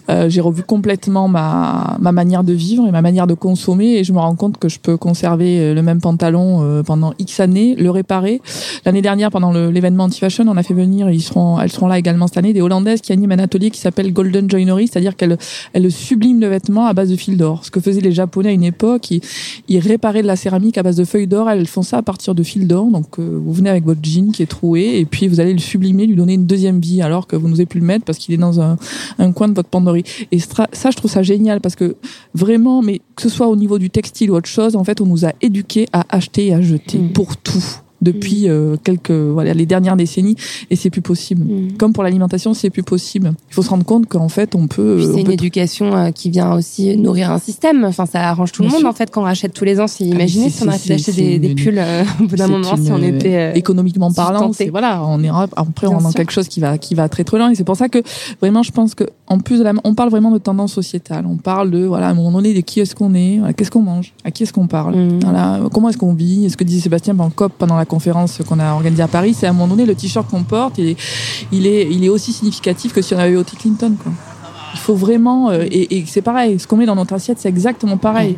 Euh, 0.08 0.28
J'ai 0.28 0.40
revu 0.40 0.62
complètement 0.62 1.28
ma 1.28 1.96
ma 2.00 2.12
manière 2.12 2.44
de 2.44 2.52
vivre 2.52 2.86
et 2.86 2.90
ma 2.90 3.02
manière 3.02 3.26
de 3.26 3.34
consommer 3.34 3.96
et 3.98 4.04
je 4.04 4.12
me 4.12 4.18
rends 4.18 4.34
compte 4.34 4.58
que 4.58 4.68
je 4.68 4.78
peux 4.78 4.96
conserver 4.96 5.58
euh, 5.60 5.74
le 5.74 5.82
même 5.82 6.00
pantalon 6.00 6.62
euh, 6.62 6.82
pendant 6.82 7.12
X 7.18 7.40
années, 7.40 7.74
le 7.76 7.90
réparer. 7.90 8.40
L'année 8.84 9.02
dernière, 9.02 9.30
pendant 9.30 9.52
l'événement 9.52 10.04
anti-fashion, 10.04 10.44
on 10.48 10.56
a 10.56 10.62
fait 10.62 10.74
venir, 10.74 11.10
ils 11.10 11.22
seront, 11.22 11.60
elles 11.60 11.70
seront 11.70 11.86
là 11.86 11.98
également 11.98 12.26
cette 12.26 12.38
année, 12.38 12.52
des 12.52 12.60
Hollandaises 12.60 13.00
qui 13.00 13.12
animent 13.12 13.32
un 13.32 13.38
atelier 13.38 13.70
qui 13.70 13.80
s'appelle 13.80 14.12
Golden 14.12 14.50
Joinery, 14.50 14.88
c'est-à-dire 14.88 15.16
qu'elles 15.16 15.36
elles 15.72 15.90
subliment 15.90 16.40
le 16.40 16.48
vêtement 16.48 16.86
à 16.86 16.92
base 16.92 17.10
de 17.10 17.16
fil 17.16 17.36
d'or. 17.36 17.64
Ce 17.64 17.70
que 17.70 17.80
faisaient 17.80 18.00
les 18.00 18.12
Japonais 18.12 18.50
à 18.50 18.52
une 18.52 18.64
époque, 18.64 19.10
ils, 19.10 19.20
ils 19.68 19.78
réparaient 19.78 20.22
de 20.22 20.26
la 20.26 20.36
céramique 20.36 20.78
à 20.78 20.82
base 20.82 20.96
de 20.96 21.04
feuilles 21.04 21.26
d'or, 21.26 21.50
elles 21.50 21.66
font 21.66 21.82
ça 21.90 21.98
à 21.98 22.02
partir 22.02 22.34
de 22.34 22.42
fil 22.42 22.66
d'or. 22.66 22.86
Donc 22.86 23.18
euh, 23.18 23.40
vous 23.42 23.52
venez 23.52 23.70
avec 23.70 23.84
votre 23.84 24.00
jean 24.02 24.32
qui 24.32 24.42
est 24.42 24.46
troué 24.46 24.98
et 24.98 25.04
puis 25.04 25.28
vous 25.28 25.40
allez 25.40 25.52
le 25.52 25.58
sublimer, 25.58 26.06
lui 26.06 26.16
donner 26.16 26.34
une 26.34 26.46
deuxième 26.46 26.80
vie 26.80 27.02
alors 27.02 27.26
que 27.26 27.36
vous 27.36 27.48
n'osez 27.48 27.66
plus 27.66 27.80
le 27.80 27.86
mettre 27.86 28.04
parce 28.04 28.18
qu'il 28.18 28.34
est 28.34 28.38
dans 28.38 28.60
un, 28.60 28.76
un 29.18 29.32
coin 29.32 29.48
de 29.48 29.54
votre 29.54 29.68
penderie. 29.68 30.04
Et 30.32 30.38
ça, 30.38 30.66
je 30.72 30.96
trouve 30.96 31.10
ça 31.10 31.22
génial 31.22 31.60
parce 31.60 31.76
que 31.76 31.96
vraiment, 32.34 32.82
mais 32.82 33.00
que 33.16 33.22
ce 33.22 33.28
soit 33.28 33.48
au 33.48 33.56
niveau 33.56 33.78
du 33.78 33.90
textile 33.90 34.30
ou 34.30 34.36
autre 34.36 34.48
chose, 34.48 34.76
en 34.76 34.84
fait, 34.84 35.00
on 35.00 35.06
nous 35.06 35.24
a 35.24 35.32
éduqués 35.40 35.86
à 35.92 36.04
acheter 36.08 36.46
et 36.46 36.54
à 36.54 36.60
jeter 36.60 37.00
Mm. 37.00 37.12
pour 37.12 37.36
tout 37.36 37.62
depuis 38.02 38.48
euh, 38.48 38.76
quelques 38.82 39.10
voilà 39.10 39.54
les 39.54 39.66
dernières 39.66 39.96
décennies 39.96 40.36
et 40.70 40.76
c'est 40.76 40.90
plus 40.90 41.02
possible. 41.02 41.44
Mm. 41.44 41.76
Comme 41.78 41.92
pour 41.92 42.02
l'alimentation, 42.02 42.54
c'est 42.54 42.70
plus 42.70 42.82
possible. 42.82 43.32
Il 43.50 43.54
faut 43.54 43.62
se 43.62 43.70
rendre 43.70 43.84
compte 43.84 44.06
qu'en 44.06 44.28
fait, 44.28 44.54
on 44.54 44.66
peut. 44.66 44.98
On 45.08 45.12
c'est 45.14 45.20
une 45.20 45.26
peut 45.26 45.32
éducation 45.32 45.94
euh, 45.96 46.10
qui 46.10 46.30
vient 46.30 46.52
aussi 46.54 46.96
nourrir 46.96 47.30
un 47.30 47.38
système. 47.38 47.84
Enfin, 47.84 48.06
ça 48.06 48.20
arrange 48.28 48.52
tout 48.52 48.62
le 48.62 48.68
Bien 48.68 48.74
monde 48.76 48.80
sûr. 48.82 48.88
en 48.90 48.92
fait 48.92 49.10
quand 49.10 49.20
on 49.22 49.24
rachète 49.24 49.52
tous 49.52 49.64
les 49.64 49.80
ans. 49.80 49.86
Si 49.86 50.08
imaginez 50.08 50.50
c'est- 50.50 50.58
si 50.58 50.64
on 50.64 50.68
arrêtait 50.68 50.88
d'acheter 50.90 51.12
des, 51.12 51.38
des 51.38 51.54
pulls 51.54 51.78
euh, 51.78 52.04
au 52.20 52.24
bout 52.26 52.36
d'un 52.36 52.48
moment, 52.48 52.76
si 52.76 52.86
une- 52.86 52.92
on 52.92 53.02
était 53.02 53.36
euh, 53.36 53.52
économiquement 53.54 54.10
parlant, 54.12 54.52
c'est 54.52 54.68
voilà, 54.70 55.02
on 55.06 55.22
est 55.22 55.28
après 55.56 55.86
on 55.86 55.90
rentre 55.92 56.04
dans 56.04 56.12
quelque 56.12 56.32
chose 56.32 56.48
qui 56.48 56.60
va 56.60 56.78
qui 56.78 56.94
va 56.94 57.08
très 57.08 57.24
très 57.24 57.38
loin 57.38 57.50
et 57.50 57.54
c'est 57.54 57.64
pour 57.64 57.76
ça 57.76 57.88
que 57.88 57.98
vraiment 58.40 58.62
je 58.62 58.72
pense 58.72 58.94
que 58.94 59.04
en 59.26 59.38
plus 59.38 59.58
de 59.58 59.64
la, 59.64 59.72
on 59.84 59.94
parle 59.94 60.10
vraiment 60.10 60.30
de 60.30 60.38
tendance 60.38 60.72
sociétale, 60.72 61.24
on 61.28 61.36
parle 61.36 61.70
de 61.70 61.84
voilà 61.84 62.08
à 62.08 62.10
un 62.10 62.14
moment 62.14 62.32
donné 62.32 62.52
de 62.54 62.60
qui 62.60 62.80
est-ce 62.80 62.94
qu'on 62.94 63.14
est, 63.14 63.40
qu'est-ce 63.56 63.70
qu'on 63.70 63.82
mange, 63.82 64.12
à 64.24 64.30
qui 64.30 64.42
est-ce 64.42 64.52
qu'on 64.52 64.66
parle, 64.66 64.94
Mhm. 64.96 65.20
voilà, 65.22 65.60
comment 65.72 65.88
est-ce 65.88 65.98
qu'on 65.98 66.14
vit, 66.14 66.44
est-ce 66.46 66.56
que 66.56 66.64
disait 66.64 66.80
Sébastien 66.80 67.14
Bancop 67.14 67.52
pendant 67.58 67.76
la 67.76 67.84
conférence 67.90 68.40
qu'on 68.46 68.60
a 68.60 68.72
organisée 68.72 69.02
à 69.02 69.08
Paris, 69.08 69.34
c'est 69.34 69.46
à 69.46 69.50
un 69.50 69.52
moment 69.52 69.68
donné 69.68 69.84
le 69.84 69.94
t-shirt 69.94 70.26
qu'on 70.30 70.44
porte, 70.44 70.78
il 70.78 70.96
est 71.66 71.88
il 71.90 72.04
est 72.04 72.08
aussi 72.08 72.32
significatif 72.32 72.92
que 72.94 73.02
si 73.02 73.14
on 73.14 73.18
avait 73.18 73.36
ôté 73.36 73.56
Clinton. 73.56 73.94
Il 74.74 74.78
faut 74.78 74.94
vraiment 74.94 75.50
euh, 75.50 75.64
et, 75.70 75.98
et 75.98 76.04
c'est 76.06 76.22
pareil. 76.22 76.58
Ce 76.58 76.66
qu'on 76.66 76.76
met 76.76 76.86
dans 76.86 76.94
notre 76.94 77.12
assiette, 77.14 77.38
c'est 77.40 77.48
exactement 77.48 77.96
pareil. 77.96 78.36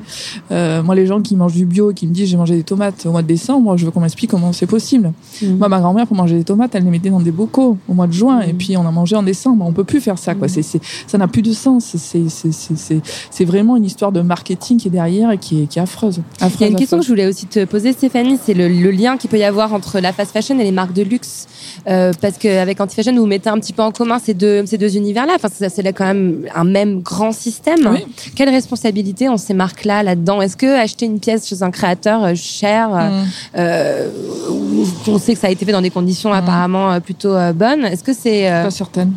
Euh, 0.50 0.82
moi, 0.82 0.94
les 0.94 1.06
gens 1.06 1.20
qui 1.20 1.36
mangent 1.36 1.52
du 1.54 1.66
bio 1.66 1.90
et 1.90 1.94
qui 1.94 2.06
me 2.06 2.12
disent 2.12 2.28
j'ai 2.28 2.36
mangé 2.36 2.54
des 2.56 2.62
tomates 2.62 3.04
au 3.06 3.10
mois 3.10 3.22
de 3.22 3.26
décembre, 3.26 3.60
moi, 3.62 3.76
je 3.76 3.84
veux 3.84 3.90
qu'on 3.90 4.00
m'explique 4.00 4.30
comment 4.30 4.52
c'est 4.52 4.66
possible. 4.66 5.12
Mhm. 5.42 5.58
Moi, 5.58 5.68
ma 5.68 5.80
grand-mère 5.80 6.06
pour 6.06 6.16
manger 6.16 6.36
des 6.36 6.44
tomates, 6.44 6.74
elle 6.74 6.84
les 6.84 6.90
mettait 6.90 7.10
dans 7.10 7.20
des 7.20 7.30
bocaux 7.30 7.76
au 7.88 7.94
mois 7.94 8.06
de 8.06 8.12
juin 8.12 8.40
et 8.40 8.52
Mhm. 8.52 8.58
puis 8.58 8.76
on 8.76 8.86
a 8.86 8.90
mangé 8.90 9.16
en 9.16 9.22
décembre. 9.22 9.64
On 9.66 9.72
peut 9.72 9.84
plus 9.84 10.00
faire 10.00 10.18
ça, 10.18 10.34
quoi. 10.34 10.48
C'est, 10.48 10.62
c'est, 10.62 10.80
ça 11.06 11.18
n'a 11.18 11.28
plus 11.28 11.42
de 11.42 11.52
sens. 11.52 11.94
C'est, 11.96 12.28
c'est, 12.28 12.52
c'est, 12.52 12.76
c'est, 12.76 13.00
c'est 13.30 13.44
vraiment 13.44 13.76
une 13.76 13.84
histoire 13.84 14.12
de 14.12 14.20
marketing 14.22 14.78
qui 14.78 14.88
est 14.88 14.90
derrière 14.90 15.30
et 15.32 15.38
qui 15.38 15.62
est, 15.62 15.66
qui 15.66 15.78
est 15.78 15.82
affreuse. 15.82 16.20
Il 16.40 16.60
y 16.60 16.64
a 16.64 16.66
une 16.68 16.76
question 16.76 16.98
que 16.98 17.04
je 17.04 17.08
voulais 17.08 17.26
aussi 17.26 17.46
te 17.46 17.64
poser, 17.64 17.92
Stéphanie, 17.92 18.38
c'est 18.42 18.54
le, 18.54 18.68
le 18.68 18.90
lien 18.90 19.16
qu'il 19.16 19.28
peut 19.30 19.38
y 19.38 19.44
avoir 19.44 19.74
entre 19.74 20.00
la 20.00 20.12
fast 20.12 20.32
fashion 20.32 20.58
et 20.58 20.64
les 20.64 20.72
marques 20.72 20.92
de 20.94 21.02
luxe. 21.02 21.46
Euh, 21.88 22.12
parce 22.20 22.38
qu'avec 22.38 22.80
Anti-Fashion, 22.80 23.14
vous 23.16 23.26
mettez 23.26 23.48
un 23.50 23.58
petit 23.58 23.72
peu 23.72 23.82
en 23.82 23.90
commun 23.92 24.18
ces 24.22 24.34
deux, 24.34 24.64
ces 24.66 24.78
deux 24.78 24.96
univers-là. 24.96 25.32
Enfin, 25.36 25.48
ça, 25.52 25.68
c'est 25.68 25.82
là 25.82 25.92
quand 25.92 26.04
même 26.04 26.21
même 26.22 26.48
un 26.54 26.64
même 26.64 27.00
grand 27.00 27.32
système. 27.32 27.86
Oui. 27.90 28.04
Quelle 28.34 28.48
responsabilité 28.50 29.28
ont 29.28 29.36
ces 29.36 29.54
marques-là 29.54 30.02
là-dedans? 30.02 30.40
Est-ce 30.40 30.56
que 30.56 30.80
acheter 30.80 31.06
une 31.06 31.20
pièce 31.20 31.46
chez 31.48 31.62
un 31.62 31.70
créateur 31.70 32.24
euh, 32.24 32.34
cher, 32.34 32.88
Mm. 32.92 33.10
euh, 33.58 34.08
où 34.50 34.84
on 35.08 35.18
sait 35.18 35.34
que 35.34 35.40
ça 35.40 35.48
a 35.48 35.50
été 35.50 35.64
fait 35.64 35.72
dans 35.72 35.82
des 35.82 35.90
conditions 35.90 36.32
apparemment 36.32 36.92
euh, 36.92 37.00
plutôt 37.00 37.34
bonnes, 37.54 37.84
est-ce 37.84 38.04
que 38.04 38.12
c'est 38.12 38.50
euh, 38.50 38.70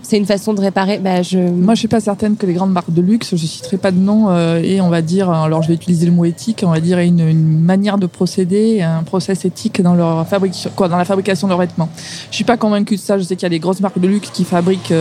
c'est 0.03 0.17
une 0.17 0.25
façon 0.25 0.53
de 0.53 0.61
réparer? 0.61 0.97
Bah, 0.99 1.21
je... 1.21 1.37
Moi, 1.37 1.73
je 1.75 1.79
suis 1.79 1.87
pas 1.87 1.99
certaine 1.99 2.35
que 2.35 2.45
les 2.45 2.53
grandes 2.53 2.71
marques 2.71 2.91
de 2.93 3.01
luxe, 3.01 3.35
je 3.35 3.45
citerai 3.45 3.77
pas 3.77 3.91
de 3.91 3.97
nom, 3.97 4.27
euh, 4.29 4.61
et 4.63 4.81
on 4.81 4.89
va 4.89 5.01
dire, 5.01 5.29
alors 5.29 5.61
je 5.63 5.69
vais 5.69 5.73
utiliser 5.75 6.05
le 6.05 6.11
mot 6.11 6.25
éthique, 6.25 6.63
on 6.65 6.71
va 6.71 6.79
dire 6.79 6.99
une, 6.99 7.19
une 7.19 7.59
manière 7.59 7.97
de 7.97 8.05
procéder, 8.05 8.81
un 8.81 9.03
process 9.03 9.45
éthique 9.45 9.81
dans 9.81 9.95
leur 9.95 10.27
fabrication, 10.27 10.71
quoi, 10.75 10.87
dans 10.87 10.97
la 10.97 11.05
fabrication 11.05 11.47
de 11.47 11.51
leurs 11.51 11.59
vêtements. 11.59 11.89
Je 12.31 12.35
suis 12.35 12.43
pas 12.43 12.57
convaincue 12.57 12.95
de 12.95 13.01
ça. 13.01 13.17
Je 13.17 13.23
sais 13.23 13.35
qu'il 13.35 13.43
y 13.43 13.47
a 13.47 13.49
des 13.49 13.59
grosses 13.59 13.79
marques 13.81 13.99
de 13.99 14.07
luxe 14.07 14.29
qui 14.31 14.43
fabriquent 14.43 14.93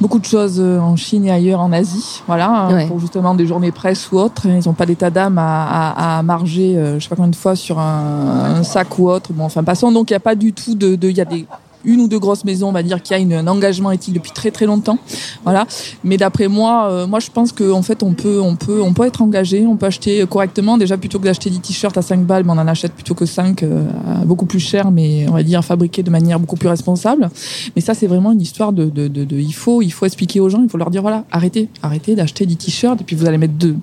beaucoup 0.00 0.18
de 0.18 0.24
choses 0.24 0.58
euh, 0.60 0.78
en 0.80 0.96
Chine 0.96 1.26
et 1.26 1.30
ailleurs 1.30 1.60
en 1.60 1.72
Asie, 1.72 2.22
voilà, 2.26 2.68
Ouais. 2.72 2.86
pour 2.86 2.98
justement 3.00 3.34
des 3.34 3.46
journées 3.46 3.70
presse 3.72 4.10
ou 4.12 4.18
autres. 4.18 4.46
Ils 4.46 4.62
n'ont 4.66 4.72
pas 4.72 4.86
d'état 4.86 5.10
d'âme 5.10 5.38
à, 5.38 5.90
à, 5.90 6.18
à 6.18 6.22
marger, 6.22 6.76
euh, 6.78 6.98
je 6.98 7.04
sais 7.04 7.08
pas 7.08 7.16
combien 7.16 7.30
de 7.30 7.36
fois 7.36 7.54
sur 7.56 7.78
un, 7.78 8.56
un 8.56 8.62
sac 8.62 8.98
ou 8.98 9.08
autre. 9.10 9.32
Bon, 9.32 9.44
enfin 9.44 9.62
passons. 9.62 9.92
Donc 9.92 10.10
il 10.10 10.14
y 10.14 10.16
a 10.16 10.20
pas 10.20 10.34
du 10.34 10.52
tout 10.52 10.74
de, 10.74 10.96
de- 10.96 11.08
il 11.10 11.16
y 11.16 11.20
a 11.20 11.24
des 11.24 11.46
une 11.84 12.00
ou 12.00 12.08
deux 12.08 12.18
grosses 12.18 12.44
maisons, 12.44 12.68
on 12.68 12.72
va 12.72 12.82
dire, 12.82 13.02
qui 13.02 13.14
a 13.14 13.16
un 13.18 13.46
engagement 13.46 13.90
éthique 13.90 14.14
depuis 14.14 14.32
très 14.32 14.50
très 14.50 14.66
longtemps, 14.66 14.98
voilà. 15.44 15.66
Mais 16.04 16.16
d'après 16.16 16.48
moi, 16.48 16.88
euh, 16.90 17.06
moi 17.06 17.20
je 17.20 17.30
pense 17.30 17.52
qu'en 17.52 17.82
fait 17.82 18.02
on 18.02 18.12
peut, 18.14 18.40
on 18.40 18.56
peut, 18.56 18.80
on 18.82 18.92
peut 18.92 19.06
être 19.06 19.22
engagé, 19.22 19.66
on 19.66 19.76
peut 19.76 19.86
acheter 19.86 20.24
correctement. 20.28 20.78
Déjà 20.78 20.96
plutôt 20.96 21.18
que 21.18 21.24
d'acheter 21.24 21.50
des 21.50 21.58
t-shirts 21.58 21.96
à 21.96 22.02
5 22.02 22.20
balles, 22.24 22.44
mais 22.44 22.50
on 22.52 22.58
en 22.58 22.68
achète 22.68 22.92
plutôt 22.92 23.14
que 23.14 23.26
5 23.26 23.62
euh, 23.62 23.84
beaucoup 24.24 24.46
plus 24.46 24.60
cher, 24.60 24.90
mais 24.90 25.26
on 25.28 25.32
va 25.32 25.42
dire 25.42 25.64
fabriqués 25.64 26.02
de 26.02 26.10
manière 26.10 26.38
beaucoup 26.40 26.56
plus 26.56 26.68
responsable. 26.68 27.30
Mais 27.76 27.82
ça 27.82 27.94
c'est 27.94 28.06
vraiment 28.06 28.32
une 28.32 28.40
histoire 28.40 28.72
de, 28.72 28.84
de, 28.86 29.08
de, 29.08 29.24
de- 29.24 29.36
il 29.38 29.52
faut, 29.54 29.82
il 29.82 29.90
faut 29.90 30.06
expliquer 30.06 30.40
aux 30.40 30.48
gens, 30.48 30.62
il 30.62 30.68
faut 30.68 30.78
leur 30.78 30.90
dire 30.90 31.02
voilà, 31.02 31.24
arrêtez, 31.30 31.68
arrêtez 31.82 32.14
d'acheter 32.14 32.46
des 32.46 32.56
t-shirts 32.56 33.00
et 33.00 33.04
puis 33.04 33.16
vous 33.16 33.26
allez 33.26 33.38
mettre 33.38 33.54
deux, 33.54 33.76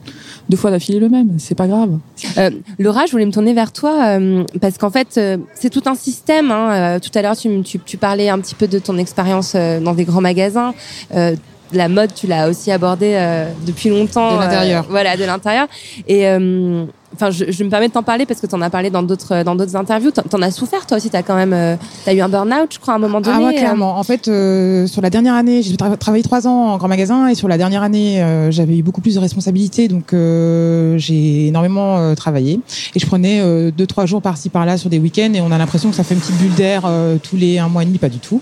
deux 0.50 0.58
fois 0.58 0.72
d'affilée 0.72 1.00
le 1.00 1.10
même, 1.10 1.38
c'est 1.40 1.56
pas 1.56 1.68
grave. 1.68 1.98
Euh, 2.38 2.50
Laura, 2.80 3.06
je 3.06 3.12
voulais 3.12 3.26
me 3.26 3.32
tourner 3.32 3.54
vers 3.54 3.72
toi 3.72 4.06
euh, 4.06 4.44
parce 4.62 4.78
qu'en 4.78 4.90
fait, 4.90 5.18
euh, 5.18 5.38
c'est 5.54 5.70
tout 5.70 5.84
un 5.86 5.96
système. 5.96 6.52
Hein. 6.52 6.72
Euh, 6.72 7.00
tout 7.00 7.12
à 7.16 7.22
l'heure, 7.22 7.36
tu, 7.36 7.62
tu, 7.64 7.80
tu 7.80 7.98
parlais 7.98 8.30
un 8.30 8.40
petit 8.40 8.56
peu 8.56 8.68
de 8.68 8.80
ton 8.80 8.98
expérience 8.98 9.54
euh, 9.56 9.80
dans 9.80 9.94
des 9.94 10.06
grands 10.06 10.22
magasins. 10.22 10.74
Euh, 11.14 11.36
la 11.74 11.90
mode, 11.90 12.14
tu 12.14 12.28
l'as 12.28 12.48
aussi 12.48 12.72
abordée 12.72 13.14
euh, 13.16 13.52
depuis 13.66 13.90
longtemps. 13.90 14.38
De 14.38 14.42
l'intérieur. 14.42 14.84
euh, 14.86 14.88
voilà, 14.90 15.18
de 15.18 15.26
l'intérieur. 15.26 15.68
Et 16.08 16.28
euh, 16.28 16.86
enfin, 17.16 17.32
je, 17.32 17.46
je 17.50 17.64
me 17.64 17.70
permets 17.70 17.88
de 17.88 17.94
t'en 17.94 18.04
parler 18.04 18.26
parce 18.26 18.40
que 18.42 18.48
tu 18.48 18.56
en 18.56 18.62
as 18.62 18.70
parlé 18.70 18.90
dans 18.90 19.04
d'autres 19.04 19.44
dans 19.44 19.56
d'autres 19.56 19.76
interviews. 19.76 20.12
T'en 20.12 20.42
as 20.42 20.52
souffert 20.52 20.86
toi 20.86 20.98
aussi. 20.98 21.10
T'as 21.10 21.24
quand 21.24 21.36
même, 21.36 21.54
euh, 21.54 21.76
t'as 22.06 22.14
eu 22.14 22.22
un 22.22 22.30
burn-out, 22.30 22.70
je 22.72 22.80
crois, 22.80 22.94
à 22.94 22.98
un 22.98 23.00
moment 23.00 23.22
donné. 23.22 23.38
Ah 23.40 23.46
ouais, 23.46 23.56
euh. 23.56 23.60
clairement. 23.60 23.98
En 23.98 24.04
fait, 24.04 24.28
euh, 24.28 24.88
sur 24.88 25.02
la 25.02 25.10
dernière 25.10 25.34
année, 25.34 25.62
j'ai 25.64 25.74
tra- 25.76 25.98
travaillé 25.98 26.24
trois 26.24 26.48
ans 26.48 26.74
en 26.74 26.78
grand 26.78 26.88
magasin 26.88 27.28
et 27.28 27.36
sur 27.36 27.48
la 27.48 27.58
dernière 27.58 27.84
année, 27.84 28.22
euh, 28.22 28.52
j'avais 28.52 28.78
eu 28.78 28.84
beaucoup 28.84 29.02
plus 29.02 29.16
de 29.16 29.20
responsabilités, 29.20 29.88
donc 29.88 30.14
euh, 30.14 30.98
j'ai 30.98 31.48
énormément 31.48 31.98
euh, 31.98 32.16
travaillé 32.16 32.60
et 32.96 33.00
je 33.00 33.06
prenais 33.06 33.40
euh, 33.42 33.72
deux 33.72 33.88
trois 33.88 34.06
jours 34.06 34.22
par-ci 34.22 34.50
par-là 34.50 34.78
sur 34.78 34.90
des 34.90 35.00
week-ends 35.00 35.32
et 35.34 35.42
on 35.42 35.52
a 35.52 35.58
l'impression 35.58 35.90
que 35.90 35.96
ça 35.96 36.04
fait 36.04 36.16
une 36.16 36.22
petite 36.22 36.38
bulle 36.38 36.54
d'air 36.56 36.84
euh, 36.86 37.18
tous 37.22 37.36
les 37.38 37.60
un 37.60 37.70
mois 37.70 37.84
et 37.84 37.86
demi, 37.86 37.98
pas 37.98 38.10
du 38.10 38.20
tout. 38.20 38.42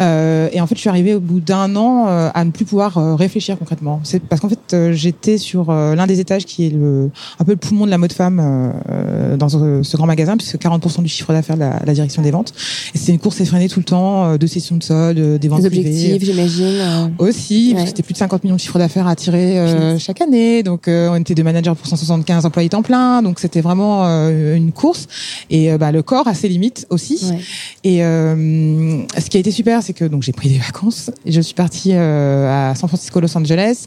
Euh, 0.00 0.48
et 0.52 0.60
en 0.60 0.66
fait, 0.66 0.74
je 0.74 0.80
suis 0.80 0.88
arrivée 0.88 1.14
au 1.14 1.20
bout 1.20 1.40
d'un 1.40 1.74
an 1.76 2.06
euh, 2.08 2.30
à 2.34 2.44
ne 2.44 2.50
plus 2.50 2.64
pouvoir 2.64 2.98
euh, 2.98 3.14
réfléchir 3.14 3.58
concrètement. 3.58 4.00
C'est 4.04 4.22
parce 4.22 4.40
qu'en 4.40 4.48
fait, 4.48 4.74
euh, 4.74 4.92
j'étais 4.92 5.38
sur 5.38 5.70
euh, 5.70 5.94
l'un 5.94 6.06
des 6.06 6.20
étages 6.20 6.44
qui 6.46 6.66
est 6.66 6.70
le 6.70 7.10
un 7.38 7.44
peu 7.44 7.52
le 7.52 7.56
poumon 7.58 7.84
de 7.86 7.90
la 7.90 7.97
mode 7.98 8.12
femme 8.12 8.40
euh, 8.40 9.36
dans 9.36 9.48
ce, 9.48 9.82
ce 9.82 9.96
grand 9.96 10.06
magasin, 10.06 10.36
puisque 10.36 10.56
40% 10.56 11.02
du 11.02 11.08
chiffre 11.08 11.32
d'affaires 11.32 11.56
de 11.56 11.60
la, 11.60 11.80
la 11.84 11.92
direction 11.94 12.22
des 12.22 12.30
ventes. 12.30 12.52
C'est 12.94 13.12
une 13.12 13.18
course 13.18 13.40
effrénée 13.40 13.68
tout 13.68 13.80
le 13.80 13.84
temps, 13.84 14.24
euh, 14.24 14.38
de 14.38 14.46
sessions 14.46 14.76
de 14.76 14.82
soldes, 14.82 15.18
euh, 15.18 15.38
des 15.38 15.48
ventes 15.48 15.62
Des 15.62 15.70
privées. 15.70 15.88
objectifs, 15.90 16.24
j'imagine. 16.24 17.12
Aussi, 17.18 17.70
parce 17.72 17.78
Ouais. 17.80 17.84
que 17.84 17.88
c'était 17.90 18.02
plus 18.02 18.12
de 18.14 18.18
50 18.18 18.44
millions 18.44 18.56
de 18.56 18.60
chiffre 18.60 18.78
d'affaires 18.78 19.06
à 19.06 19.14
tirer 19.16 19.58
euh, 19.58 19.98
chaque 19.98 20.20
année. 20.20 20.62
Donc, 20.62 20.84
on 20.88 21.14
était 21.16 21.34
deux 21.34 21.42
managers 21.42 21.74
pour 21.76 21.86
175 21.86 22.46
employés 22.46 22.68
temps 22.68 22.82
plein. 22.82 23.22
Donc, 23.22 23.38
c'était 23.40 23.60
vraiment 23.60 24.04
une 24.28 24.72
course. 24.72 25.06
Et 25.50 25.76
bah, 25.78 25.92
le 25.92 26.02
corps 26.02 26.26
a 26.28 26.34
ses 26.34 26.48
limites 26.48 26.86
aussi. 26.90 27.18
Ouais. 27.30 27.38
Et 27.84 27.98
ce 27.98 29.28
qui 29.30 29.36
a 29.36 29.40
été 29.40 29.50
super, 29.50 29.82
c'est 29.82 29.92
que 29.92 30.04
donc 30.04 30.22
j'ai 30.22 30.32
pris 30.32 30.48
des 30.48 30.58
vacances. 30.58 31.10
Et 31.26 31.32
je 31.32 31.40
suis 31.40 31.54
partie 31.54 31.92
à 31.92 32.74
San 32.76 32.88
Francisco, 32.88 33.20
Los 33.20 33.36
Angeles. 33.36 33.86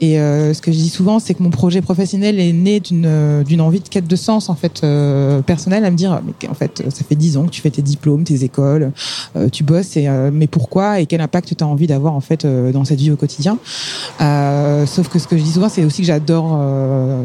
Et 0.00 0.14
ce 0.16 0.60
que 0.60 0.72
je 0.72 0.76
dis 0.76 0.88
souvent, 0.88 1.18
c'est 1.18 1.34
que 1.34 1.42
mon 1.42 1.50
projet 1.50 1.80
professionnel 1.82 2.38
est 2.40 2.52
né 2.52 2.80
d'une 2.80 3.42
d'une 3.50 3.60
envie 3.60 3.80
de 3.80 3.88
quête 3.88 4.06
de 4.06 4.14
sens 4.16 4.48
en 4.48 4.54
fait 4.54 4.82
euh, 4.84 5.42
personnelle, 5.42 5.84
à 5.84 5.90
me 5.90 5.96
dire 5.96 6.20
mais 6.24 6.48
en 6.48 6.54
fait 6.54 6.84
ça 6.88 7.04
fait 7.06 7.16
dix 7.16 7.36
ans 7.36 7.44
que 7.46 7.50
tu 7.50 7.60
fais 7.60 7.70
tes 7.70 7.82
diplômes, 7.82 8.22
tes 8.22 8.44
écoles, 8.44 8.92
euh, 9.36 9.48
tu 9.48 9.64
bosses. 9.64 9.96
Et 9.96 10.06
euh, 10.08 10.30
mais 10.32 10.46
pourquoi 10.46 11.00
et 11.00 11.06
quel 11.06 11.20
impact 11.20 11.56
tu 11.56 11.64
as 11.64 11.66
envie 11.66 11.88
d'avoir 11.88 12.14
en 12.14 12.20
fait 12.20 12.46
dans 12.46 12.84
cette 12.84 13.00
vie 13.00 13.10
au 13.10 13.16
quotidien? 13.16 13.58
Sauf 14.86 15.08
que 15.08 15.18
ce 15.18 15.26
que 15.26 15.36
je 15.36 15.42
dis 15.42 15.52
souvent, 15.52 15.68
c'est 15.68 15.84
aussi 15.84 16.02
que 16.02 16.06
j'adore, 16.06 16.58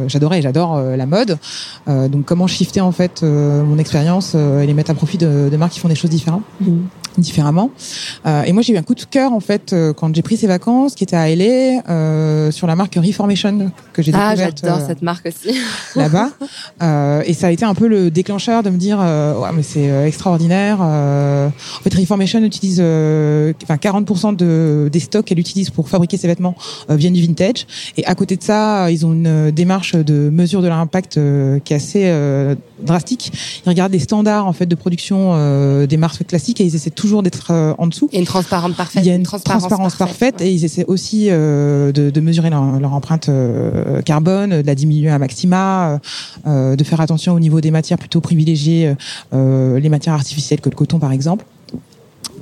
j'adorais 0.08 0.40
et 0.40 0.42
j'adore 0.42 0.82
la 0.82 1.06
mode. 1.06 1.38
Donc 1.88 2.26
comment 2.26 2.48
shifter 2.48 2.82
en 2.82 2.92
fait 2.92 3.22
mon 3.24 3.78
expérience 3.78 4.34
et 4.36 4.66
les 4.66 4.74
mettre 4.74 4.92
à 4.92 4.96
profit 4.96 5.18
de, 5.18 5.50
de 5.52 5.58
marques 5.58 5.74
qui 5.74 5.80
font 5.80 5.90
des 5.90 5.96
choses 5.96 6.10
différentes 6.10 6.44
Mhm. 6.60 6.88
différemment. 7.18 7.70
Euh, 8.26 8.44
et 8.44 8.52
moi, 8.52 8.62
j'ai 8.62 8.74
eu 8.74 8.78
un 8.78 8.84
coup 8.84 8.96
de 8.96 9.04
cœur 9.04 9.32
en 9.32 9.40
fait 9.40 9.72
euh, 9.74 9.94
quand 9.94 10.14
j'ai 10.14 10.22
pris 10.22 10.38
ces 10.38 10.48
vacances, 10.48 10.96
qui 10.96 11.04
était 11.04 11.16
à 11.16 11.30
LA, 11.34 11.82
euh, 11.90 12.52
sur 12.52 12.68
la 12.68 12.76
marque 12.76 12.96
Reformation 12.96 13.72
que 13.94 14.02
j'ai 14.02 14.12
Ah, 14.14 14.32
découverte 14.32 14.60
j'adore 14.62 14.80
euh, 14.80 14.88
cette 14.88 15.02
marque 15.02 15.26
aussi. 15.28 15.58
Euh, 16.82 17.24
et 17.26 17.34
ça 17.34 17.48
a 17.48 17.52
été 17.52 17.66
un 17.66 17.74
peu 17.74 17.88
le 17.88 18.12
déclencheur 18.12 18.64
de 18.64 18.70
me 18.70 18.78
dire, 18.78 19.00
euh, 19.02 19.40
ouais, 19.40 19.50
mais 19.54 19.64
c'est 19.64 19.90
euh, 19.90 20.06
extraordinaire. 20.06 20.80
Euh, 20.82 21.48
en 21.48 21.84
fait, 21.84 21.94
Reformation 21.94 22.44
utilise, 22.44 22.80
enfin 22.80 23.76
40% 23.76 24.36
de 24.36 24.90
des 24.92 25.00
stocks 25.00 25.26
qu'elle 25.26 25.40
utilise 25.40 25.70
pour 25.70 25.90
fabriquer 25.90 26.18
ses 26.18 26.28
vêtements 26.28 26.56
viennent 26.90 27.14
du 27.14 27.22
vintage. 27.22 27.66
Et 27.98 28.06
à 28.06 28.16
côté 28.16 28.36
de 28.36 28.44
ça, 28.44 28.92
ils 28.92 29.06
ont 29.06 29.14
une 29.14 29.52
démarche 29.52 29.96
de 29.96 30.30
mesure 30.30 30.62
de 30.62 30.68
leur 30.68 30.78
impact 30.78 31.18
euh, 31.18 31.60
qui 31.60 31.74
est 31.74 31.78
assez 31.78 32.56
drastique. 32.84 33.32
Ils 33.66 33.70
regardent 33.70 33.94
les 33.94 34.00
standards 34.00 34.48
en 34.48 34.54
fait 34.54 34.66
de 34.66 34.76
production 34.76 35.86
des 35.86 35.98
marques 35.98 36.26
classiques 36.28 36.62
et 36.62 36.66
ils 36.66 36.76
essaient 36.76 36.90
toujours 36.90 37.24
d'être 37.24 37.52
en 37.78 37.88
dessous. 37.88 38.10
Et 38.12 38.20
une 38.20 38.26
transparence 38.26 38.74
parfaite. 38.74 39.04
Il 39.04 39.08
y 39.08 39.12
a 39.12 39.16
une 39.16 39.24
transparence, 39.24 39.96
parfaite 39.96 40.42
et 40.42 40.52
ils 40.52 40.66
essaient 40.66 40.86
aussi 40.88 41.28
de, 41.28 41.92
de 41.92 42.22
mesurer 42.22 42.50
leur, 42.50 42.80
leur 42.80 42.94
empreinte 42.94 43.30
carbone, 44.06 44.62
de 44.62 44.68
la 44.68 44.76
diminuer 44.76 45.10
à 45.10 45.20
maxima, 45.20 46.00
de 46.46 46.84
faire 46.84 47.02
attention 47.02 47.34
au 47.34 47.40
niveau 47.40 47.62
des 47.62 47.72
matières 47.72 47.98
plutôt 47.98 48.22
privilégier 48.22 48.96
euh, 49.34 49.80
les 49.80 49.90
matières 49.90 50.14
artificielles 50.14 50.62
que 50.62 50.70
le 50.70 50.76
coton 50.76 51.00
par 51.00 51.12
exemple. 51.12 51.46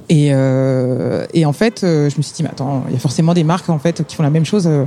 Et, 0.09 0.29
euh, 0.31 1.25
en 1.45 1.53
fait, 1.53 1.83
euh, 1.83 2.09
je 2.09 2.17
me 2.17 2.21
suis 2.21 2.33
dit, 2.33 2.43
mais 2.43 2.49
attends, 2.49 2.83
il 2.87 2.93
y 2.93 2.95
a 2.95 2.99
forcément 2.99 3.33
des 3.33 3.43
marques 3.43 3.69
en 3.69 3.79
fait 3.79 4.05
qui 4.05 4.15
font 4.15 4.23
la 4.23 4.29
même 4.29 4.45
chose 4.45 4.67
euh, 4.67 4.85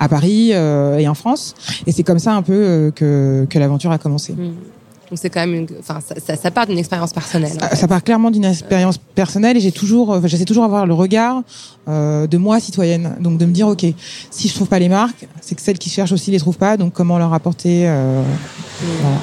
à 0.00 0.08
Paris 0.08 0.50
euh, 0.52 0.98
et 0.98 1.08
en 1.08 1.14
France. 1.14 1.54
Et 1.86 1.92
c'est 1.92 2.02
comme 2.02 2.18
ça 2.18 2.34
un 2.34 2.42
peu 2.42 2.52
euh, 2.54 2.90
que, 2.90 3.46
que 3.48 3.58
l'aventure 3.58 3.90
a 3.90 3.98
commencé. 3.98 4.32
Mm. 4.32 4.54
Donc 5.10 5.18
c'est 5.20 5.30
quand 5.30 5.40
même, 5.40 5.54
une... 5.54 5.66
enfin, 5.78 6.00
ça, 6.00 6.16
ça, 6.18 6.36
ça 6.36 6.50
part 6.50 6.66
d'une 6.66 6.78
expérience 6.78 7.12
personnelle. 7.12 7.52
en 7.56 7.60
Ça, 7.60 7.68
fait. 7.68 7.76
ça 7.76 7.88
part 7.88 8.02
clairement 8.02 8.30
d'une 8.30 8.44
expérience 8.44 8.98
personnelle 8.98 9.56
et 9.56 9.60
j'ai 9.60 9.72
toujours, 9.72 10.10
enfin, 10.10 10.26
j'essaie 10.26 10.44
toujours 10.44 10.64
d'avoir 10.64 10.84
le 10.86 10.94
regard 10.94 11.42
euh, 11.88 12.26
de 12.26 12.36
moi 12.38 12.58
citoyenne, 12.60 13.16
donc 13.20 13.38
de 13.38 13.46
me 13.46 13.52
dire 13.52 13.68
ok, 13.68 13.84
si 14.30 14.48
je 14.48 14.54
trouve 14.54 14.68
pas 14.68 14.78
les 14.80 14.88
marques, 14.88 15.26
c'est 15.40 15.54
que 15.54 15.62
celles 15.62 15.78
qui 15.78 15.90
cherchent 15.90 16.12
aussi 16.12 16.30
les 16.30 16.38
trouvent 16.38 16.58
pas, 16.58 16.76
donc 16.76 16.92
comment 16.92 17.18
leur 17.18 17.32
apporter. 17.32 17.84
Euh, 17.86 18.22
voilà. 19.00 19.16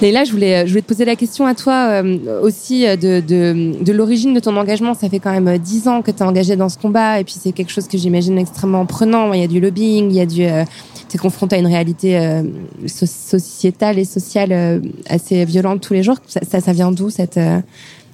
Leïla, 0.00 0.24
je 0.24 0.32
voulais, 0.32 0.66
je 0.66 0.70
voulais 0.70 0.80
te 0.82 0.86
poser 0.86 1.04
la 1.04 1.14
question 1.14 1.46
à 1.46 1.54
toi 1.54 2.02
euh, 2.02 2.40
aussi 2.42 2.86
euh, 2.86 2.96
de, 2.96 3.20
de, 3.20 3.82
de 3.84 3.92
l'origine 3.92 4.32
de 4.32 4.40
ton 4.40 4.56
engagement. 4.56 4.94
Ça 4.94 5.10
fait 5.10 5.18
quand 5.18 5.32
même 5.32 5.48
euh, 5.48 5.58
dix 5.58 5.88
ans 5.88 6.00
que 6.00 6.10
tu 6.10 6.18
es 6.18 6.22
engagé 6.22 6.56
dans 6.56 6.70
ce 6.70 6.78
combat 6.78 7.20
et 7.20 7.24
puis 7.24 7.34
c'est 7.38 7.52
quelque 7.52 7.70
chose 7.70 7.86
que 7.86 7.98
j'imagine 7.98 8.38
extrêmement 8.38 8.86
prenant. 8.86 9.32
Il 9.34 9.40
y 9.40 9.44
a 9.44 9.46
du 9.46 9.60
lobbying, 9.60 10.10
il 10.10 10.16
y 10.16 10.20
a 10.20 10.26
du... 10.26 10.44
Euh, 10.44 10.64
tu 11.08 11.16
es 11.16 11.18
confronté 11.18 11.56
à 11.56 11.58
une 11.58 11.66
réalité 11.66 12.18
euh, 12.18 12.44
so- 12.86 13.04
sociétale 13.04 13.98
et 13.98 14.04
sociale 14.04 14.52
euh, 14.52 14.80
assez 15.06 15.44
violente 15.44 15.82
tous 15.82 15.92
les 15.92 16.02
jours. 16.02 16.16
Ça, 16.26 16.60
ça, 16.60 16.72
vient 16.72 16.92
d'où 16.92 17.10
cette, 17.10 17.40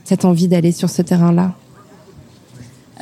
cette 0.02 0.24
envie 0.24 0.48
d'aller 0.48 0.72
sur 0.72 0.90
ce 0.90 1.02
terrain-là? 1.02 1.54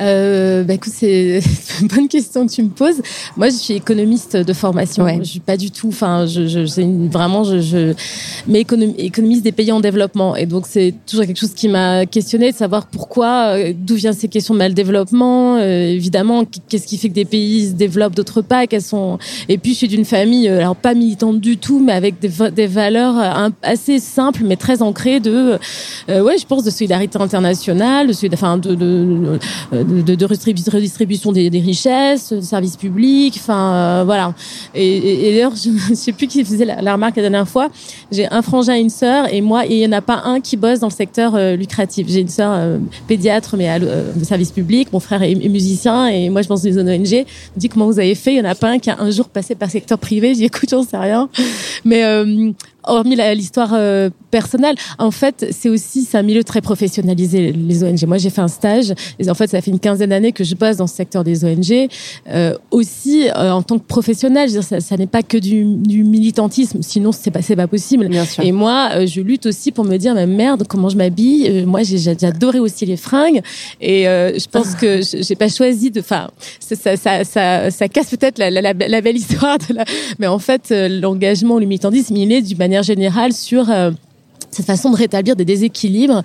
Euh, 0.01 0.63
bah 0.63 0.73
écoute, 0.73 0.91
c'est 0.95 1.39
une 1.81 1.87
bonne 1.95 2.07
question 2.07 2.45
que 2.45 2.51
tu 2.51 2.63
me 2.63 2.69
poses. 2.69 3.01
Moi, 3.37 3.49
je 3.49 3.55
suis 3.55 3.73
économiste 3.75 4.35
de 4.35 4.53
formation. 4.53 5.03
Ouais. 5.05 5.17
Je 5.19 5.23
suis 5.23 5.39
pas 5.39 5.55
du 5.57 5.71
tout. 5.71 5.87
Enfin, 5.87 6.25
je, 6.25 6.47
je 6.47 6.65
c'est 6.65 6.81
une- 6.81 7.07
vraiment, 7.09 7.43
je, 7.43 7.59
je, 7.61 7.93
mais 8.47 8.63
économ- 8.63 8.93
économiste 8.97 9.43
des 9.43 9.51
pays 9.53 9.71
en 9.71 9.79
développement. 9.79 10.35
Et 10.35 10.45
donc, 10.45 10.65
c'est 10.67 10.93
toujours 11.05 11.25
quelque 11.25 11.39
chose 11.39 11.53
qui 11.53 11.67
m'a 11.69 12.05
questionné 12.05 12.51
de 12.51 12.55
savoir 12.57 12.87
pourquoi, 12.87 13.55
euh, 13.57 13.73
d'où 13.77 13.95
viennent 13.95 14.13
ces 14.13 14.27
questions 14.27 14.53
de 14.53 14.59
mal 14.59 14.73
développement. 14.73 15.55
euh, 15.57 15.87
évidemment, 15.91 16.43
qu'est-ce 16.67 16.87
qui 16.87 16.97
fait 16.97 17.09
que 17.09 17.13
des 17.13 17.25
pays 17.25 17.69
se 17.69 17.73
développent, 17.73 18.15
d'autres 18.15 18.41
pas. 18.41 18.67
Quelles 18.67 18.81
sont. 18.81 19.17
Et 19.47 19.57
puis, 19.57 19.71
je 19.73 19.77
suis 19.77 19.87
d'une 19.87 20.05
famille, 20.05 20.49
euh, 20.49 20.59
alors 20.59 20.75
pas 20.75 20.93
militante 20.93 21.39
du 21.39 21.57
tout, 21.57 21.79
mais 21.79 21.93
avec 21.93 22.19
des, 22.19 22.27
va- 22.27 22.51
des 22.51 22.67
valeurs 22.67 23.17
euh, 23.17 23.49
assez 23.63 23.99
simples, 23.99 24.41
mais 24.45 24.57
très 24.57 24.81
ancrées 24.81 25.19
de, 25.21 25.57
euh, 26.09 26.21
ouais, 26.21 26.37
je 26.37 26.45
pense 26.45 26.63
de 26.63 26.69
solidarité 26.69 27.17
internationale, 27.17 28.07
de, 28.07 28.33
enfin, 28.33 28.57
de, 28.57 28.75
de, 28.75 29.39
de, 29.85 30.15
de 30.15 30.25
redistribu- 30.25 30.69
redistribution 30.69 31.31
des, 31.31 31.49
des 31.49 31.59
richesses, 31.59 32.33
de 32.33 32.41
services 32.41 32.77
publics, 32.77 33.35
enfin 33.37 33.73
euh, 33.73 34.03
voilà. 34.05 34.33
Et, 34.73 34.85
et, 34.85 35.29
et 35.29 35.31
d'ailleurs, 35.33 35.53
je 35.63 35.69
ne 35.91 35.95
sais 35.95 36.11
plus 36.11 36.27
qui 36.27 36.43
faisait 36.43 36.65
la, 36.65 36.93
remarque 36.93 37.15
la 37.15 37.23
dernière 37.23 37.47
fois. 37.47 37.69
J'ai 38.11 38.27
un 38.31 38.41
frangin 38.41 38.75
et 38.75 38.79
une 38.79 38.89
sœur, 38.89 39.33
et 39.33 39.41
moi, 39.41 39.65
il 39.65 39.77
n'y 39.77 39.87
en 39.87 39.91
a 39.91 40.01
pas 40.01 40.21
un 40.25 40.41
qui 40.41 40.57
bosse 40.57 40.79
dans 40.79 40.87
le 40.87 40.93
secteur 40.93 41.35
euh, 41.35 41.55
lucratif. 41.55 42.07
J'ai 42.09 42.21
une 42.21 42.29
sœur 42.29 42.51
euh, 42.53 42.77
pédiatre, 43.07 43.55
mais 43.57 43.69
à 43.69 43.79
de 43.79 44.23
service 44.23 44.51
public. 44.51 44.91
Mon 44.91 44.99
frère 44.99 45.21
est, 45.23 45.31
est 45.31 45.49
musicien, 45.49 46.07
et 46.07 46.29
moi, 46.29 46.41
je 46.41 46.47
pense 46.47 46.63
une 46.63 46.89
ONG. 46.89 47.25
Dis 47.55 47.69
comment 47.69 47.85
vous 47.85 47.99
avez 47.99 48.15
fait 48.15 48.33
Il 48.33 48.41
n'y 48.41 48.47
en 48.47 48.51
a 48.51 48.55
pas 48.55 48.69
un 48.69 48.79
qui 48.79 48.89
a 48.89 48.99
un 48.99 49.11
jour 49.11 49.29
passé 49.29 49.55
par 49.55 49.69
secteur 49.69 49.97
privé. 49.99 50.29
J'ai 50.29 50.35
dit, 50.35 50.45
écoute, 50.45 50.69
j'en 50.69 50.83
sais 50.83 50.97
rien. 50.97 51.29
Mais 51.83 52.03
euh, 52.03 52.51
hormis 52.83 53.15
l'histoire 53.35 53.71
euh, 53.73 54.09
en 54.99 55.11
fait, 55.11 55.47
c'est 55.51 55.69
aussi 55.69 56.03
c'est 56.03 56.17
un 56.17 56.23
milieu 56.23 56.43
très 56.43 56.61
professionnalisé 56.61 57.51
les 57.51 57.83
ONG. 57.83 58.05
Moi, 58.05 58.17
j'ai 58.17 58.29
fait 58.29 58.41
un 58.41 58.47
stage. 58.47 58.93
Et 59.19 59.29
en 59.29 59.33
fait, 59.33 59.47
ça 59.49 59.61
fait 59.61 59.71
une 59.71 59.79
quinzaine 59.79 60.09
d'années 60.09 60.31
que 60.31 60.43
je 60.43 60.55
bosse 60.55 60.77
dans 60.77 60.87
ce 60.87 60.95
secteur 60.95 61.23
des 61.23 61.45
ONG. 61.45 61.87
Euh, 62.29 62.55
aussi, 62.71 63.27
euh, 63.29 63.51
en 63.51 63.61
tant 63.61 63.77
que 63.79 63.85
professionnel, 63.85 64.49
je 64.49 64.55
veux 64.55 64.59
dire, 64.61 64.67
ça, 64.67 64.79
ça 64.79 64.97
n'est 64.97 65.07
pas 65.07 65.23
que 65.23 65.37
du, 65.37 65.63
du 65.63 66.03
militantisme. 66.03 66.79
Sinon, 66.81 67.11
c'est 67.11 67.31
pas 67.31 67.41
c'est 67.41 67.55
pas 67.55 67.67
possible. 67.67 68.07
Bien 68.07 68.25
sûr. 68.25 68.43
Et 68.43 68.51
moi, 68.51 68.89
euh, 68.93 69.07
je 69.07 69.21
lutte 69.21 69.45
aussi 69.45 69.71
pour 69.71 69.85
me 69.85 69.97
dire, 69.97 70.13
mais 70.15 70.27
merde, 70.27 70.63
comment 70.67 70.89
je 70.89 70.97
m'habille? 70.97 71.47
Euh, 71.49 71.65
moi, 71.65 71.81
j'ai 71.83 72.09
adoré 72.25 72.59
aussi 72.59 72.85
les 72.85 72.97
fringues. 72.97 73.41
Et 73.81 74.07
euh, 74.07 74.37
je 74.37 74.45
pense 74.47 74.75
que 74.75 75.01
j- 75.01 75.23
j'ai 75.23 75.35
pas 75.35 75.49
choisi 75.49 75.91
de. 75.91 75.99
Enfin, 75.99 76.29
ça, 76.59 76.75
ça, 76.75 76.95
ça, 76.97 77.23
ça, 77.23 77.71
ça 77.71 77.87
casse 77.87 78.09
peut-être 78.09 78.37
la, 78.39 78.49
la, 78.49 78.61
la, 78.61 78.73
la 78.73 79.01
belle 79.01 79.17
histoire 79.17 79.57
de 79.57 79.73
la. 79.75 79.85
Mais 80.19 80.27
en 80.27 80.39
fait, 80.39 80.69
euh, 80.71 80.87
l'engagement, 80.89 81.59
le 81.59 81.65
militantisme, 81.65 82.15
il 82.15 82.31
est 82.31 82.41
d'une 82.41 82.57
manière 82.57 82.83
générale 82.83 83.33
sur. 83.33 83.69
Cette 84.55 84.65
façon 84.65 84.89
de 84.91 84.95
rétablir 84.95 85.35
des 85.35 85.45
déséquilibres, 85.45 86.21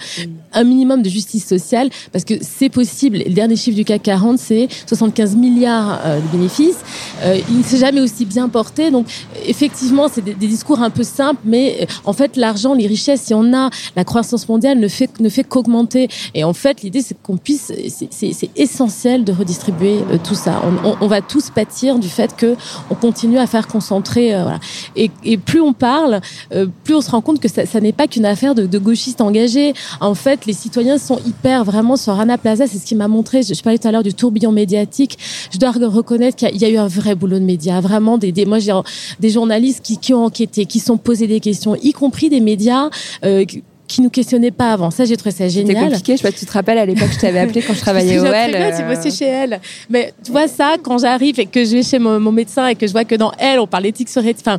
un 0.53 0.64
minimum 0.64 1.03
de 1.03 1.09
justice 1.09 1.47
sociale, 1.47 1.91
parce 2.12 2.24
que 2.24 2.35
c'est 2.41 2.68
possible. 2.68 3.18
Le 3.18 3.33
dernier 3.33 3.57
chiffre 3.57 3.76
du 3.76 3.85
CAC 3.85 4.03
40, 4.03 4.39
c'est 4.39 4.68
75 4.87 5.37
milliards 5.37 6.01
euh, 6.05 6.20
de 6.20 6.26
bénéfices. 6.37 6.78
Euh, 7.22 7.39
il 7.51 7.59
ne 7.59 7.62
s'est 7.62 7.78
jamais 7.78 8.01
aussi 8.01 8.24
bien 8.24 8.49
porté. 8.49 8.91
Donc, 8.91 9.07
effectivement, 9.47 10.07
c'est 10.12 10.22
des, 10.24 10.35
des 10.35 10.47
discours 10.47 10.81
un 10.83 10.91
peu 10.91 11.03
simples, 11.03 11.41
mais 11.45 11.78
euh, 11.83 11.87
en 12.05 12.12
fait, 12.12 12.37
l'argent, 12.37 12.74
les 12.74 12.87
richesses, 12.87 13.22
si 13.22 13.35
on 13.35 13.53
a 13.53 13.70
la 13.97 14.05
croissance 14.05 14.49
mondiale, 14.49 14.78
ne 14.78 14.89
fait 14.89 15.11
ne 15.20 15.28
fait 15.28 15.45
qu'augmenter. 15.45 16.09
Et 16.35 16.45
en 16.45 16.53
fait, 16.53 16.83
l'idée, 16.83 17.03
c'est 17.03 17.16
qu'on 17.22 17.37
puisse, 17.37 17.72
c'est- 18.11 18.51
essentiel 18.57 19.24
de 19.24 19.33
redistribuer 19.33 19.99
euh, 20.12 20.16
tout 20.22 20.35
ça. 20.35 20.62
On, 20.64 20.91
on, 20.91 20.97
on 21.01 21.07
va 21.07 21.20
tous 21.20 21.51
pâtir 21.51 21.99
du 21.99 22.09
fait 22.09 22.37
que 22.37 22.57
on 22.91 22.95
continue 22.95 23.39
à 23.39 23.47
faire 23.47 23.66
concentrer. 23.68 24.31
voilà. 24.31 24.61
et, 24.97 25.11
et 25.24 25.37
plus 25.39 25.61
on 25.61 25.72
parle, 25.72 26.20
euh, 26.53 26.66
plus 26.85 26.95
on 26.95 27.01
se 27.01 27.11
rend 27.11 27.20
compte 27.20 27.41
que 27.41 27.49
ça, 27.49 27.66
ça 27.66 27.81
n'est 27.81 27.93
pas 27.93 28.07
qu'une 28.07 28.20
affaire 28.25 28.55
de, 28.55 28.66
de 28.66 28.79
gauchistes 28.79 29.21
engagés. 29.21 29.75
En 30.01 30.14
fait, 30.14 30.47
les 30.47 30.53
citoyens 30.53 30.99
sont 30.99 31.18
hyper 31.27 31.64
vraiment 31.64 31.97
sur 31.97 32.14
Rana 32.14 32.39
Plaza. 32.39 32.66
C'est 32.66 32.79
ce 32.79 32.87
qui 32.87 32.95
m'a 32.95 33.09
montré. 33.09 33.43
Je, 33.43 33.61
parlais 33.62 33.79
tout 33.79 33.89
à 33.89 33.93
l'heure 33.93 34.03
du 34.03 34.14
tourbillon 34.14 34.53
médiatique. 34.53 35.18
Je 35.53 35.59
dois 35.59 35.71
reconnaître 35.71 36.37
qu'il 36.37 36.57
y 36.57 36.61
y, 36.61 36.64
a 36.64 36.68
eu 36.68 36.77
un 36.77 36.89
vrai 36.89 37.14
boulot 37.14 37.39
de 37.39 37.45
médias. 37.45 37.81
Vraiment 37.81 38.18
des, 38.18 38.33
des 38.33 38.45
moi 38.45 38.59
j'ai 38.59 38.73
des 39.18 39.31
journalistes 39.31 39.83
qui, 39.83 39.99
qui 39.99 40.14
ont 40.14 40.25
enquêté, 40.25 40.66
qui 40.66 40.81
sont 40.81 40.97
posés 40.97 41.27
des 41.27 41.41
questions, 41.41 41.77
y 41.77 41.93
compris 41.93 42.29
des 42.29 42.41
médias. 42.41 42.91
Euh, 43.25 43.45
qui- 43.91 44.01
nous 44.01 44.09
questionnaient 44.11 44.51
pas 44.51 44.72
avant. 44.72 44.91
Ça, 44.91 45.05
j'ai 45.05 45.16
trouvé 45.16 45.30
ça 45.32 45.49
C'était 45.49 45.66
génial. 45.66 45.84
compliqué. 45.91 46.12
Je 46.16 46.22
sais 46.22 46.30
pas 46.30 46.36
tu 46.36 46.47
te 46.47 46.53
rappelles 46.53 46.78
à 46.78 46.86
l'époque, 46.86 47.09
je 47.12 47.18
t'avais 47.18 47.38
appelé 47.45 47.61
quand 47.61 47.74
je 47.74 47.80
travaillais 47.80 48.18
au 48.18 48.24
L. 48.24 48.51
bien, 48.51 48.70
tu 48.74 48.82
euh, 48.82 48.95
bossais 48.95 49.11
chez 49.11 49.26
elle. 49.26 49.61
Mais 49.91 50.14
tu 50.24 50.30
vois 50.32 50.49
ça, 50.49 50.76
quand 50.82 50.99
j'arrive 50.99 51.38
et 51.38 51.47
que 51.47 51.64
je 51.64 51.72
vais 51.72 51.82
chez 51.82 51.99
mon, 51.99 52.18
mon 52.20 52.32
médecin 52.32 52.66
et 52.68 52.74
que 52.76 52.86
je 52.86 52.93
vois 52.93 53.05
que 53.05 53.14
dans 53.16 53.32
elle, 53.38 53.59
on 53.61 53.66
parle 53.66 53.82
d'éthique 53.82 54.09
sur 54.09 54.24
éthique. 54.24 54.47
Enfin, 54.47 54.59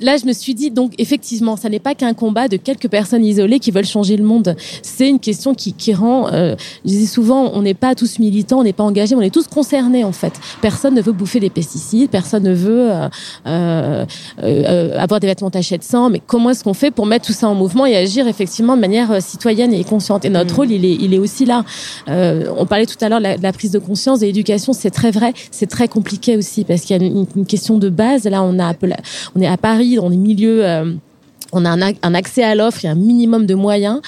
là, 0.00 0.16
je 0.16 0.24
me 0.26 0.32
suis 0.32 0.54
dit, 0.54 0.70
donc, 0.70 0.92
effectivement, 0.98 1.56
ça 1.56 1.68
n'est 1.68 1.78
pas 1.78 1.94
qu'un 1.94 2.14
combat 2.14 2.48
de 2.48 2.56
quelques 2.56 2.88
personnes 2.88 3.24
isolées 3.24 3.58
qui 3.60 3.70
veulent 3.70 3.84
changer 3.86 4.16
le 4.16 4.24
monde. 4.24 4.56
C'est 4.82 5.08
une 5.08 5.20
question 5.20 5.54
qui, 5.54 5.72
qui 5.74 5.92
rend, 5.94 6.32
euh, 6.32 6.56
je 6.84 6.90
dis 6.90 7.06
souvent, 7.06 7.50
on 7.54 7.62
n'est 7.62 7.74
pas 7.74 7.94
tous 7.94 8.18
militants, 8.18 8.60
on 8.60 8.64
n'est 8.64 8.72
pas 8.72 8.84
engagés, 8.84 9.14
on 9.14 9.20
est 9.22 9.30
tous 9.30 9.46
concernés, 9.46 10.02
en 10.02 10.12
fait. 10.12 10.32
Personne 10.62 10.94
ne 10.94 11.02
veut 11.02 11.12
bouffer 11.12 11.40
des 11.40 11.50
pesticides, 11.50 12.10
personne 12.10 12.42
ne 12.44 12.54
veut 12.54 12.90
euh, 12.90 13.08
euh, 13.46 14.04
euh, 14.42 14.98
avoir 14.98 15.20
des 15.20 15.26
vêtements 15.26 15.50
tachés 15.50 15.78
de 15.78 15.84
sang. 15.84 16.08
Mais 16.10 16.20
comment 16.26 16.50
est-ce 16.50 16.64
qu'on 16.64 16.74
fait 16.74 16.90
pour 16.90 17.06
mettre 17.06 17.26
tout 17.26 17.32
ça 17.32 17.48
en 17.48 17.54
mouvement 17.54 17.84
et 17.86 17.96
agir 17.96 18.26
effectivement 18.26 18.45
de 18.76 18.80
manière 18.80 19.10
euh, 19.12 19.20
citoyenne 19.20 19.72
et 19.74 19.84
consciente 19.84 20.24
Et 20.24 20.30
notre 20.30 20.56
rôle, 20.56 20.70
il 20.70 20.84
est, 20.84 20.94
il 20.94 21.12
est 21.14 21.18
aussi 21.18 21.44
là. 21.44 21.64
Euh, 22.08 22.46
on 22.56 22.66
parlait 22.66 22.86
tout 22.86 22.96
à 23.00 23.08
l'heure 23.08 23.18
de 23.18 23.24
la, 23.24 23.36
de 23.36 23.42
la 23.42 23.52
prise 23.52 23.70
de 23.72 23.78
conscience 23.78 24.20
de 24.20 24.26
l'éducation, 24.26 24.72
c'est 24.72 24.90
très 24.90 25.10
vrai, 25.10 25.32
c'est 25.50 25.66
très 25.68 25.88
compliqué 25.88 26.36
aussi 26.36 26.64
parce 26.64 26.82
qu'il 26.82 26.96
y 26.96 27.04
a 27.04 27.06
une, 27.06 27.26
une 27.36 27.46
question 27.46 27.78
de 27.78 27.88
base. 27.88 28.24
Là, 28.24 28.42
on 28.42 28.58
a, 28.58 28.72
on 29.34 29.40
est 29.40 29.46
à 29.46 29.56
Paris, 29.56 29.96
dans 29.96 30.10
des 30.10 30.16
milieux. 30.16 30.64
euh, 30.64 30.92
on 31.52 31.64
a 31.64 31.70
un, 31.70 31.78
ac- 31.78 31.96
un 32.02 32.14
accès 32.14 32.42
à 32.42 32.54
l'offre 32.54 32.84
et 32.84 32.88
un 32.88 32.96
minimum 32.96 33.46
de 33.46 33.54
moyens. 33.54 34.00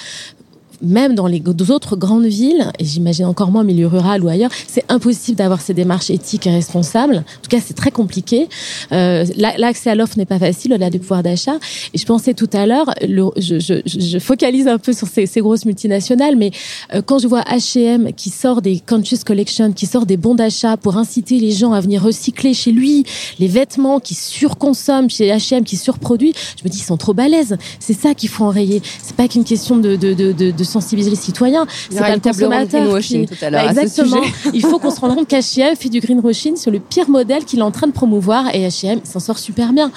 Même 0.80 1.14
dans 1.14 1.26
les 1.26 1.42
autres 1.70 1.96
grandes 1.96 2.26
villes, 2.26 2.70
et 2.78 2.84
j'imagine 2.84 3.24
encore 3.26 3.50
moins 3.50 3.62
en 3.62 3.64
milieu 3.64 3.86
rural 3.88 4.22
ou 4.22 4.28
ailleurs, 4.28 4.50
c'est 4.68 4.84
impossible 4.88 5.36
d'avoir 5.36 5.60
ces 5.60 5.74
démarches 5.74 6.10
éthiques 6.10 6.46
et 6.46 6.50
responsables. 6.50 7.16
En 7.16 7.42
tout 7.42 7.48
cas, 7.50 7.58
c'est 7.64 7.74
très 7.74 7.90
compliqué. 7.90 8.48
Euh, 8.92 9.24
la- 9.36 9.56
L'accès 9.58 9.90
à 9.90 9.94
l'offre 9.96 10.16
n'est 10.16 10.26
pas 10.26 10.38
facile, 10.38 10.72
au-delà 10.72 10.90
du 10.90 10.98
pouvoir 11.00 11.22
d'achat. 11.22 11.56
Et 11.94 11.98
je 11.98 12.06
pensais 12.06 12.32
tout 12.34 12.48
à 12.52 12.64
l'heure, 12.66 12.90
je, 13.02 13.58
je, 13.58 13.80
je 13.86 14.18
focalise 14.18 14.68
un 14.68 14.78
peu 14.78 14.92
sur 14.92 15.08
ces, 15.08 15.26
ces 15.26 15.40
grosses 15.40 15.64
multinationales, 15.64 16.36
mais 16.36 16.52
euh, 16.94 17.02
quand 17.02 17.18
je 17.18 17.26
vois 17.26 17.42
H&M 17.42 18.12
qui 18.14 18.30
sort 18.30 18.62
des 18.62 18.78
conscious 18.80 19.18
collection, 19.26 19.72
qui 19.72 19.86
sort 19.86 20.06
des 20.06 20.16
bons 20.16 20.34
d'achat 20.36 20.76
pour 20.76 20.96
inciter 20.96 21.38
les 21.40 21.50
gens 21.50 21.72
à 21.72 21.80
venir 21.80 22.02
recycler 22.02 22.54
chez 22.54 22.70
lui, 22.70 23.04
les 23.40 23.48
vêtements 23.48 23.98
qui 24.00 24.14
surconsomment 24.14 25.10
chez 25.10 25.28
H&M, 25.28 25.64
qui 25.64 25.76
surproduit, 25.76 26.32
je 26.56 26.64
me 26.64 26.70
dis 26.70 26.78
ils 26.78 26.82
sont 26.82 26.96
trop 26.96 27.14
balèzes. 27.14 27.56
C'est 27.80 27.94
ça 27.98 28.14
qu'il 28.14 28.28
faut 28.28 28.44
enrayer. 28.44 28.80
C'est 29.02 29.16
pas 29.16 29.26
qu'une 29.28 29.44
question 29.44 29.76
de, 29.76 29.96
de, 29.96 30.14
de, 30.14 30.32
de 30.32 30.64
sensibiliser 30.68 31.10
les 31.10 31.16
citoyens. 31.16 31.66
C'est 31.90 31.98
pas 31.98 32.14
le 32.14 32.20
consommateur 32.20 32.82
greenwashing 32.82 33.26
qui... 33.26 33.36
tout 33.36 33.44
à 33.44 33.50
l'heure 33.50 33.64
Bah, 33.64 33.70
exactement. 33.70 34.22
Il 34.52 34.62
faut 34.62 34.78
qu'on 34.78 34.90
se 34.90 35.00
rende 35.00 35.16
compte 35.16 35.28
qu'H&M 35.28 35.76
fait 35.76 35.88
du 35.88 36.00
greenwashing 36.00 36.56
sur 36.56 36.70
le 36.70 36.80
pire 36.80 37.08
modèle 37.08 37.44
qu'il 37.44 37.58
est 37.58 37.62
en 37.62 37.70
train 37.70 37.86
de 37.86 37.92
promouvoir 37.92 38.54
et 38.54 38.66
H&M 38.68 39.00
s'en 39.04 39.20
sort 39.20 39.38
super 39.38 39.72
bien. 39.72 39.90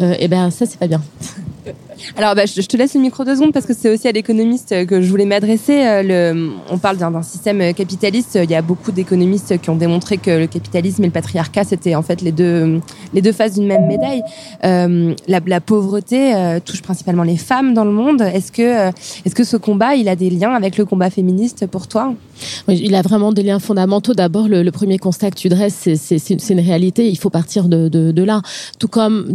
Euh, 0.00 0.14
et 0.18 0.28
ben 0.28 0.50
ça 0.50 0.66
c'est 0.66 0.78
pas 0.78 0.86
bien. 0.86 1.02
Alors, 2.16 2.34
bah, 2.34 2.46
je 2.46 2.60
te 2.66 2.76
laisse 2.76 2.94
le 2.94 3.00
micro 3.00 3.24
deux 3.24 3.36
secondes 3.36 3.52
parce 3.52 3.66
que 3.66 3.74
c'est 3.74 3.92
aussi 3.92 4.08
à 4.08 4.12
l'économiste 4.12 4.86
que 4.86 5.00
je 5.00 5.10
voulais 5.10 5.24
m'adresser. 5.24 5.84
Euh, 5.86 6.50
On 6.70 6.78
parle 6.78 6.96
d'un 6.96 7.22
système 7.22 7.60
euh, 7.60 7.72
capitaliste. 7.72 8.38
Il 8.42 8.50
y 8.50 8.54
a 8.54 8.62
beaucoup 8.62 8.92
d'économistes 8.92 9.60
qui 9.60 9.70
ont 9.70 9.76
démontré 9.76 10.18
que 10.18 10.30
le 10.30 10.46
capitalisme 10.46 11.02
et 11.04 11.06
le 11.06 11.12
patriarcat, 11.12 11.64
c'était 11.64 11.94
en 11.94 12.02
fait 12.02 12.22
les 12.22 12.32
deux, 12.32 12.80
les 13.14 13.22
deux 13.22 13.32
faces 13.32 13.54
d'une 13.54 13.66
même 13.66 13.86
médaille. 13.86 14.22
Euh, 14.64 15.14
la, 15.26 15.60
pauvreté 15.60 16.32
touche 16.64 16.82
principalement 16.82 17.24
les 17.24 17.36
femmes 17.36 17.74
dans 17.74 17.84
le 17.84 17.90
monde. 17.90 18.22
Est-ce 18.22 18.52
que, 18.52 18.88
est-ce 19.24 19.34
que 19.34 19.44
ce 19.44 19.56
combat, 19.56 19.96
il 19.96 20.08
a 20.08 20.16
des 20.16 20.30
liens 20.30 20.52
avec 20.52 20.78
le 20.78 20.84
combat 20.84 21.10
féministe 21.10 21.66
pour 21.66 21.88
toi? 21.88 22.14
Il 22.68 22.94
a 22.94 23.02
vraiment 23.02 23.32
des 23.32 23.42
liens 23.42 23.58
fondamentaux. 23.58 24.14
D'abord, 24.14 24.48
le, 24.48 24.70
premier 24.70 24.98
constat 24.98 25.30
que 25.30 25.36
tu 25.36 25.48
dresses, 25.48 25.88
c'est- 25.96 26.50
une, 26.50 26.60
réalité. 26.60 27.08
Il 27.08 27.18
faut 27.18 27.30
partir 27.30 27.68
de, 27.68 28.22
là. 28.22 28.42
Tout 28.78 28.88
comme, 28.88 29.34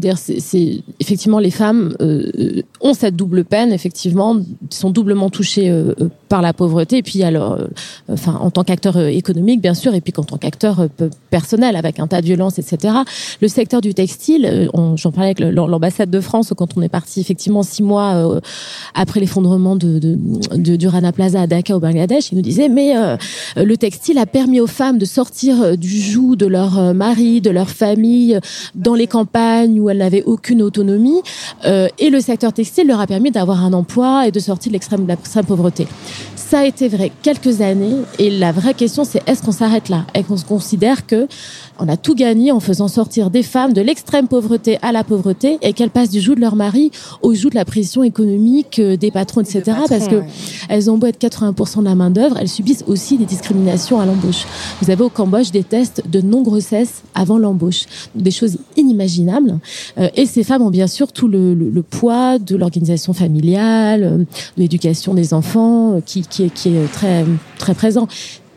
effectivement 0.99 1.39
les 1.39 1.51
femmes 1.51 1.93
ont 2.81 2.93
cette 2.93 3.15
double 3.15 3.43
peine. 3.43 3.71
Effectivement, 3.71 4.37
sont 4.69 4.89
doublement 4.89 5.29
touchées 5.29 5.69
euh, 5.69 5.93
euh, 6.01 6.09
par 6.29 6.41
la 6.41 6.53
pauvreté. 6.53 6.97
Et 6.97 7.03
puis, 7.03 7.23
alors, 7.23 7.53
euh, 7.53 7.67
enfin, 8.09 8.37
en 8.39 8.49
tant 8.51 8.63
qu'acteur 8.63 8.97
euh, 8.97 9.07
économique, 9.07 9.61
bien 9.61 9.73
sûr, 9.73 9.93
et 9.93 10.01
puis 10.01 10.13
en 10.17 10.23
tant 10.23 10.37
qu'acteur 10.37 10.79
euh, 10.79 10.87
pe- 10.87 11.09
personnel, 11.29 11.75
avec 11.75 11.99
un 11.99 12.07
tas 12.07 12.21
de 12.21 12.25
violences, 12.25 12.59
etc. 12.59 12.93
Le 13.41 13.47
secteur 13.47 13.81
du 13.81 13.93
textile, 13.93 14.45
euh, 14.45 14.95
j'en 14.95 15.11
parlais 15.11 15.29
avec 15.37 15.39
l'ambassade 15.39 16.09
de 16.09 16.19
France 16.21 16.53
quand 16.55 16.77
on 16.77 16.81
est 16.81 16.89
parti 16.89 17.19
effectivement 17.19 17.63
six 17.63 17.83
mois 17.83 18.13
euh, 18.15 18.39
après 18.93 19.19
l'effondrement 19.19 19.75
de, 19.75 19.99
de, 19.99 20.75
du 20.75 20.87
Rana 20.87 21.11
Plaza 21.11 21.41
à 21.41 21.47
Dhaka 21.47 21.75
au 21.75 21.79
Bangladesh, 21.79 22.31
ils 22.31 22.35
nous 22.35 22.41
disaient 22.41 22.69
mais 22.69 22.95
euh, 22.97 23.17
le 23.55 23.77
textile 23.77 24.17
a 24.17 24.25
permis 24.25 24.59
aux 24.59 24.67
femmes 24.67 24.97
de 24.97 25.05
sortir 25.05 25.61
euh, 25.61 25.75
du 25.75 25.89
joug 25.99 26.35
de 26.35 26.45
leur 26.45 26.77
euh, 26.79 26.93
mari, 26.93 27.41
de 27.41 27.49
leur 27.49 27.69
famille, 27.69 28.35
euh, 28.35 28.39
dans 28.75 28.95
les 28.95 29.07
campagnes 29.07 29.79
où 29.79 29.89
elles 29.89 29.97
n'avaient 29.99 30.23
aucune 30.23 30.61
autonomie, 30.61 31.21
euh, 31.65 31.87
le 32.13 32.21
secteur 32.21 32.53
textile 32.53 32.87
leur 32.87 32.99
a 32.99 33.07
permis 33.07 33.31
d'avoir 33.31 33.63
un 33.63 33.73
emploi 33.73 34.27
et 34.27 34.31
de 34.31 34.39
sortir 34.39 34.71
de 34.71 34.73
l'extrême 34.73 35.05
pauvreté. 35.45 35.87
Ça 36.35 36.59
a 36.59 36.65
été 36.65 36.87
vrai 36.87 37.11
quelques 37.23 37.61
années, 37.61 37.95
et 38.19 38.29
la 38.29 38.51
vraie 38.51 38.75
question 38.75 39.03
c'est 39.03 39.27
est-ce 39.27 39.41
qu'on 39.41 39.51
s'arrête 39.51 39.89
là? 39.89 40.05
Est-ce 40.13 40.27
qu'on 40.27 40.37
se 40.37 40.45
considère 40.45 41.07
que 41.07 41.27
on 41.79 41.87
a 41.87 41.97
tout 41.97 42.15
gagné 42.15 42.51
en 42.51 42.59
faisant 42.59 42.87
sortir 42.87 43.29
des 43.29 43.43
femmes 43.43 43.73
de 43.73 43.81
l'extrême 43.81 44.27
pauvreté 44.27 44.77
à 44.81 44.91
la 44.91 45.03
pauvreté 45.03 45.57
et 45.61 45.73
qu'elles 45.73 45.89
passent 45.89 46.09
du 46.09 46.21
joug 46.21 46.35
de 46.35 46.41
leur 46.41 46.55
mari 46.55 46.91
au 47.21 47.33
joug 47.33 47.49
de 47.49 47.55
la 47.55 47.65
pression 47.65 48.03
économique 48.03 48.79
euh, 48.79 48.95
des 48.97 49.11
patrons, 49.11 49.41
etc. 49.41 49.61
patrons, 49.65 49.87
parce 49.87 50.07
que 50.07 50.15
ouais. 50.17 50.27
elles 50.69 50.89
ont 50.91 50.97
beau 50.97 51.07
être 51.07 51.19
80% 51.19 51.79
de 51.79 51.85
la 51.85 51.95
main 51.95 52.09
d'œuvre, 52.09 52.37
elles 52.39 52.49
subissent 52.49 52.83
aussi 52.87 53.17
des 53.17 53.25
discriminations 53.25 53.99
à 53.99 54.05
l'embauche. 54.05 54.45
Vous 54.81 54.91
avez 54.91 55.03
au 55.03 55.09
Cambodge 55.09 55.51
des 55.51 55.63
tests 55.63 56.03
de 56.09 56.21
non-grossesse 56.21 57.01
avant 57.15 57.37
l'embauche, 57.37 57.85
des 58.15 58.31
choses 58.31 58.57
inimaginables. 58.77 59.59
Euh, 59.97 60.09
et 60.15 60.25
ces 60.25 60.43
femmes 60.43 60.61
ont 60.61 60.69
bien 60.71 60.87
sûr 60.87 61.11
tout 61.11 61.27
le, 61.27 61.53
le- 61.53 61.69
le 61.69 61.81
poids 61.81 62.37
de 62.39 62.55
l'organisation 62.55 63.13
familiale, 63.13 64.03
euh, 64.03 64.17
de 64.17 64.25
l'éducation 64.57 65.13
des 65.13 65.33
enfants, 65.33 65.93
euh, 65.95 65.99
qui, 66.05 66.21
qui, 66.21 66.43
est, 66.43 66.49
qui 66.53 66.69
est 66.75 66.91
très 66.91 67.25
très 67.57 67.73
présent. 67.73 68.07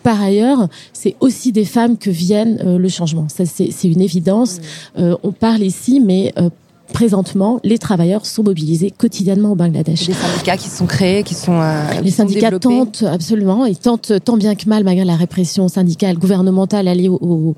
Par 0.07 0.23
ailleurs, 0.23 0.69
c'est 0.93 1.17
aussi 1.19 1.51
des 1.51 1.65
femmes 1.65 1.99
que 1.99 2.11
viennent 2.11 2.61
euh, 2.65 2.79
le 2.79 2.89
changement. 2.89 3.27
Ça, 3.29 3.45
c'est 3.45 3.89
une 3.89 4.01
évidence. 4.01 4.61
Euh, 4.97 5.17
on 5.25 5.33
parle 5.33 5.63
ici, 5.63 5.99
mais 5.99 6.33
euh, 6.39 6.49
présentement, 6.93 7.59
les 7.65 7.79
travailleurs 7.79 8.25
sont 8.25 8.45
mobilisés 8.45 8.91
quotidiennement 8.91 9.53
au 9.53 9.55
Bangladesh. 9.57 10.07
Des 10.07 10.13
syndicats 10.13 10.57
qui 10.57 10.69
sont 10.69 10.87
créés, 10.87 11.23
qui 11.23 11.35
sont 11.35 11.61
euh, 11.61 12.01
les 12.03 12.11
sont 12.11 12.19
syndicats 12.19 12.57
tentent 12.59 13.03
absolument, 13.03 13.65
ils 13.65 13.77
tentent 13.77 14.13
tant 14.25 14.37
bien 14.37 14.55
que 14.55 14.69
mal, 14.69 14.85
malgré 14.85 15.05
la 15.05 15.17
répression 15.17 15.69
syndicale, 15.69 16.17
gouvernementale 16.19 16.87
alliée 16.89 17.09
au, 17.09 17.19
au, 17.21 17.57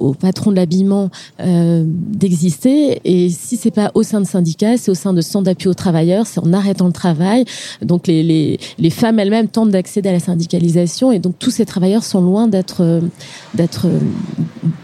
au 0.00 0.14
patron 0.14 0.50
de 0.50 0.56
l'habillement, 0.56 1.10
euh, 1.40 1.84
d'exister. 1.86 3.00
Et 3.04 3.30
si 3.30 3.56
c'est 3.56 3.70
pas 3.70 3.90
au 3.94 4.02
sein 4.02 4.20
de 4.20 4.26
syndicats, 4.26 4.76
c'est 4.76 4.90
au 4.90 4.94
sein 4.94 5.12
de 5.12 5.20
centres 5.20 5.44
d'appui 5.44 5.68
aux 5.68 5.74
travailleurs, 5.74 6.26
c'est 6.26 6.40
en 6.40 6.52
arrêtant 6.52 6.86
le 6.86 6.92
travail. 6.92 7.44
Donc 7.82 8.06
les, 8.06 8.58
les, 8.78 8.90
femmes 8.90 9.18
elles-mêmes 9.18 9.48
tentent 9.48 9.70
d'accéder 9.70 10.08
à 10.08 10.12
la 10.12 10.20
syndicalisation, 10.20 11.12
et 11.12 11.18
donc 11.18 11.38
tous 11.38 11.50
ces 11.50 11.64
travailleurs 11.64 12.02
sont 12.02 12.20
loin 12.20 12.48
d'être 12.48 12.82
euh, 12.82 13.00
d'être 13.54 13.86
euh, 13.86 13.98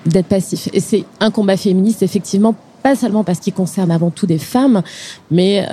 d'être 0.06 0.26
passifs. 0.26 0.68
Et 0.72 0.80
c'est 0.80 1.04
un 1.20 1.30
combat 1.30 1.56
féministe 1.56 2.02
effectivement, 2.02 2.54
pas 2.82 2.94
seulement 2.94 3.24
parce 3.24 3.40
qu'il 3.40 3.54
concerne 3.54 3.90
avant 3.90 4.10
tout 4.10 4.26
des 4.26 4.38
femmes, 4.38 4.82
mais 5.30 5.66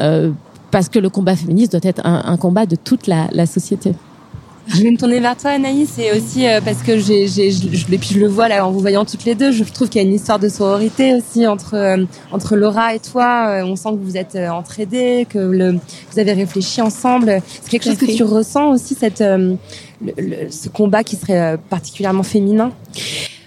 parce 0.72 0.90
que 0.90 0.98
le 0.98 1.10
combat 1.10 1.36
féministe 1.36 1.74
doit 1.74 1.82
être 1.84 2.02
un, 2.06 2.38
combat 2.38 2.66
de 2.66 2.76
toute 2.76 3.08
la 3.08 3.46
société. 3.46 3.94
Je 4.68 4.82
vais 4.82 4.92
me 4.92 4.98
tourner 4.98 5.20
vers 5.20 5.36
toi, 5.36 5.52
Anaïs, 5.52 5.98
et 6.00 6.12
aussi 6.18 6.48
euh, 6.48 6.62
parce 6.64 6.82
que 6.84 6.98
j'ai, 6.98 7.28
j'ai, 7.28 7.52
je, 7.52 7.68
je- 7.74 7.94
et 7.94 7.98
puis 7.98 8.10
je 8.14 8.20
le 8.20 8.28
vois 8.30 8.48
là 8.48 8.66
en 8.66 8.72
vous 8.72 8.80
voyant 8.80 9.04
toutes 9.04 9.26
les 9.26 9.36
deux, 9.36 9.52
je 9.52 9.64
trouve 9.66 9.90
qu'il 9.90 10.02
y 10.02 10.06
a 10.06 10.08
une 10.08 10.14
histoire 10.16 10.40
de 10.40 10.48
sororité 10.48 11.16
aussi 11.16 11.46
entre 11.48 11.74
euh, 11.76 12.06
entre 12.32 12.56
Laura 12.56 12.96
et 12.96 13.00
toi. 13.00 13.48
Euh, 13.50 13.66
on 13.66 13.76
sent 13.76 13.90
que 13.90 14.04
vous 14.04 14.16
êtes 14.16 14.36
euh, 14.36 14.48
entraidés, 14.50 15.28
que 15.30 15.38
le, 15.38 15.74
vous 15.74 16.20
avez 16.20 16.32
réfléchi 16.32 16.82
ensemble. 16.82 17.42
C'est 17.62 17.70
quelque 17.70 17.84
chose 17.84 17.98
que 17.98 18.06
tu 18.16 18.24
ressens 18.24 18.72
aussi 18.72 18.96
cette 18.96 19.20
euh, 19.22 19.56
le- 20.02 20.14
le- 20.18 20.50
ce 20.50 20.70
combat 20.70 21.04
qui 21.04 21.18
serait 21.18 21.40
euh, 21.42 21.58
particulièrement 21.70 22.24
féminin? 22.24 22.72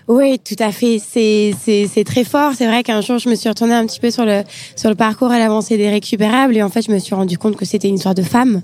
Oui, 0.09 0.39
tout 0.39 0.55
à 0.61 0.71
fait. 0.71 1.01
C'est 1.01 2.05
très 2.05 2.25
fort. 2.25 2.53
C'est 2.57 2.67
vrai 2.67 2.83
qu'un 2.83 3.01
jour 3.01 3.19
je 3.19 3.29
me 3.29 3.35
suis 3.35 3.49
retournée 3.49 3.75
un 3.75 3.87
petit 3.87 4.01
peu 4.01 4.11
sur 4.11 4.25
le 4.25 4.43
sur 4.77 4.89
le 4.89 4.95
parcours 4.95 5.31
à 5.31 5.39
l'avancée 5.39 5.77
des 5.77 5.89
récupérables 5.89 6.57
et 6.57 6.63
en 6.63 6.69
fait 6.69 6.83
je 6.83 6.93
me 6.93 6.99
suis 6.99 7.15
rendu 7.15 7.39
compte 7.39 7.57
que 7.57 7.65
c'était 7.65 7.89
une 7.89 7.97
histoire 7.97 8.15
de 8.15 8.23
femme. 8.23 8.63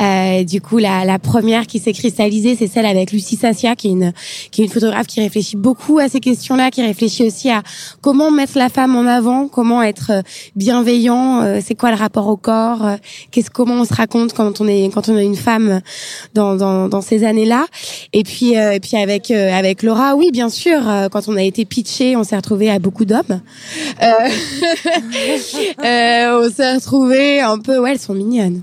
Euh, 0.00 0.42
du 0.44 0.60
coup 0.60 0.78
la 0.78 1.04
la 1.04 1.18
première 1.18 1.66
qui 1.66 1.78
s'est 1.78 1.92
cristallisée 1.92 2.56
c'est 2.56 2.66
celle 2.66 2.86
avec 2.86 3.12
Lucie 3.12 3.36
Sassia 3.36 3.76
qui 3.76 3.88
est 3.88 3.92
une 3.92 4.12
qui 4.50 4.62
est 4.62 4.64
une 4.64 4.70
photographe 4.70 5.06
qui 5.06 5.20
réfléchit 5.20 5.56
beaucoup 5.56 5.98
à 5.98 6.08
ces 6.08 6.20
questions-là, 6.20 6.70
qui 6.70 6.82
réfléchit 6.82 7.24
aussi 7.24 7.50
à 7.50 7.62
comment 8.00 8.30
mettre 8.30 8.58
la 8.58 8.68
femme 8.68 8.96
en 8.96 9.06
avant, 9.06 9.48
comment 9.48 9.82
être 9.82 10.10
euh, 10.10 10.22
bienveillant, 10.56 11.42
euh, 11.42 11.60
c'est 11.64 11.74
quoi 11.74 11.90
le 11.90 11.96
rapport 11.96 12.28
au 12.28 12.36
corps, 12.36 12.84
euh, 12.84 12.96
qu'est-ce 13.30 13.50
comment 13.50 13.74
on 13.74 13.84
se 13.84 13.94
raconte 13.94 14.32
quand 14.32 14.60
on 14.60 14.66
est 14.66 14.92
quand 14.92 15.08
on 15.08 15.16
est 15.16 15.24
une 15.24 15.36
femme 15.36 15.80
dans 16.34 16.56
dans 16.56 16.88
dans 16.88 17.00
ces 17.00 17.24
années-là. 17.24 17.66
Et 18.12 18.22
puis 18.22 18.58
euh, 18.58 18.72
et 18.72 18.80
puis 18.80 18.96
avec 18.96 19.30
avec 19.30 19.82
Laura, 19.82 20.14
oui 20.16 20.30
bien 20.32 20.48
sûr, 20.48 20.71
euh, 20.88 21.08
quand 21.08 21.28
on 21.28 21.36
a 21.36 21.42
été 21.42 21.64
pitché, 21.64 22.16
on 22.16 22.24
s'est 22.24 22.36
retrouvé 22.36 22.70
à 22.70 22.78
beaucoup 22.78 23.04
d'hommes. 23.04 23.40
Euh, 24.02 24.06
euh, 25.84 26.40
on 26.46 26.50
s'est 26.50 26.74
retrouvé 26.74 27.40
un 27.40 27.58
peu, 27.58 27.78
ouais, 27.78 27.92
elles 27.92 27.98
sont 27.98 28.14
mignonnes. 28.14 28.62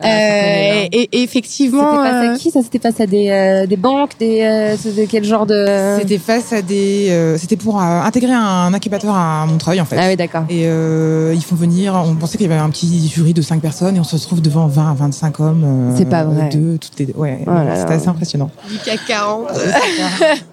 Ah, 0.00 0.06
Euh, 0.06 0.86
et, 0.92 1.08
et 1.12 1.22
effectivement, 1.22 1.90
C'était 2.02 2.10
face 2.10 2.24
à 2.30 2.38
qui 2.38 2.50
Ça? 2.50 2.62
C'était 2.62 2.78
face 2.78 3.00
à 3.00 3.06
des 3.06 3.28
euh, 3.28 3.66
des 3.66 3.76
banques, 3.76 4.12
des 4.18 4.40
euh, 4.40 4.76
c'était 4.78 5.06
quel 5.06 5.24
genre 5.24 5.44
de 5.44 5.66
C'était 6.00 6.16
face 6.18 6.54
à 6.54 6.62
des. 6.62 7.08
euh, 7.10 7.36
C'était 7.36 7.56
pour 7.56 7.78
euh, 7.78 8.00
intégrer 8.00 8.32
un 8.32 8.72
incubateur 8.72 9.14
à 9.14 9.44
Montreuil 9.46 9.78
en 9.80 9.84
fait. 9.84 9.96
Ah 10.00 10.08
oui, 10.08 10.16
d'accord. 10.16 10.44
Et 10.48 10.62
euh, 10.64 11.32
ils 11.34 11.42
font 11.44 11.54
venir. 11.54 11.94
On 11.94 12.14
pensait 12.14 12.38
qu'il 12.38 12.48
y 12.48 12.52
avait 12.52 12.60
un 12.60 12.70
petit 12.70 13.08
jury 13.14 13.34
de 13.34 13.42
5 13.42 13.60
personnes 13.60 13.94
et 13.96 14.00
on 14.00 14.04
se 14.04 14.16
retrouve 14.16 14.40
devant 14.40 14.66
20 14.68 14.90
à 14.90 14.94
25 14.94 15.40
hommes. 15.40 15.64
euh, 15.92 15.94
C'est 15.98 16.08
pas 16.08 16.24
vrai. 16.24 16.48
Deux, 16.48 16.78
toutes 16.78 16.98
les. 16.98 17.12
Ouais. 17.14 17.44
Oh 17.46 17.50
C'était 17.76 17.92
assez 17.94 18.08
impressionnant. 18.08 18.50
du 18.70 18.78
CAC 18.78 19.00
40. 19.06 19.48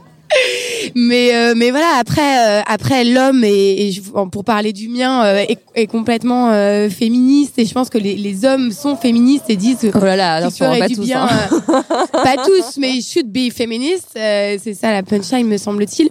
mais 0.96 1.36
euh, 1.36 1.54
mais 1.56 1.72
voilà 1.72 1.98
après 2.00 2.60
euh, 2.60 2.62
après 2.68 3.04
l'homme 3.04 3.44
et, 3.44 3.88
et 3.90 4.02
pour 4.32 4.44
parler 4.44 4.74
du 4.74 4.88
mien 4.90 5.24
euh, 5.26 5.38
est, 5.48 5.60
est 5.76 5.88
complètement 5.88 6.52
euh, 6.52 6.90
féministe 6.90 7.58
et 7.58 7.66
je 7.66 7.74
pense 7.74 7.90
que 7.90 7.98
les, 7.98 8.16
les 8.16 8.46
hommes 8.46 8.72
sont 8.72 8.96
féministes 8.96 9.46
et 9.50 9.56
disent 9.56 9.90
Oh 9.94 10.00
là 10.00 10.16
là, 10.16 10.36
attention, 10.36 10.78
pas 10.78 10.88
du 10.88 10.96
tous. 10.96 11.02
bien 11.06 11.24
hein. 11.30 11.50
euh, 11.70 11.82
pas 12.24 12.36
tous 12.46 12.78
mais 12.78 13.02
should 13.02 13.32
be 13.32 13.52
féministe 13.52 14.10
euh, 14.18 14.58
c'est 14.62 14.74
ça 14.74 14.92
la 14.92 15.04
punchline 15.04 15.48
me 15.48 15.58
semble-t-il 15.58 16.10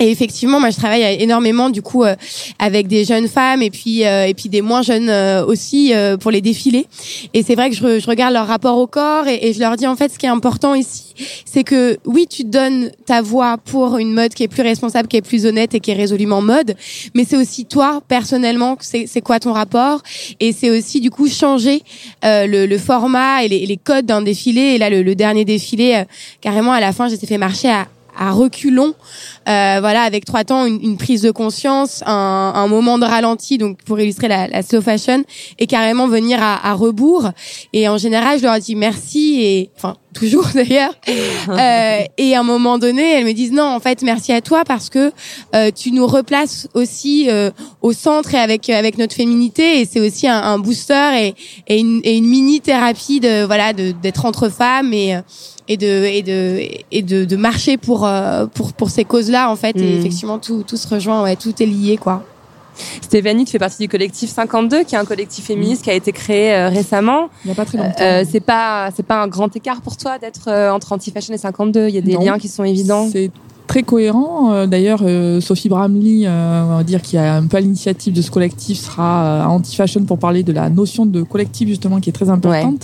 et 0.00 0.10
effectivement, 0.10 0.58
moi, 0.58 0.70
je 0.70 0.76
travaille 0.76 1.02
énormément 1.22 1.70
du 1.70 1.82
coup 1.82 2.04
euh, 2.04 2.16
avec 2.58 2.88
des 2.88 3.04
jeunes 3.04 3.28
femmes 3.28 3.62
et 3.62 3.70
puis 3.70 4.04
euh, 4.04 4.26
et 4.26 4.34
puis 4.34 4.48
des 4.48 4.62
moins 4.62 4.82
jeunes 4.82 5.10
euh, 5.10 5.44
aussi 5.44 5.94
euh, 5.94 6.16
pour 6.16 6.30
les 6.30 6.40
défilés. 6.40 6.86
Et 7.34 7.42
c'est 7.42 7.54
vrai 7.54 7.70
que 7.70 7.76
je, 7.76 8.00
je 8.00 8.06
regarde 8.06 8.32
leur 8.32 8.46
rapport 8.46 8.78
au 8.78 8.86
corps 8.86 9.28
et, 9.28 9.38
et 9.48 9.52
je 9.52 9.60
leur 9.60 9.76
dis 9.76 9.86
en 9.86 9.96
fait 9.96 10.12
ce 10.12 10.18
qui 10.18 10.26
est 10.26 10.30
important 10.30 10.74
ici, 10.74 11.14
c'est 11.44 11.64
que 11.64 11.98
oui, 12.06 12.26
tu 12.28 12.44
donnes 12.44 12.90
ta 13.06 13.22
voix 13.22 13.58
pour 13.58 13.98
une 13.98 14.12
mode 14.12 14.34
qui 14.34 14.42
est 14.42 14.48
plus 14.48 14.62
responsable, 14.62 15.06
qui 15.06 15.18
est 15.18 15.22
plus 15.22 15.46
honnête 15.46 15.74
et 15.74 15.80
qui 15.80 15.90
est 15.90 15.94
résolument 15.94 16.40
mode, 16.40 16.74
mais 17.14 17.24
c'est 17.28 17.36
aussi 17.36 17.66
toi 17.66 18.02
personnellement, 18.08 18.76
c'est 18.80 19.20
quoi 19.20 19.38
ton 19.38 19.52
rapport? 19.52 20.02
Et 20.40 20.52
c'est 20.52 20.70
aussi 20.70 21.00
du 21.00 21.10
coup 21.10 21.28
changer 21.28 21.82
euh, 22.24 22.46
le, 22.46 22.66
le 22.66 22.78
format 22.78 23.44
et 23.44 23.48
les, 23.48 23.66
les 23.66 23.76
codes 23.76 24.06
d'un 24.06 24.22
défilé. 24.22 24.60
Et 24.60 24.78
là, 24.78 24.88
le, 24.88 25.02
le 25.02 25.14
dernier 25.14 25.44
défilé, 25.44 25.94
euh, 25.94 26.04
carrément 26.40 26.72
à 26.72 26.80
la 26.80 26.92
fin, 26.92 27.08
j'ai 27.08 27.16
fait 27.18 27.38
marcher 27.38 27.68
à 27.68 27.86
à 28.20 28.32
reculons, 28.32 28.94
euh, 29.48 29.78
voilà, 29.80 30.02
avec 30.02 30.26
trois 30.26 30.44
temps, 30.44 30.66
une, 30.66 30.80
une 30.82 30.98
prise 30.98 31.22
de 31.22 31.30
conscience, 31.30 32.02
un, 32.04 32.52
un 32.54 32.68
moment 32.68 32.98
de 32.98 33.06
ralenti, 33.06 33.56
donc 33.56 33.82
pour 33.86 33.98
illustrer 33.98 34.28
la, 34.28 34.46
la 34.46 34.62
slow 34.62 34.82
fashion, 34.82 35.24
et 35.58 35.66
carrément 35.66 36.06
venir 36.06 36.38
à, 36.42 36.70
à 36.70 36.74
rebours. 36.74 37.30
Et 37.72 37.88
en 37.88 37.96
général, 37.96 38.38
je 38.38 38.44
leur 38.44 38.58
dis 38.58 38.76
merci 38.76 39.40
et, 39.40 39.70
enfin, 39.76 39.96
toujours 40.14 40.46
d'ailleurs. 40.54 40.92
Euh, 41.48 42.00
et 42.18 42.34
à 42.34 42.40
un 42.40 42.42
moment 42.42 42.78
donné, 42.78 43.02
elles 43.12 43.24
me 43.24 43.32
disent 43.32 43.52
non, 43.52 43.64
en 43.64 43.80
fait, 43.80 44.02
merci 44.02 44.32
à 44.32 44.40
toi 44.40 44.62
parce 44.66 44.88
que 44.90 45.12
euh, 45.54 45.70
tu 45.74 45.92
nous 45.92 46.06
replaces 46.06 46.68
aussi 46.74 47.26
euh, 47.28 47.50
au 47.82 47.92
centre 47.92 48.34
et 48.34 48.38
avec 48.38 48.68
avec 48.70 48.98
notre 48.98 49.14
féminité. 49.14 49.80
Et 49.80 49.84
c'est 49.84 50.00
aussi 50.00 50.28
un, 50.28 50.40
un 50.42 50.58
booster 50.58 51.10
et, 51.18 51.34
et 51.68 51.78
une, 51.78 52.00
et 52.04 52.16
une 52.16 52.26
mini 52.26 52.60
thérapie 52.60 53.20
de 53.20 53.44
voilà 53.44 53.72
de 53.72 53.92
d'être 53.92 54.24
entre 54.24 54.48
femmes 54.48 54.92
et 54.92 55.18
et 55.68 55.76
de 55.76 56.04
et 56.04 56.22
de 56.22 56.60
et 56.90 57.02
de, 57.02 57.24
de 57.24 57.36
marcher 57.36 57.76
pour 57.76 58.06
euh, 58.06 58.46
pour 58.46 58.72
pour 58.72 58.90
ces 58.90 59.04
causes-là 59.04 59.50
en 59.50 59.56
fait. 59.56 59.76
Et 59.76 59.82
Mm. 59.96 59.98
effectivement, 60.00 60.38
tout 60.38 60.64
tout 60.66 60.76
se 60.76 60.88
rejoint. 60.88 61.22
Ouais, 61.22 61.36
tout 61.36 61.54
est 61.62 61.66
lié 61.66 61.96
quoi. 61.96 62.24
Stéphanie, 63.02 63.44
tu 63.44 63.52
fais 63.52 63.58
partie 63.58 63.78
du 63.78 63.88
collectif 63.88 64.30
52, 64.30 64.84
qui 64.84 64.94
est 64.94 64.98
un 64.98 65.04
collectif 65.04 65.46
féministe 65.46 65.82
qui 65.84 65.90
a 65.90 65.94
été 65.94 66.12
créé 66.12 66.54
euh, 66.54 66.68
récemment. 66.68 67.28
Il 67.44 67.48
n'y 67.48 67.52
a 67.52 67.54
pas 67.54 67.64
très 67.64 67.78
longtemps. 67.78 67.94
Euh, 68.00 68.24
c'est 68.30 68.40
pas 68.40 68.90
c'est 68.96 69.02
pas 69.06 69.20
un 69.22 69.28
grand 69.28 69.54
écart 69.56 69.80
pour 69.82 69.96
toi 69.96 70.18
d'être 70.18 70.48
euh, 70.48 70.70
entre 70.70 70.92
anti-fashion 70.92 71.34
et 71.34 71.38
52. 71.38 71.88
Il 71.88 71.94
y 71.94 71.98
a 71.98 72.00
des 72.00 72.14
Non. 72.14 72.20
liens 72.20 72.38
qui 72.38 72.48
sont 72.48 72.64
évidents? 72.64 73.08
C'est 73.10 73.30
très 73.70 73.82
cohérent. 73.84 74.52
Euh, 74.52 74.66
D'ailleurs, 74.66 75.00
euh, 75.04 75.40
Sophie 75.40 75.68
Bramley, 75.68 76.22
euh, 76.26 76.64
on 76.72 76.76
va 76.78 76.82
dire 76.84 77.02
qui 77.02 77.16
a 77.16 77.36
un 77.36 77.46
peu 77.46 77.58
l'initiative 77.58 78.12
de 78.12 78.20
ce 78.20 78.28
collectif, 78.30 78.78
sera 78.80 79.44
à 79.44 79.48
Anti-Fashion 79.48 80.02
pour 80.04 80.18
parler 80.18 80.42
de 80.42 80.52
la 80.52 80.68
notion 80.68 81.06
de 81.06 81.22
collectif 81.22 81.68
justement 81.68 82.00
qui 82.00 82.10
est 82.10 82.12
très 82.12 82.30
importante. 82.30 82.82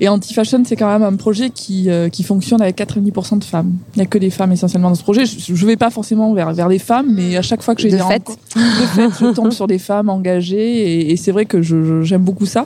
Et 0.00 0.08
Anti-Fashion, 0.08 0.62
c'est 0.64 0.76
quand 0.76 0.88
même 0.88 1.02
un 1.02 1.16
projet 1.16 1.50
qui 1.50 1.88
qui 2.10 2.22
fonctionne 2.22 2.62
avec 2.62 2.76
90% 2.78 3.38
de 3.38 3.44
femmes. 3.44 3.72
Il 3.94 3.98
n'y 3.98 4.02
a 4.02 4.06
que 4.06 4.16
des 4.18 4.30
femmes 4.30 4.52
essentiellement 4.52 4.88
dans 4.88 4.94
ce 4.94 5.02
projet. 5.02 5.26
Je, 5.26 5.54
je 5.54 5.66
vais 5.66 5.76
pas 5.76 5.90
forcément 5.90 6.32
vers 6.32 6.52
vers 6.54 6.68
les 6.68 6.78
femmes, 6.78 7.08
mais 7.14 7.36
à 7.36 7.42
chaque 7.42 7.62
fois 7.62 7.74
que 7.74 7.82
j'ai 7.82 7.90
De 7.90 7.96
des 7.98 8.02
fait. 8.02 8.22
de 8.56 8.60
fait, 8.94 9.08
je 9.20 9.30
tombe 9.34 9.52
sur 9.52 9.66
des 9.66 9.78
femmes 9.78 10.08
engagées 10.08 10.68
et, 11.08 11.12
et 11.12 11.16
c'est 11.16 11.32
vrai 11.32 11.44
que 11.44 11.60
je- 11.60 12.00
j'aime 12.02 12.22
beaucoup 12.22 12.46
ça. 12.46 12.64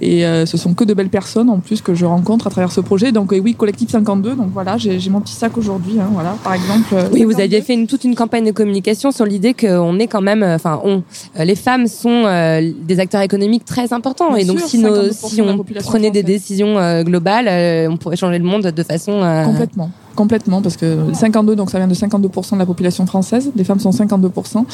Et 0.00 0.24
euh, 0.24 0.46
ce 0.46 0.56
sont 0.56 0.74
que 0.74 0.84
de 0.84 0.94
belles 0.94 1.08
personnes 1.20 1.50
en 1.50 1.58
plus 1.58 1.80
que 1.82 1.94
je 1.94 2.04
rencontre 2.06 2.46
à 2.46 2.50
travers 2.50 2.70
ce 2.70 2.80
projet. 2.80 3.10
Donc 3.10 3.32
oui, 3.32 3.54
collectif 3.54 3.90
52. 3.90 4.36
Donc 4.36 4.50
voilà, 4.52 4.76
j'ai 4.78 5.00
j'ai 5.00 5.10
mon 5.10 5.20
petit 5.20 5.34
sac 5.34 5.58
aujourd'hui. 5.58 5.94
Hein, 6.00 6.08
voilà, 6.12 6.36
par 6.44 6.54
exemple. 6.54 6.83
Euh, 6.92 7.08
Oui, 7.12 7.24
vous 7.24 7.30
52. 7.32 7.42
aviez 7.42 7.60
fait 7.62 7.74
une, 7.74 7.86
toute 7.86 8.04
une 8.04 8.14
campagne 8.14 8.44
de 8.44 8.50
communication 8.52 9.10
sur 9.10 9.24
l'idée 9.24 9.54
qu'on 9.54 9.98
est 9.98 10.06
quand 10.06 10.20
même, 10.20 10.42
euh, 10.42 10.54
enfin, 10.56 10.80
on, 10.84 11.02
euh, 11.38 11.44
les 11.44 11.54
femmes 11.56 11.86
sont 11.86 12.24
euh, 12.26 12.70
des 12.82 13.00
acteurs 13.00 13.22
économiques 13.22 13.64
très 13.64 13.92
importants, 13.92 14.28
Bien 14.30 14.38
et 14.38 14.44
donc 14.44 14.58
sûr, 14.60 14.68
si, 14.68 14.78
nos, 14.78 15.08
52% 15.08 15.12
si 15.28 15.40
on 15.42 15.58
prenait 15.82 16.10
des 16.10 16.20
française. 16.20 16.24
décisions 16.24 16.78
euh, 16.78 17.02
globales, 17.02 17.48
euh, 17.48 17.88
on 17.90 17.96
pourrait 17.96 18.16
changer 18.16 18.38
le 18.38 18.44
monde 18.44 18.62
de 18.62 18.82
façon. 18.82 19.22
euh, 19.22 19.44
Complètement. 19.44 19.90
Complètement, 20.16 20.62
parce 20.62 20.76
que 20.76 21.12
52, 21.12 21.56
donc 21.56 21.70
ça 21.70 21.78
vient 21.78 21.88
de 21.88 21.94
52% 21.94 22.52
de 22.54 22.58
la 22.58 22.66
population 22.66 23.04
française. 23.06 23.50
Les 23.56 23.64
femmes 23.64 23.80
sont 23.80 23.90
52%. 23.90 24.54
Donc 24.54 24.66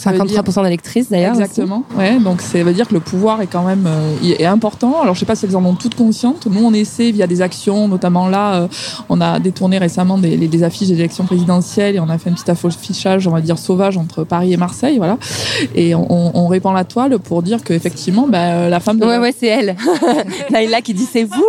ça 0.00 0.10
veut 0.12 0.18
dire- 0.24 0.42
53% 0.42 0.62
d'électrices 0.64 1.10
d'ailleurs. 1.10 1.32
aussi. 1.32 1.42
Exactement. 1.42 1.82
Ouais, 1.98 2.18
donc 2.18 2.40
ça 2.40 2.62
veut 2.62 2.72
dire 2.72 2.88
que 2.88 2.94
le 2.94 3.00
pouvoir 3.00 3.40
est 3.42 3.46
quand 3.46 3.62
même 3.64 3.84
euh, 3.86 4.14
est 4.22 4.44
important. 4.46 5.02
Alors 5.02 5.14
je 5.14 5.20
sais 5.20 5.26
pas 5.26 5.34
si 5.34 5.46
elles 5.46 5.56
en 5.56 5.64
ont 5.64 5.74
toutes 5.74 5.94
conscientes. 5.96 6.46
Nous 6.50 6.64
on 6.64 6.72
essaie 6.72 7.10
via 7.10 7.26
des 7.26 7.42
actions, 7.42 7.88
notamment 7.88 8.28
là, 8.28 8.54
euh, 8.54 8.68
on 9.08 9.20
a 9.20 9.38
détourné 9.38 9.78
récemment 9.78 10.18
des, 10.18 10.36
les- 10.36 10.48
des 10.48 10.62
affiches 10.62 10.88
des 10.88 10.94
élections 10.94 11.24
présidentielles 11.24 11.96
et 11.96 12.00
on 12.00 12.08
a 12.08 12.16
fait 12.18 12.30
un 12.30 12.34
petit 12.34 12.50
affichage, 12.50 13.26
on 13.28 13.32
va 13.32 13.40
dire 13.40 13.58
sauvage 13.58 13.96
entre 13.98 14.24
Paris 14.24 14.52
et 14.52 14.56
Marseille, 14.56 14.96
voilà. 14.98 15.18
Et 15.74 15.94
on, 15.94 16.06
on- 16.10 16.30
on 16.34 16.46
répand 16.48 16.74
la 16.74 16.84
toile 16.84 17.18
pour 17.18 17.42
dire 17.42 17.62
que 17.64 17.72
effectivement, 17.74 18.26
bah, 18.28 18.38
euh, 18.38 18.68
la 18.70 18.80
femme. 18.80 18.98
de- 18.98 19.04
Ouais, 19.06 19.18
ouais, 19.18 19.34
c'est 19.38 19.46
elle. 19.48 19.76
Naïla 20.50 20.80
qui 20.80 20.94
dit 20.94 21.06
c'est 21.10 21.24
vous. 21.24 21.44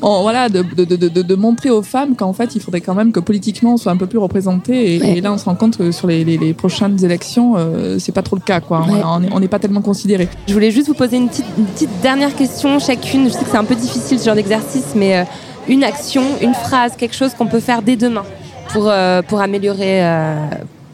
voilà, 0.00 0.48
de, 0.48 0.62
de, 0.62 0.84
de, 0.84 0.96
de, 1.08 1.22
de 1.22 1.34
montrer 1.34 1.70
aux 1.74 1.82
femmes 1.82 2.16
qu'en 2.16 2.32
fait, 2.32 2.54
il 2.54 2.60
faudrait 2.60 2.80
quand 2.80 2.94
même 2.94 3.12
que 3.12 3.20
politiquement 3.20 3.74
on 3.74 3.76
soit 3.76 3.92
un 3.92 3.96
peu 3.96 4.06
plus 4.06 4.18
représenté. 4.18 4.96
Et, 4.96 5.00
Ouais. 5.00 5.18
et 5.18 5.20
là, 5.20 5.32
on 5.32 5.38
se 5.38 5.44
rend 5.44 5.54
compte 5.54 5.76
que 5.76 5.90
sur 5.92 6.06
les, 6.06 6.24
les, 6.24 6.38
les 6.38 6.54
prochaines 6.54 7.04
élections, 7.04 7.54
euh, 7.56 7.98
c'est 7.98 8.12
pas 8.12 8.22
trop 8.22 8.36
le 8.36 8.42
cas, 8.42 8.60
quoi. 8.60 8.80
Ouais. 8.80 9.00
On 9.04 9.22
est- 9.22 9.28
on 9.32 9.40
n'est 9.40 9.48
pas 9.48 9.58
tellement 9.58 9.82
considéré. 9.82 10.28
Je 10.48 10.52
voulais 10.54 10.70
juste 10.70 10.88
vous 10.88 10.94
poser 10.94 11.16
une 11.18 11.28
petite, 11.28 11.44
une 11.58 11.66
petite 11.66 12.00
dernière 12.02 12.34
question 12.34 12.78
chacune. 12.78 13.24
Je 13.26 13.30
sais 13.34 13.44
que 13.44 13.50
c'est 13.50 13.56
un 13.56 13.64
peu 13.64 13.74
difficile 13.74 14.18
ce 14.18 14.24
genre 14.24 14.34
d'exercice, 14.34 14.94
mais 14.94 15.18
euh, 15.18 15.24
une 15.68 15.84
action, 15.84 16.22
une 16.40 16.54
phrase, 16.54 16.92
quelque 16.96 17.14
chose 17.14 17.34
qu'on 17.34 17.46
peut 17.46 17.60
faire 17.60 17.82
dès 17.82 17.96
demain 17.96 18.24
pour, 18.72 18.88
euh, 18.88 19.22
pour 19.22 19.40
améliorer, 19.40 20.04
euh, 20.04 20.34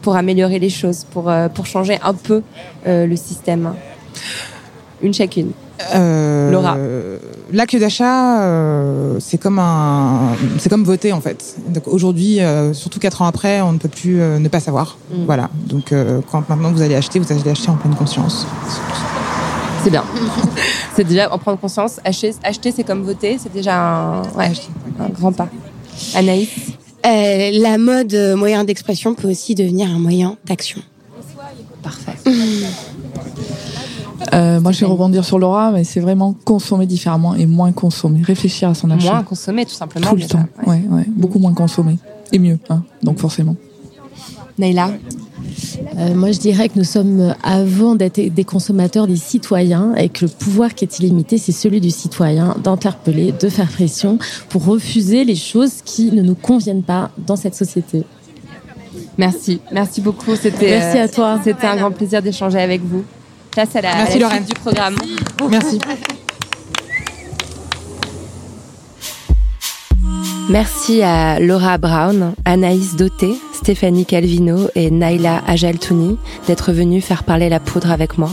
pour 0.01 0.15
améliorer 0.15 0.59
les 0.59 0.69
choses, 0.69 1.05
pour, 1.11 1.29
euh, 1.29 1.47
pour 1.49 1.65
changer 1.65 1.99
un 2.03 2.13
peu 2.13 2.41
euh, 2.87 3.05
le 3.05 3.15
système 3.15 3.73
Une 5.01 5.13
chacune. 5.13 5.51
Euh, 5.95 7.17
L'acte 7.53 7.75
d'achat, 7.75 8.43
euh, 8.43 9.17
c'est 9.19 9.37
comme 9.37 9.59
un, 9.59 10.35
c'est 10.57 10.69
comme 10.69 10.83
voter 10.83 11.11
en 11.11 11.21
fait. 11.21 11.55
Donc 11.67 11.87
aujourd'hui, 11.87 12.39
euh, 12.39 12.73
surtout 12.73 12.99
quatre 12.99 13.21
ans 13.21 13.25
après, 13.25 13.61
on 13.61 13.73
ne 13.73 13.77
peut 13.77 13.89
plus 13.89 14.21
euh, 14.21 14.39
ne 14.39 14.47
pas 14.47 14.59
savoir. 14.59 14.97
Mm. 15.11 15.25
Voilà. 15.25 15.49
Donc 15.65 15.91
euh, 15.91 16.21
quand 16.31 16.47
maintenant 16.49 16.71
vous 16.71 16.81
allez 16.81 16.95
acheter, 16.95 17.19
vous 17.19 17.31
allez 17.31 17.49
acheter 17.49 17.69
en 17.69 17.75
pleine 17.75 17.95
conscience. 17.95 18.47
C'est 19.83 19.89
bien. 19.89 20.05
c'est 20.95 21.03
déjà 21.03 21.33
en 21.33 21.37
prendre 21.37 21.59
conscience. 21.59 21.99
Acheter, 22.05 22.33
acheter 22.43 22.71
c'est 22.71 22.83
comme 22.83 23.03
voter. 23.03 23.37
C'est 23.37 23.51
déjà 23.51 23.79
un, 23.79 24.21
ouais, 24.37 24.51
un 24.99 25.09
grand 25.09 25.31
pas. 25.31 25.49
Anaïs 26.15 26.49
Euh, 27.05 27.49
la 27.53 27.77
mode 27.77 28.15
moyen 28.37 28.63
d'expression 28.63 29.13
peut 29.15 29.29
aussi 29.29 29.55
devenir 29.55 29.89
un 29.89 29.99
moyen 29.99 30.37
d'action. 30.45 30.81
Parfait. 31.83 32.13
Euh, 34.33 34.59
moi, 34.59 34.71
je 34.71 34.79
vais 34.79 34.85
rebondir 34.85 35.25
sur 35.25 35.39
Laura, 35.39 35.71
mais 35.71 35.83
c'est 35.83 35.99
vraiment 35.99 36.35
consommer 36.45 36.85
différemment 36.85 37.35
et 37.35 37.45
moins 37.45 37.71
consommer. 37.71 38.21
Réfléchir 38.21 38.69
à 38.69 38.73
son 38.73 38.89
achat. 38.91 39.11
Moins 39.11 39.23
consommer, 39.23 39.65
tout 39.65 39.73
simplement. 39.73 40.09
Tout 40.09 40.15
le 40.15 40.25
temps. 40.25 40.45
Ouais, 40.65 40.81
ouais. 40.89 41.05
Beaucoup 41.07 41.39
moins 41.39 41.53
consommer. 41.53 41.97
Et 42.31 42.39
mieux, 42.39 42.57
hein. 42.69 42.83
donc 43.03 43.19
forcément. 43.19 43.55
Naïla 44.57 44.91
Euh, 45.97 46.13
moi, 46.13 46.31
je 46.31 46.39
dirais 46.39 46.69
que 46.69 46.77
nous 46.77 46.85
sommes, 46.85 47.19
euh, 47.19 47.33
avant 47.43 47.95
d'être 47.95 48.19
des 48.19 48.43
consommateurs, 48.43 49.07
des 49.07 49.15
citoyens, 49.15 49.95
et 49.95 50.07
que 50.07 50.25
le 50.25 50.31
pouvoir 50.31 50.75
qui 50.75 50.85
est 50.85 50.99
illimité, 50.99 51.37
c'est 51.37 51.51
celui 51.51 51.81
du 51.81 51.89
citoyen 51.89 52.55
d'interpeller, 52.63 53.33
de 53.37 53.49
faire 53.49 53.67
pression 53.67 54.19
pour 54.49 54.65
refuser 54.65 55.25
les 55.25 55.35
choses 55.35 55.81
qui 55.83 56.11
ne 56.11 56.21
nous 56.21 56.35
conviennent 56.35 56.83
pas 56.83 57.11
dans 57.17 57.35
cette 57.35 57.55
société. 57.55 58.03
Merci, 59.17 59.59
merci 59.71 60.01
beaucoup. 60.01 60.35
C'était 60.35 60.79
Merci 60.79 60.97
euh, 60.97 61.03
à 61.03 61.07
toi. 61.07 61.39
C'était 61.43 61.67
un 61.67 61.75
grand 61.75 61.91
plaisir 61.91 62.21
d'échanger 62.21 62.59
avec 62.59 62.81
vous. 62.81 63.03
Place 63.51 63.75
à 63.75 63.81
la, 63.81 63.91
à 63.91 63.95
Merci, 63.95 64.19
la 64.19 64.29
suite 64.29 64.47
du 64.47 64.53
programme. 64.53 64.95
Merci. 65.49 65.79
Merci 70.49 71.01
à 71.01 71.39
Laura 71.39 71.77
Brown, 71.77 72.33
Anaïs 72.45 72.95
Doté, 72.95 73.35
Stéphanie 73.53 74.05
Calvino 74.05 74.69
et 74.75 74.89
Naila 74.89 75.41
Ajaltouni 75.47 76.17
d'être 76.47 76.71
venus 76.71 77.03
faire 77.03 77.23
parler 77.23 77.49
la 77.49 77.59
poudre 77.59 77.91
avec 77.91 78.17
moi. 78.17 78.29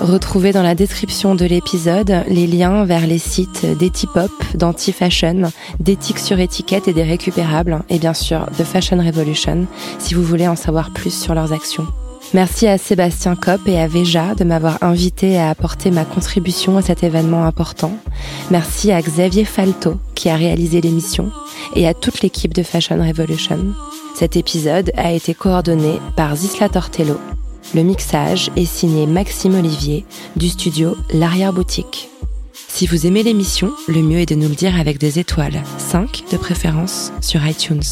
Retrouvez 0.00 0.52
dans 0.52 0.62
la 0.62 0.74
description 0.74 1.34
de 1.34 1.44
l'épisode 1.44 2.24
les 2.28 2.46
liens 2.46 2.84
vers 2.84 3.06
les 3.06 3.18
sites 3.18 3.66
d'Etipop, 3.78 4.30
d'Anti-Fashion, 4.54 5.50
d'éthique 5.80 6.18
sur 6.18 6.38
étiquette 6.40 6.88
et 6.88 6.92
des 6.92 7.02
récupérables, 7.02 7.82
et 7.88 7.98
bien 7.98 8.14
sûr 8.14 8.46
de 8.58 8.64
Fashion 8.64 8.98
Revolution, 8.98 9.66
si 9.98 10.14
vous 10.14 10.22
voulez 10.22 10.48
en 10.48 10.56
savoir 10.56 10.90
plus 10.92 11.14
sur 11.14 11.34
leurs 11.34 11.52
actions. 11.52 11.86
Merci 12.34 12.66
à 12.66 12.78
Sébastien 12.78 13.36
Kopp 13.36 13.60
et 13.66 13.78
à 13.78 13.86
Veja 13.86 14.34
de 14.34 14.44
m'avoir 14.44 14.82
invité 14.82 15.38
à 15.38 15.50
apporter 15.50 15.90
ma 15.90 16.06
contribution 16.06 16.78
à 16.78 16.82
cet 16.82 17.02
événement 17.02 17.44
important. 17.44 17.92
Merci 18.50 18.90
à 18.90 19.02
Xavier 19.02 19.44
Falto 19.44 19.96
qui 20.14 20.30
a 20.30 20.36
réalisé 20.36 20.80
l'émission 20.80 21.30
et 21.76 21.86
à 21.86 21.92
toute 21.92 22.22
l'équipe 22.22 22.54
de 22.54 22.62
Fashion 22.62 22.96
Revolution. 23.06 23.74
Cet 24.14 24.36
épisode 24.36 24.92
a 24.96 25.12
été 25.12 25.34
coordonné 25.34 25.98
par 26.16 26.34
Zisla 26.34 26.70
Tortello. 26.70 27.18
Le 27.74 27.82
mixage 27.82 28.50
est 28.56 28.64
signé 28.64 29.06
Maxime 29.06 29.54
Olivier 29.54 30.06
du 30.36 30.48
studio 30.48 30.96
L'Arrière 31.12 31.52
Boutique. 31.52 32.08
Si 32.74 32.86
vous 32.86 33.06
aimez 33.06 33.22
l'émission, 33.22 33.70
le 33.86 34.00
mieux 34.00 34.20
est 34.20 34.30
de 34.30 34.34
nous 34.34 34.48
le 34.48 34.54
dire 34.54 34.80
avec 34.80 34.96
des 34.96 35.18
étoiles, 35.18 35.62
5 35.76 36.24
de 36.32 36.38
préférence, 36.38 37.12
sur 37.20 37.46
iTunes. 37.46 37.82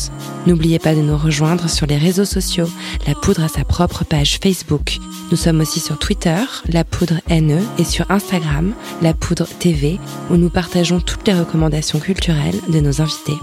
N'oubliez 0.47 0.78
pas 0.78 0.95
de 0.95 1.03
nous 1.03 1.18
rejoindre 1.18 1.68
sur 1.68 1.87
les 1.87 1.99
réseaux 1.99 2.24
sociaux. 2.24 2.68
La 3.07 3.14
Poudre 3.14 3.45
a 3.45 3.49
sa 3.49 3.62
propre 3.62 4.05
page 4.05 4.39
Facebook. 4.43 4.97
Nous 5.31 5.37
sommes 5.37 5.61
aussi 5.61 5.81
sur 5.81 5.99
Twitter, 5.99 6.41
La 6.66 6.83
Poudre 6.83 7.20
NE, 7.28 7.61
et 7.76 7.85
sur 7.85 8.11
Instagram, 8.11 8.72
La 9.03 9.12
Poudre 9.12 9.47
TV, 9.59 10.01
où 10.31 10.37
nous 10.37 10.49
partageons 10.49 11.01
toutes 11.01 11.28
les 11.28 11.35
recommandations 11.35 12.01
culturelles 12.01 12.59
de 12.70 12.81
nos 12.81 13.03
invités. 13.03 13.37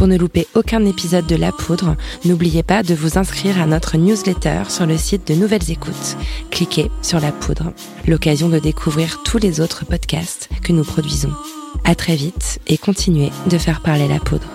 Pour 0.00 0.08
ne 0.08 0.16
louper 0.16 0.46
aucun 0.54 0.86
épisode 0.86 1.26
de 1.26 1.36
La 1.36 1.52
Poudre, 1.52 1.94
n'oubliez 2.24 2.62
pas 2.62 2.82
de 2.82 2.94
vous 2.94 3.18
inscrire 3.18 3.60
à 3.60 3.66
notre 3.66 3.98
newsletter 3.98 4.62
sur 4.70 4.86
le 4.86 4.96
site 4.96 5.28
de 5.28 5.34
Nouvelles 5.34 5.70
Écoutes. 5.70 6.16
Cliquez 6.50 6.90
sur 7.02 7.20
La 7.20 7.32
Poudre, 7.32 7.74
l'occasion 8.06 8.48
de 8.48 8.58
découvrir 8.58 9.22
tous 9.24 9.36
les 9.36 9.60
autres 9.60 9.84
podcasts 9.84 10.48
que 10.62 10.72
nous 10.72 10.84
produisons. 10.84 11.34
À 11.84 11.94
très 11.94 12.16
vite 12.16 12.60
et 12.66 12.78
continuez 12.78 13.28
de 13.50 13.58
faire 13.58 13.82
parler 13.82 14.08
la 14.08 14.20
poudre. 14.20 14.48